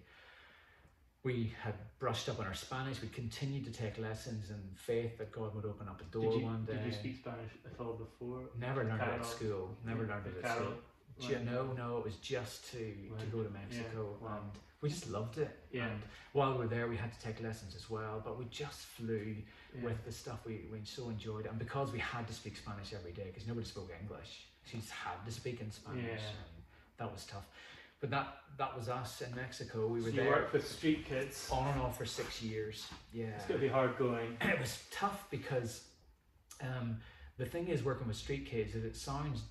We 1.24 1.54
had 1.62 1.76
brushed 2.00 2.28
up 2.28 2.40
on 2.40 2.48
our 2.48 2.54
Spanish. 2.54 3.02
We 3.02 3.08
continued 3.08 3.64
to 3.66 3.72
take 3.72 3.98
lessons 3.98 4.50
in 4.50 4.60
faith 4.76 5.18
that 5.20 5.32
God 5.32 5.56
would 5.56 5.64
open 5.64 5.88
up 5.88 6.02
a 6.02 6.04
door 6.06 6.38
you, 6.38 6.44
one 6.44 6.66
day. 6.66 6.74
did 6.74 6.86
you 6.86 6.92
speak 6.92 7.18
Spanish 7.18 7.52
at 7.66 7.80
all 7.80 7.94
before? 7.94 8.42
Never 8.60 8.84
learned 8.84 9.02
it 9.02 9.20
at 9.20 9.26
school. 9.26 9.78
Never 9.86 10.06
learned 10.06 10.26
it 10.28 10.44
at 10.44 10.44
Carol 10.44 10.74
school. 11.18 11.30
Learn? 11.30 11.46
no, 11.46 11.74
no, 11.74 11.98
it 12.00 12.06
was 12.06 12.16
just 12.18 12.72
to, 12.72 12.78
to 12.78 13.26
go 13.32 13.44
to 13.44 13.50
Mexico 13.52 14.18
wow. 14.22 14.40
and 14.42 14.60
we 14.84 14.90
just 14.90 15.10
loved 15.10 15.38
it. 15.38 15.50
Yeah. 15.72 15.86
And 15.88 16.02
while 16.34 16.52
we 16.52 16.60
were 16.60 16.68
there, 16.68 16.88
we 16.90 16.98
had 16.98 17.12
to 17.14 17.20
take 17.26 17.42
lessons 17.42 17.74
as 17.76 17.90
well, 17.90 18.22
but 18.24 18.38
we 18.38 18.46
just 18.52 18.82
flew 18.82 19.38
Yeah. 19.74 19.86
with 19.86 20.04
the 20.06 20.12
stuff 20.12 20.40
we, 20.46 20.66
we 20.72 20.82
so 20.84 21.10
enjoyed. 21.10 21.46
And 21.48 21.58
because 21.58 21.92
we 21.94 22.00
had 22.00 22.28
to 22.28 22.34
speak 22.34 22.58
Spanish 22.58 22.94
every 22.94 23.14
day, 23.14 23.28
because 23.28 23.48
nobody 23.48 23.66
spoke 23.66 23.90
English, 24.00 24.46
she 24.66 24.78
just 24.78 24.92
had 24.92 25.18
to 25.26 25.32
speak 25.32 25.62
in 25.62 25.72
Spanish. 25.72 26.04
Yeah. 26.04 26.12
And 26.30 26.64
that 26.98 27.12
was 27.12 27.26
tough. 27.26 27.46
But 28.02 28.10
that 28.12 28.28
that 28.58 28.76
was 28.78 28.90
us 28.90 29.22
in 29.22 29.34
Mexico. 29.36 29.88
We 29.88 30.00
So 30.02 30.06
were 30.06 30.12
you 30.12 30.18
there 30.22 30.30
worked 30.30 30.54
with 30.54 30.68
street 30.68 31.06
kids. 31.06 31.50
on 31.50 31.66
and 31.70 31.82
off 31.82 31.98
for 31.98 32.06
six 32.06 32.42
years. 32.42 32.88
Yeah 33.14 33.28
It's 33.38 33.46
going 33.46 33.60
to 33.62 33.66
be 33.66 33.72
hard 33.72 33.98
going. 33.98 34.36
and 34.42 34.52
it 34.56 34.60
was 34.60 34.84
tough 34.92 35.26
because 35.32 35.86
um, 36.62 36.98
the 37.38 37.46
thing 37.46 37.70
is 37.70 37.84
working 37.84 38.06
with 38.08 38.18
street 38.18 38.46
kids 38.46 38.76
is 38.76 38.84
it 38.84 38.96
sounds 38.98 39.44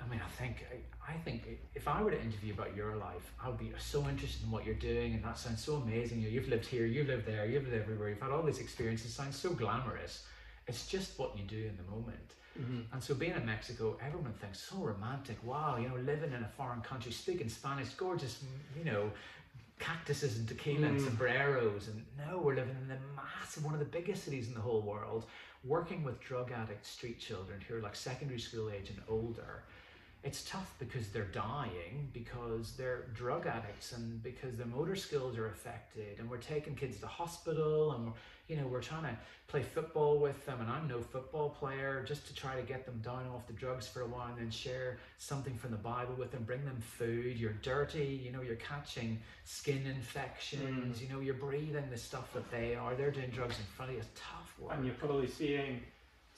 i 0.00 0.06
mean 0.08 0.20
i 0.24 0.28
think 0.40 0.64
I, 0.72 1.12
I 1.12 1.16
think 1.18 1.42
if 1.74 1.88
i 1.88 2.02
were 2.02 2.10
to 2.10 2.20
interview 2.20 2.52
about 2.54 2.74
your 2.76 2.96
life 2.96 3.32
i 3.42 3.48
would 3.48 3.58
be 3.58 3.72
so 3.78 4.06
interested 4.08 4.44
in 4.44 4.50
what 4.50 4.64
you're 4.64 4.74
doing 4.92 5.14
and 5.14 5.24
that 5.24 5.38
sounds 5.38 5.62
so 5.64 5.74
amazing 5.76 6.18
you 6.20 6.28
know, 6.28 6.34
you've 6.34 6.48
lived 6.48 6.66
here 6.66 6.86
you've 6.86 7.08
lived 7.08 7.26
there 7.26 7.46
you've 7.46 7.64
lived 7.64 7.82
everywhere 7.82 8.08
you've 8.10 8.20
had 8.20 8.30
all 8.30 8.42
these 8.42 8.60
experiences 8.60 9.06
it 9.10 9.12
sounds 9.14 9.36
so 9.36 9.50
glamorous 9.50 10.24
It's 10.70 10.86
just 10.86 11.18
what 11.18 11.30
you 11.38 11.44
do 11.58 11.62
in 11.72 11.76
the 11.82 11.88
moment. 11.96 12.30
Mhm. 12.60 12.80
And 12.92 13.02
so 13.02 13.14
being 13.14 13.36
in 13.40 13.44
Mexico, 13.46 13.84
everyone 14.06 14.34
thinks 14.42 14.58
so 14.70 14.76
romantic. 14.92 15.38
Wow, 15.42 15.78
you 15.80 15.88
know, 15.88 15.96
living 16.12 16.32
in 16.38 16.42
a 16.48 16.50
foreign 16.58 16.82
country, 16.90 17.10
speaking 17.10 17.48
Spanish, 17.48 17.90
gorgeous, 18.04 18.34
you 18.78 18.84
know, 18.90 19.02
cactuses 19.78 20.32
and 20.38 20.46
tequila 20.52 20.86
and 20.88 20.98
Mm. 21.00 21.04
sombreros. 21.06 21.88
And 21.88 22.04
no, 22.22 22.38
we're 22.44 22.56
living 22.62 22.76
in 22.82 22.88
the 22.94 22.98
massive, 23.16 23.64
one 23.64 23.74
of 23.78 23.80
the 23.80 23.92
biggest 23.98 24.24
cities 24.24 24.48
in 24.48 24.54
the 24.54 24.60
whole 24.68 24.82
world, 24.82 25.22
working 25.64 26.00
with 26.06 26.16
drug 26.20 26.52
addict 26.52 26.84
street 26.84 27.18
children 27.28 27.56
who 27.66 27.72
are 27.76 27.80
like 27.88 27.96
secondary 27.96 28.40
school 28.40 28.68
age 28.76 28.90
and 28.90 29.00
older. 29.08 29.64
It's 30.24 30.42
tough 30.42 30.74
because 30.80 31.08
they're 31.08 31.24
dying, 31.24 32.10
because 32.12 32.72
they're 32.76 33.06
drug 33.14 33.46
addicts, 33.46 33.92
and 33.92 34.20
because 34.22 34.56
their 34.56 34.66
motor 34.66 34.96
skills 34.96 35.38
are 35.38 35.46
affected. 35.46 36.18
And 36.18 36.28
we're 36.28 36.38
taking 36.38 36.74
kids 36.74 36.98
to 37.00 37.06
hospital, 37.06 37.92
and 37.92 38.06
we're, 38.06 38.12
you 38.48 38.56
know, 38.56 38.66
we're 38.66 38.82
trying 38.82 39.04
to 39.04 39.16
play 39.46 39.62
football 39.62 40.18
with 40.18 40.44
them. 40.44 40.60
And 40.60 40.68
I'm 40.68 40.88
no 40.88 41.00
football 41.00 41.50
player, 41.50 42.04
just 42.06 42.26
to 42.26 42.34
try 42.34 42.56
to 42.56 42.62
get 42.62 42.84
them 42.84 43.00
down 43.02 43.28
off 43.32 43.46
the 43.46 43.52
drugs 43.52 43.86
for 43.86 44.00
a 44.00 44.06
while, 44.06 44.26
and 44.26 44.38
then 44.38 44.50
share 44.50 44.98
something 45.18 45.56
from 45.56 45.70
the 45.70 45.76
Bible 45.76 46.14
with 46.18 46.32
them. 46.32 46.42
Bring 46.42 46.64
them 46.64 46.80
food. 46.80 47.38
You're 47.38 47.52
dirty, 47.62 48.20
you 48.24 48.32
know. 48.32 48.42
You're 48.42 48.56
catching 48.56 49.20
skin 49.44 49.86
infections. 49.86 50.98
Mm. 50.98 51.02
You 51.02 51.14
know, 51.14 51.20
you're 51.20 51.34
breathing 51.34 51.88
the 51.90 51.96
stuff 51.98 52.32
that 52.32 52.50
they 52.50 52.74
are. 52.74 52.96
They're 52.96 53.12
doing 53.12 53.30
drugs 53.30 53.56
in 53.58 53.64
front 53.76 53.90
of 53.90 53.94
you. 53.94 54.02
It's 54.02 54.20
tough 54.20 54.52
work. 54.58 54.74
And 54.74 54.84
you're 54.84 54.96
probably 54.96 55.28
seeing 55.28 55.80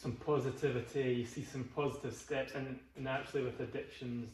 some 0.01 0.13
positivity, 0.13 1.13
you 1.13 1.27
see 1.27 1.45
some 1.45 1.65
positive 1.77 2.15
steps, 2.15 2.55
and, 2.55 2.79
and 2.97 3.07
actually 3.07 3.43
with 3.43 3.61
addictions, 3.61 4.31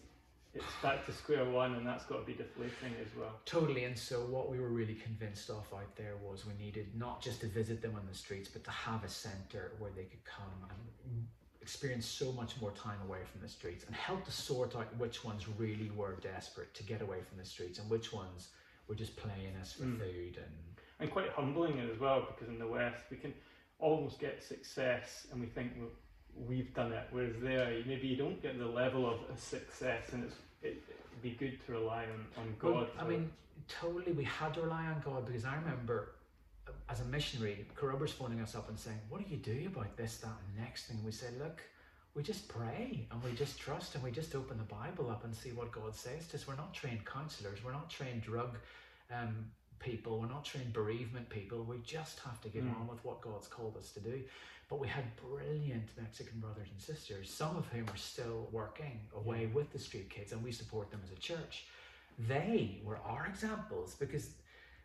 it's 0.55 0.65
back 0.81 1.05
to 1.07 1.13
square 1.13 1.45
one, 1.45 1.75
and 1.75 1.85
that's 1.85 2.05
got 2.05 2.21
to 2.21 2.25
be 2.25 2.35
deflating 2.35 2.95
as 3.01 3.09
well. 3.19 3.41
Totally, 3.47 3.85
and 3.85 3.99
so 3.99 4.21
what 4.21 4.49
we 4.49 4.61
were 4.61 4.69
really 4.69 4.95
convinced 4.95 5.51
of 5.51 5.67
out 5.75 5.95
there 5.97 6.15
was 6.23 6.47
we 6.47 6.55
needed 6.65 6.87
not 6.97 7.21
just 7.21 7.41
to 7.41 7.49
visit 7.49 7.83
them 7.83 7.97
on 7.97 8.07
the 8.09 8.17
streets, 8.17 8.49
but 8.49 8.63
to 8.65 8.71
have 8.71 9.03
a 9.03 9.09
centre 9.09 9.73
where 9.81 9.91
they 9.97 10.05
could 10.05 10.25
come 10.25 10.71
and 10.71 11.27
experience 11.61 12.07
so 12.07 12.31
much 12.33 12.53
more 12.61 12.71
time 12.71 12.99
away 13.09 13.19
from 13.33 13.41
the 13.41 13.49
streets 13.49 13.85
and 13.87 13.95
help 13.97 14.25
to 14.25 14.31
sort 14.31 14.77
out 14.77 14.87
which 14.99 15.25
ones 15.25 15.49
really 15.59 15.91
were 15.97 16.15
desperate 16.23 16.73
to 16.75 16.85
get 16.85 17.03
away 17.03 17.19
from 17.29 17.39
the 17.39 17.45
streets 17.45 17.81
and 17.81 17.91
which 17.91 18.13
ones 18.13 18.51
were 18.87 18.95
just 18.95 19.17
playing 19.17 19.57
us 19.61 19.73
for 19.73 19.83
Mm. 19.83 19.99
food 19.99 20.37
and 20.37 20.55
And 21.01 21.11
quite 21.11 21.29
humbling 21.31 21.81
as 21.81 21.99
well, 21.99 22.21
because 22.21 22.49
in 22.49 22.59
the 22.61 22.67
West, 22.69 23.03
we 23.11 23.17
can 23.17 23.35
almost 23.79 24.19
get 24.19 24.43
success 24.43 25.27
and 25.31 25.41
we 25.41 25.47
think 25.47 25.73
well, 25.79 25.91
we've 26.47 26.73
done 26.75 26.93
it, 26.93 27.05
whereas 27.11 27.35
there, 27.41 27.83
maybe 27.87 28.07
you 28.07 28.17
don't 28.17 28.41
get 28.43 28.59
the 28.59 28.67
level 28.67 29.07
of 29.07 29.21
a 29.35 29.39
success, 29.39 30.13
and 30.13 30.25
it's, 30.25 30.35
it, 30.63 30.83
it'd 30.89 31.23
be 31.23 31.31
good 31.31 31.65
to 31.67 31.73
rely 31.73 32.05
on, 32.05 32.43
on 32.43 32.55
God. 32.59 32.75
Well, 32.75 32.87
I 32.99 33.09
mean, 33.09 33.31
totally, 33.69 34.13
we 34.13 34.25
had 34.25 34.55
to 34.55 34.63
rely 34.63 34.87
on 34.87 35.03
God 35.05 35.27
because 35.27 35.45
I 35.45 35.55
remember 35.57 36.13
as 36.89 37.01
a 37.01 37.05
missionary, 37.05 37.67
Corruber's 37.75 38.13
phoning 38.13 38.41
us 38.41 38.55
up 38.55 38.69
and 38.69 38.79
saying, 38.79 38.99
What 39.09 39.23
do 39.23 39.31
you 39.31 39.39
do 39.39 39.67
about 39.67 39.97
this, 39.97 40.19
that, 40.19 40.29
and 40.29 40.65
next 40.65 40.87
thing? 40.87 40.99
We 41.05 41.13
said, 41.13 41.39
Look, 41.39 41.63
we 42.15 42.23
just 42.23 42.49
pray 42.49 43.07
and 43.11 43.23
we 43.23 43.33
just 43.33 43.59
trust 43.59 43.95
and 43.95 44.05
we 44.05 44.11
just 44.11 44.35
open 44.35 44.57
the 44.57 44.65
Bible 44.65 45.11
up 45.11 45.25
and 45.25 45.35
see 45.35 45.51
what 45.51 45.73
God 45.73 45.95
says 45.95 46.27
to 46.29 46.37
us. 46.37 46.47
We're 46.47 46.57
not 46.57 46.75
trained 46.75 47.05
counselors, 47.05 47.63
we're 47.65 47.73
not 47.73 47.91
trained 47.91 48.23
drug 48.23 48.57
um, 49.13 49.47
people, 49.79 50.19
we're 50.21 50.27
not 50.29 50.45
trained 50.45 50.73
bereavement 50.73 51.29
people. 51.29 51.63
We 51.65 51.79
just 51.79 52.19
have 52.21 52.41
to 52.43 52.49
get 52.49 52.65
Mm. 52.65 52.81
on 52.81 52.87
with 52.89 53.05
what 53.05 53.21
God's 53.21 53.49
called 53.49 53.77
us 53.77 53.93
to 53.93 54.01
do. 54.01 54.23
But 54.69 54.81
we 54.81 54.89
had 54.89 55.05
brilliant 55.17 55.89
Mexican 55.97 56.41
brothers 56.41 56.69
and 56.73 56.81
sisters, 56.81 57.33
some 57.33 57.57
of 57.57 57.67
whom 57.69 57.89
are 57.89 57.97
still 57.97 58.49
working 58.51 59.07
away 59.15 59.43
Yeah. 59.47 59.53
with 59.55 59.71
the 59.71 59.79
street 59.79 60.11
kids, 60.11 60.33
and 60.33 60.43
we 60.43 60.51
support 60.53 60.91
them 60.91 61.01
as 61.05 61.11
a 61.13 61.17
church 61.17 61.67
they 62.19 62.81
were 62.83 62.97
our 62.99 63.27
examples 63.27 63.95
because 63.95 64.31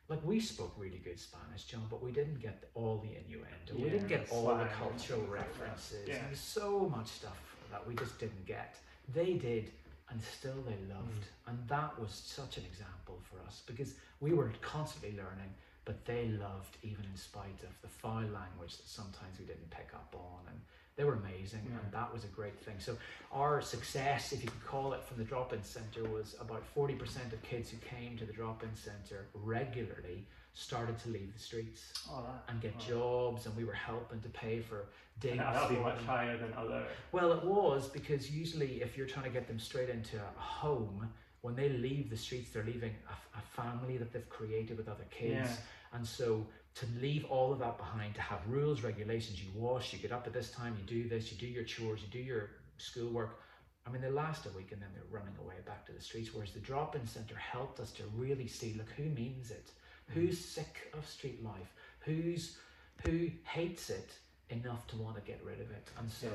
like 0.10 0.22
we 0.26 0.38
spoke 0.42 0.74
really 0.78 0.98
good 0.98 1.18
Spanish, 1.18 1.64
John, 1.64 1.88
but 1.90 2.04
we 2.04 2.12
didn't 2.12 2.40
get 2.42 2.70
all 2.74 2.98
the 2.98 3.16
innuendo. 3.16 3.76
we 3.76 3.90
didn't 3.90 4.10
get 4.10 4.30
all 4.30 4.48
the 4.58 4.66
cultural 4.66 5.22
things 5.22 5.32
like 5.32 5.54
that. 5.54 5.60
references. 5.62 6.08
Yeah. 6.10 6.16
There 6.20 6.30
was 6.32 6.40
so 6.42 6.90
much 6.90 7.08
stuff 7.08 7.56
that 7.72 7.88
we 7.88 7.96
just 7.96 8.20
didn't 8.20 8.46
get. 8.46 8.76
They 9.14 9.36
did, 9.36 9.72
and 10.12 10.22
still 10.22 10.62
they 10.68 10.94
loved. 10.94 11.24
Mm. 11.24 11.50
And 11.50 11.58
that 11.70 11.98
was 12.00 12.12
such 12.12 12.58
an 12.58 12.64
example 12.66 13.20
for 13.30 13.38
us 13.48 13.62
because 13.66 13.94
we 14.20 14.34
were 14.34 14.52
constantly 14.62 15.12
learning, 15.12 15.52
but 15.86 16.04
they 16.06 16.28
loved 16.28 16.78
even 16.84 17.06
in 17.06 17.16
spite 17.18 17.62
of 17.64 17.74
the 17.82 17.88
foul 17.88 18.22
language 18.22 18.78
that 18.78 18.88
sometimes 18.88 19.40
we 19.40 19.46
didn't 19.46 19.70
pick 19.70 19.90
up 19.94 20.14
on. 20.16 20.48
And 20.50 20.60
they 20.98 21.06
were 21.06 21.14
amazing, 21.14 21.62
Yeah. 21.68 21.80
and 21.84 21.92
that 21.94 22.14
was 22.14 22.26
a 22.26 22.28
great 22.28 22.60
thing. 22.60 22.76
So 22.80 22.98
our 23.32 23.62
success, 23.62 24.34
if 24.34 24.44
you 24.44 24.50
could 24.50 24.66
call 24.66 24.94
it, 24.94 25.04
from 25.04 25.18
the 25.18 25.24
drop-in 25.24 25.64
centre 25.64 26.04
was 26.04 26.36
about 26.40 26.64
forty 26.76 26.96
percent 26.96 27.32
of 27.34 27.42
kids 27.42 27.70
who 27.72 27.78
came 27.78 28.18
to 28.18 28.26
the 28.26 28.34
drop-in 28.34 28.76
centre 28.76 29.26
regularly 29.34 30.28
started 30.54 30.98
to 31.00 31.10
leave 31.10 31.34
the 31.34 31.40
streets 31.40 31.94
oh, 32.10 32.24
that, 32.24 32.52
and 32.52 32.62
get 32.62 32.74
oh. 32.78 32.90
jobs, 32.90 33.46
and 33.46 33.56
we 33.56 33.64
were 33.64 33.74
helping 33.74 34.20
to 34.22 34.30
pay 34.30 34.60
for 34.60 34.88
digs. 35.20 35.32
And 35.32 35.42
that'll 35.42 35.70
be 35.70 35.76
much 35.76 36.02
higher 36.06 36.38
than 36.38 36.54
other. 36.58 36.84
Well, 37.12 37.32
it 37.32 37.44
was 37.44 37.88
because 37.88 38.30
usually, 38.30 38.82
if 38.82 38.98
you're 38.98 39.08
trying 39.08 39.26
to 39.26 39.32
get 39.32 39.48
them 39.48 39.60
straight 39.60 39.90
into 39.90 40.18
a 40.18 40.40
home, 40.40 41.10
when 41.42 41.56
they 41.56 41.70
leave 41.70 42.10
the 42.10 42.18
streets, 42.18 42.52
they're 42.52 42.64
leaving 42.64 42.94
a, 43.08 43.38
a 43.38 43.42
family 43.42 43.98
that 43.98 44.14
they've 44.14 44.30
created 44.30 44.78
with 44.78 44.88
other 44.88 45.06
kids. 45.10 45.50
Yeah. 45.50 45.98
And 45.98 46.06
so 46.06 46.46
to 46.76 46.86
leave 47.02 47.26
all 47.26 47.52
of 47.52 47.60
that 47.60 47.78
behind, 47.78 48.16
to 48.16 48.22
have 48.22 48.40
rules, 48.48 48.82
regulations, 48.84 49.42
you 49.42 49.50
wash, 49.56 49.92
you 49.92 50.00
get 50.00 50.12
up 50.12 50.28
at 50.28 50.34
this 50.34 50.52
time, 50.52 50.78
you 50.80 51.04
do 51.04 51.10
this, 51.10 51.32
you 51.32 51.38
do 51.38 51.48
your 51.48 51.64
chores, 51.64 52.02
you 52.02 52.08
do 52.12 52.20
your 52.20 52.52
schoolwork. 52.78 53.40
I 53.86 53.90
mean, 53.90 54.02
they 54.02 54.12
last 54.12 54.46
a 54.46 54.50
week 54.50 54.72
and 54.72 54.82
then 54.82 54.90
they're 54.94 55.04
running 55.10 55.34
away 55.44 55.56
back 55.66 55.86
to 55.88 55.92
the 55.92 56.02
streets. 56.02 56.34
Whereas 56.34 56.52
the 56.52 56.60
drop 56.60 56.96
in 56.96 57.06
centre 57.08 57.36
helped 57.36 57.80
us 57.80 57.92
to 57.94 58.04
really 58.16 58.48
see 58.48 58.76
look, 58.78 58.90
who 58.96 59.04
means 59.04 59.52
it? 59.52 59.72
Who's 60.14 60.40
sick 60.40 60.92
of 60.94 61.08
street 61.08 61.44
life? 61.44 61.74
Who's 62.02 62.58
who 63.06 63.30
hates 63.44 63.90
it 63.90 64.12
enough 64.50 64.86
to 64.88 64.96
want 64.98 65.16
to 65.16 65.22
get 65.22 65.42
rid 65.44 65.62
of 65.62 65.72
it? 65.72 65.88
And 65.98 66.10
so. 66.10 66.30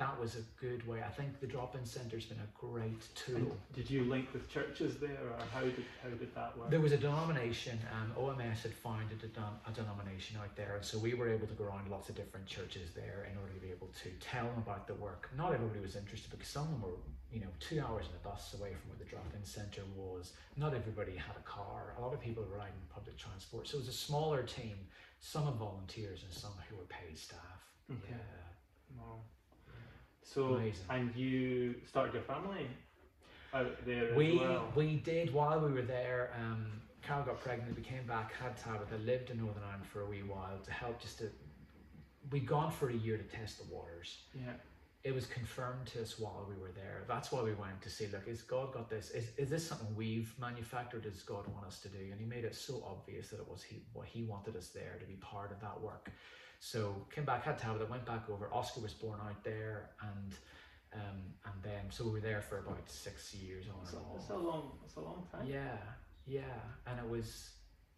That 0.00 0.18
was 0.18 0.34
a 0.36 0.44
good 0.64 0.86
way. 0.88 1.02
I 1.06 1.10
think 1.10 1.40
the 1.40 1.46
drop 1.46 1.74
in 1.76 1.84
centre's 1.84 2.24
been 2.24 2.38
a 2.40 2.50
great 2.58 3.02
tool. 3.14 3.36
And 3.36 3.52
did 3.74 3.90
you 3.90 4.04
link 4.04 4.32
with 4.32 4.48
churches 4.48 4.96
there, 4.96 5.20
or 5.28 5.44
how 5.52 5.60
did 5.60 5.84
how 6.02 6.08
did 6.08 6.34
that 6.34 6.56
work? 6.56 6.70
There 6.70 6.80
was 6.80 6.92
a 6.92 6.96
denomination, 6.96 7.78
um, 7.92 8.10
OMS 8.16 8.62
had 8.62 8.72
founded 8.72 9.22
a, 9.22 9.26
don- 9.26 9.60
a 9.68 9.70
denomination 9.70 10.38
out 10.42 10.56
there, 10.56 10.76
and 10.76 10.84
so 10.84 10.96
we 10.98 11.12
were 11.12 11.28
able 11.28 11.46
to 11.46 11.52
go 11.52 11.64
around 11.64 11.90
lots 11.90 12.08
of 12.08 12.14
different 12.16 12.46
churches 12.46 12.92
there 12.96 13.28
in 13.30 13.36
order 13.36 13.52
to 13.52 13.60
be 13.60 13.70
able 13.70 13.88
to 14.02 14.08
tell 14.20 14.46
them 14.46 14.56
about 14.56 14.86
the 14.86 14.94
work. 14.94 15.28
Not 15.36 15.52
everybody 15.52 15.80
was 15.80 15.96
interested 15.96 16.30
because 16.30 16.48
some 16.48 16.62
of 16.64 16.70
them 16.70 16.80
were, 16.80 16.96
you 17.30 17.40
know, 17.40 17.52
two 17.60 17.78
hours 17.80 18.06
in 18.08 18.14
a 18.16 18.22
bus 18.26 18.54
away 18.58 18.72
from 18.72 18.88
where 18.88 18.98
the 18.98 19.04
drop-in 19.04 19.44
centre 19.44 19.84
was. 19.94 20.32
Not 20.56 20.72
everybody 20.72 21.12
had 21.14 21.36
a 21.36 21.44
car. 21.44 21.92
A 21.98 22.00
lot 22.00 22.14
of 22.14 22.20
people 22.22 22.42
were 22.42 22.56
riding 22.56 22.80
public 22.88 23.18
transport, 23.18 23.68
so 23.68 23.76
it 23.76 23.80
was 23.80 23.88
a 23.88 23.92
smaller 24.08 24.42
team. 24.44 24.76
Some 25.20 25.46
of 25.46 25.56
volunteers 25.56 26.22
and 26.24 26.32
some 26.32 26.52
who 26.70 26.76
were 26.76 26.88
paid 26.88 27.18
staff. 27.18 27.60
Okay. 27.92 28.16
Yeah. 28.16 28.96
Wow. 28.98 29.20
So, 30.32 30.54
Amazing. 30.54 30.84
and 30.90 31.16
you 31.16 31.74
started 31.88 32.14
your 32.14 32.22
family 32.22 32.68
out 33.52 33.84
there 33.84 34.14
we 34.14 34.38
well. 34.38 34.70
we 34.76 34.96
did 34.96 35.32
while 35.34 35.58
we 35.58 35.72
were 35.72 35.82
there. 35.82 36.30
Um, 36.40 36.66
Carol 37.02 37.24
got 37.24 37.40
pregnant. 37.40 37.76
We 37.76 37.82
came 37.82 38.06
back, 38.06 38.32
had 38.34 38.56
Tabitha, 38.56 38.96
lived 39.04 39.30
in 39.30 39.38
Northern 39.38 39.64
Ireland 39.64 39.86
for 39.86 40.02
a 40.02 40.06
wee 40.06 40.22
while 40.22 40.58
to 40.64 40.70
help. 40.70 41.00
Just 41.00 41.18
to 41.18 41.30
we'd 42.30 42.46
gone 42.46 42.70
for 42.70 42.90
a 42.90 42.94
year 42.94 43.16
to 43.16 43.24
test 43.24 43.58
the 43.58 43.74
waters. 43.74 44.18
yeah. 44.34 44.52
It 45.02 45.14
was 45.14 45.24
confirmed 45.24 45.86
to 45.94 46.02
us 46.02 46.18
while 46.18 46.46
we 46.46 46.60
were 46.60 46.72
there. 46.74 47.04
That's 47.08 47.32
why 47.32 47.40
we 47.40 47.54
went 47.54 47.80
to 47.80 47.88
see. 47.88 48.06
Look, 48.12 48.28
is 48.28 48.42
God 48.42 48.74
got 48.74 48.90
this? 48.90 49.10
Is 49.10 49.30
is 49.38 49.48
this 49.48 49.66
something 49.66 49.88
we've 49.96 50.32
manufactured? 50.38 51.02
Does 51.04 51.22
God 51.22 51.48
want 51.48 51.66
us 51.66 51.80
to 51.80 51.88
do? 51.88 51.98
And 52.12 52.20
He 52.20 52.26
made 52.26 52.44
it 52.44 52.54
so 52.54 52.84
obvious 52.86 53.30
that 53.30 53.40
it 53.40 53.48
was 53.48 53.62
He 53.62 53.82
what 53.94 54.06
He 54.06 54.22
wanted 54.22 54.56
us 54.56 54.68
there 54.68 54.98
to 55.00 55.06
be 55.06 55.14
part 55.14 55.50
of 55.50 55.60
that 55.60 55.80
work. 55.80 56.10
So 56.60 56.94
came 57.14 57.24
back, 57.24 57.42
had 57.42 57.58
Tabitha, 57.58 57.86
went 57.86 58.04
back 58.04 58.28
over. 58.30 58.52
Oscar 58.52 58.80
was 58.80 58.92
born 58.92 59.18
out 59.26 59.42
there, 59.42 59.90
and 60.02 60.34
um, 60.92 61.20
and 61.46 61.54
then 61.62 61.84
so 61.90 62.04
we 62.04 62.10
were 62.12 62.20
there 62.20 62.42
for 62.42 62.58
about 62.58 62.88
six 62.88 63.34
years 63.34 63.64
on 63.68 63.86
and 63.88 63.96
off. 63.98 64.16
it's 64.16 64.28
a 64.30 64.36
long, 64.36 64.72
it's 64.84 64.96
a 64.96 65.00
long 65.00 65.26
time. 65.32 65.46
Yeah, 65.46 65.76
yeah, 66.26 66.42
and 66.86 66.98
it 66.98 67.08
was 67.08 67.50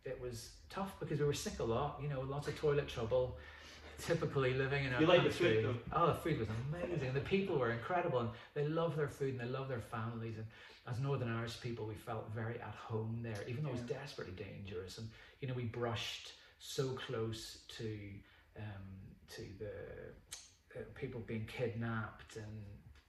it 0.04 0.18
was 0.22 0.50
tough 0.70 0.98
because 1.00 1.18
we 1.18 1.26
were 1.26 1.32
sick 1.34 1.58
a 1.58 1.64
lot. 1.64 1.98
You 2.00 2.08
know, 2.08 2.20
lots 2.20 2.46
of 2.48 2.56
toilet 2.58 2.88
trouble. 2.88 3.36
Typically 3.98 4.54
living 4.54 4.84
in 4.84 4.94
a 4.94 5.00
You 5.00 5.06
like 5.06 5.22
the 5.22 5.28
country. 5.28 5.62
food, 5.62 5.78
Oh, 5.92 6.06
the 6.08 6.14
food 6.14 6.38
was 6.40 6.48
amazing. 6.72 7.12
The 7.14 7.20
people 7.20 7.56
were 7.58 7.70
incredible, 7.72 8.20
and 8.20 8.30
they 8.54 8.66
love 8.66 8.96
their 8.96 9.06
food 9.08 9.34
and 9.34 9.40
they 9.40 9.52
love 9.52 9.68
their 9.68 9.80
families. 9.80 10.38
And 10.38 10.46
as 10.88 10.98
Northern 11.00 11.28
Irish 11.30 11.60
people, 11.60 11.86
we 11.86 11.94
felt 11.94 12.28
very 12.34 12.54
at 12.60 12.74
home 12.74 13.20
there, 13.22 13.44
even 13.46 13.62
though 13.62 13.68
it 13.68 13.74
was 13.74 13.82
desperately 13.82 14.34
dangerous. 14.34 14.98
And 14.98 15.08
you 15.40 15.46
know, 15.46 15.54
we 15.54 15.64
brushed 15.64 16.32
so 16.58 16.88
close 17.06 17.58
to 17.78 17.86
um, 18.58 18.86
to 19.34 19.42
the 19.58 20.80
uh, 20.80 20.84
people 20.94 21.20
being 21.26 21.46
kidnapped, 21.46 22.36
and 22.36 22.62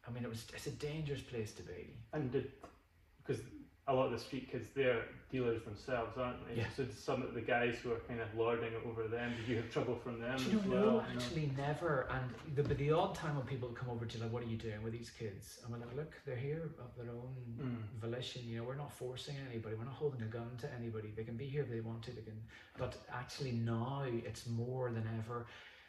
I 0.07 0.11
mean, 0.11 0.23
it 0.23 0.29
was 0.29 0.45
it's 0.53 0.67
a 0.67 0.71
dangerous 0.71 1.21
place 1.21 1.53
to 1.53 1.63
be. 1.63 1.93
And 2.13 2.31
because 2.31 3.41
a 3.87 3.93
lot 3.93 4.05
of 4.05 4.11
the 4.13 4.17
street 4.19 4.49
kids 4.49 4.69
they're 4.73 5.03
dealers 5.29 5.61
themselves, 5.63 6.17
aren't 6.17 6.47
they? 6.47 6.55
Yeah. 6.61 6.67
So 6.77 6.85
some 6.97 7.21
of 7.21 7.33
the 7.33 7.41
guys 7.41 7.75
who 7.83 7.91
are 7.91 7.99
kind 8.07 8.21
of 8.21 8.27
lording 8.37 8.65
it 8.65 8.81
over 8.87 9.07
them, 9.09 9.33
did 9.37 9.47
you 9.49 9.57
have 9.57 9.69
trouble 9.71 9.97
from 10.01 10.21
them 10.21 10.37
Do 10.37 10.51
you 10.51 10.59
as 10.59 10.65
know, 10.65 10.71
well? 10.71 10.91
no, 10.91 11.03
actually 11.13 11.51
never. 11.57 12.07
And 12.09 12.55
the, 12.55 12.63
but 12.63 12.77
the 12.77 12.91
odd 12.91 13.13
time 13.13 13.35
when 13.35 13.45
people 13.45 13.67
come 13.69 13.89
over 13.89 14.05
to 14.05 14.17
like, 14.21 14.31
what 14.31 14.41
are 14.43 14.47
you 14.47 14.55
doing 14.57 14.81
with 14.83 14.93
these 14.93 15.09
kids? 15.09 15.59
And 15.63 15.71
we're 15.73 15.79
like, 15.85 15.95
look, 15.97 16.13
they're 16.25 16.35
here 16.37 16.71
of 16.79 16.95
their 16.97 17.13
own 17.13 17.35
Mm. 17.59 17.99
volition. 17.99 18.41
You 18.45 18.57
know, 18.59 18.63
we're 18.63 18.75
not 18.75 18.93
forcing 18.93 19.35
anybody. 19.49 19.75
We're 19.75 19.83
not 19.85 19.93
holding 19.95 20.21
a 20.21 20.25
gun 20.25 20.51
to 20.61 20.69
anybody. 20.79 21.11
They 21.15 21.23
can 21.23 21.35
be 21.37 21.45
here 21.47 21.63
if 21.63 21.69
they 21.69 21.81
want 21.81 22.03
to. 22.03 22.11
They 22.11 22.21
can. 22.21 22.41
But 22.77 22.95
actually 23.13 23.51
now 23.51 24.03
it's 24.07 24.47
more 24.47 24.91
than 24.91 25.07
ever. 25.19 25.47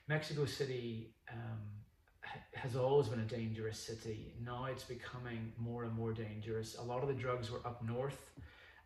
Mexico 0.09 0.45
City 0.47 1.14
um, 1.32 1.61
has 2.55 2.76
always 2.76 3.09
been 3.09 3.20
a 3.20 3.24
dangerous 3.24 3.78
city. 3.78 4.32
Now 4.45 4.66
it's 4.70 4.85
becoming 4.85 5.53
more 5.59 5.85
and 5.85 5.95
more 5.95 6.12
dangerous. 6.12 6.76
A 6.78 6.82
lot 6.82 7.03
of 7.03 7.09
the 7.09 7.14
drugs 7.14 7.51
were 7.51 7.61
up 7.64 7.82
north 7.85 8.30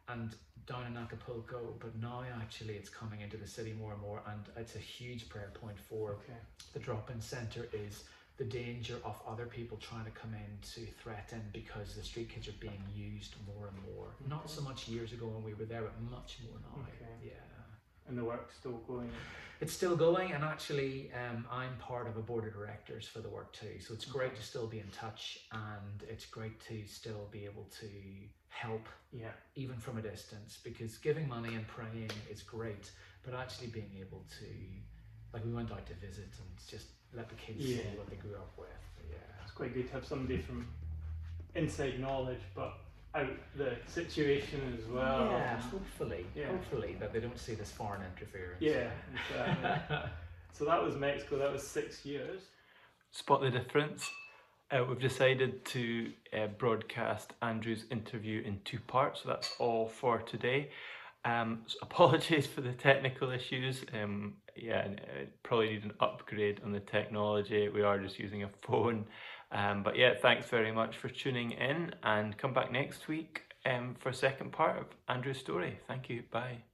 and 0.08 0.34
down 0.66 0.86
in 0.86 0.96
Acapulco, 0.96 1.74
but 1.80 1.94
now 2.00 2.22
actually 2.40 2.74
it's 2.74 2.88
coming 2.90 3.20
into 3.20 3.36
the 3.36 3.46
city 3.46 3.74
more 3.78 3.92
and 3.92 4.02
more, 4.02 4.22
and 4.30 4.40
it's 4.56 4.74
a 4.76 4.78
huge 4.78 5.28
prayer 5.28 5.50
point 5.54 5.78
for 5.78 6.12
Okay. 6.12 6.38
the 6.74 6.78
drop-in 6.78 7.20
center 7.20 7.68
is 7.72 8.04
the 8.36 8.44
danger 8.44 8.96
of 9.04 9.20
other 9.26 9.46
people 9.46 9.76
trying 9.78 10.04
to 10.04 10.10
come 10.12 10.32
in 10.34 10.58
to 10.74 10.86
threaten 11.02 11.42
because 11.52 11.94
the 11.96 12.04
street 12.04 12.28
kids 12.28 12.48
are 12.48 12.60
being 12.60 12.82
used 12.94 13.34
more 13.46 13.68
and 13.68 13.96
more. 13.96 14.08
Not 14.28 14.48
so 14.48 14.60
much 14.62 14.88
years 14.88 15.12
ago 15.12 15.26
when 15.26 15.42
we 15.42 15.54
were 15.54 15.64
there, 15.64 15.82
but 15.82 16.00
much 16.10 16.36
more 16.46 16.58
now. 16.62 16.82
Okay. 16.82 17.10
Yeah. 17.24 17.32
And 18.08 18.16
the 18.16 18.24
work's 18.24 18.54
still 18.56 18.80
going. 18.88 19.10
It's 19.60 19.72
still 19.72 19.96
going, 19.96 20.32
and 20.32 20.44
actually, 20.44 21.10
um, 21.12 21.44
I'm 21.50 21.76
part 21.78 22.06
of 22.06 22.16
a 22.16 22.20
board 22.22 22.46
of 22.46 22.52
directors 22.52 23.08
for 23.08 23.18
the 23.18 23.28
work 23.28 23.52
too. 23.52 23.80
So 23.80 23.92
it's 23.92 24.04
great 24.04 24.36
to 24.36 24.42
still 24.42 24.66
be 24.68 24.78
in 24.78 24.88
touch, 24.88 25.40
and 25.52 26.02
it's 26.08 26.26
great 26.26 26.60
to 26.68 26.86
still 26.86 27.28
be 27.32 27.44
able 27.44 27.64
to 27.80 27.88
help 28.48 28.88
Yeah. 29.12 29.32
even 29.56 29.78
from 29.78 29.98
a 29.98 30.02
distance 30.02 30.58
because 30.62 30.96
giving 30.98 31.28
money 31.28 31.54
and 31.54 31.66
praying 31.66 32.10
is 32.30 32.42
great, 32.42 32.90
but 33.24 33.34
actually 33.34 33.66
being 33.68 33.90
able 33.98 34.24
to, 34.38 34.46
like, 35.32 35.44
we 35.44 35.52
went 35.52 35.70
out 35.72 35.84
to 35.86 35.94
visit 35.94 36.28
and 36.38 36.56
just 36.68 36.86
let 37.12 37.28
the 37.28 37.34
kids 37.34 37.64
see 37.64 37.82
what 37.96 38.08
they 38.08 38.16
grew 38.16 38.36
up 38.36 38.56
with. 38.56 38.68
Yeah. 39.10 39.16
It's 39.42 39.52
quite 39.52 39.74
good 39.74 39.88
to 39.88 39.92
have 39.94 40.06
somebody 40.06 40.40
from 40.40 40.68
inside 41.56 41.98
knowledge, 41.98 42.40
but 42.54 42.78
out 43.14 43.30
the 43.56 43.76
situation 43.86 44.60
as 44.78 44.86
well. 44.86 45.30
yeah, 45.30 45.56
hopefully, 45.60 46.26
Yeah. 46.34 46.46
hopefully 46.48 46.96
that 47.00 47.12
they 47.12 47.20
don't 47.20 47.38
see 47.38 47.54
this 47.54 47.70
foreign 47.70 48.02
interference. 48.02 48.60
Yeah, 48.60 48.90
exactly. 49.30 49.96
so 50.52 50.64
that 50.64 50.82
was 50.82 50.94
Mexico. 50.96 51.38
That 51.38 51.52
was 51.52 51.66
six 51.66 52.04
years. 52.04 52.42
Spot 53.10 53.40
the 53.40 53.50
difference. 53.50 54.08
Uh, 54.70 54.84
we've 54.86 55.00
decided 55.00 55.64
to 55.64 56.12
uh, 56.36 56.46
broadcast 56.58 57.32
Andrew's 57.40 57.84
interview 57.90 58.42
in 58.42 58.60
two 58.64 58.78
parts. 58.86 59.22
So 59.22 59.30
that's 59.30 59.54
all 59.58 59.88
for 59.88 60.18
today. 60.18 60.70
Um, 61.24 61.62
so 61.66 61.78
apologies 61.82 62.46
for 62.46 62.60
the 62.60 62.72
technical 62.72 63.30
issues. 63.30 63.82
Um, 63.94 64.34
yeah, 64.54 64.86
uh, 64.88 65.24
probably 65.42 65.70
need 65.70 65.84
an 65.84 65.92
upgrade 66.00 66.60
on 66.64 66.72
the 66.72 66.80
technology. 66.80 67.68
We 67.70 67.82
are 67.82 67.98
just 67.98 68.18
using 68.18 68.42
a 68.42 68.50
phone. 68.60 69.06
Um, 69.50 69.82
but 69.82 69.96
yeah, 69.96 70.14
thanks 70.20 70.48
very 70.48 70.72
much 70.72 70.96
for 70.96 71.08
tuning 71.08 71.52
in 71.52 71.94
and 72.02 72.36
come 72.36 72.52
back 72.52 72.70
next 72.70 73.08
week 73.08 73.42
um, 73.64 73.96
for 73.98 74.12
second 74.12 74.52
part 74.52 74.78
of 74.78 74.86
Andrew's 75.08 75.38
story. 75.38 75.78
Thank 75.86 76.08
you. 76.10 76.22
Bye. 76.30 76.67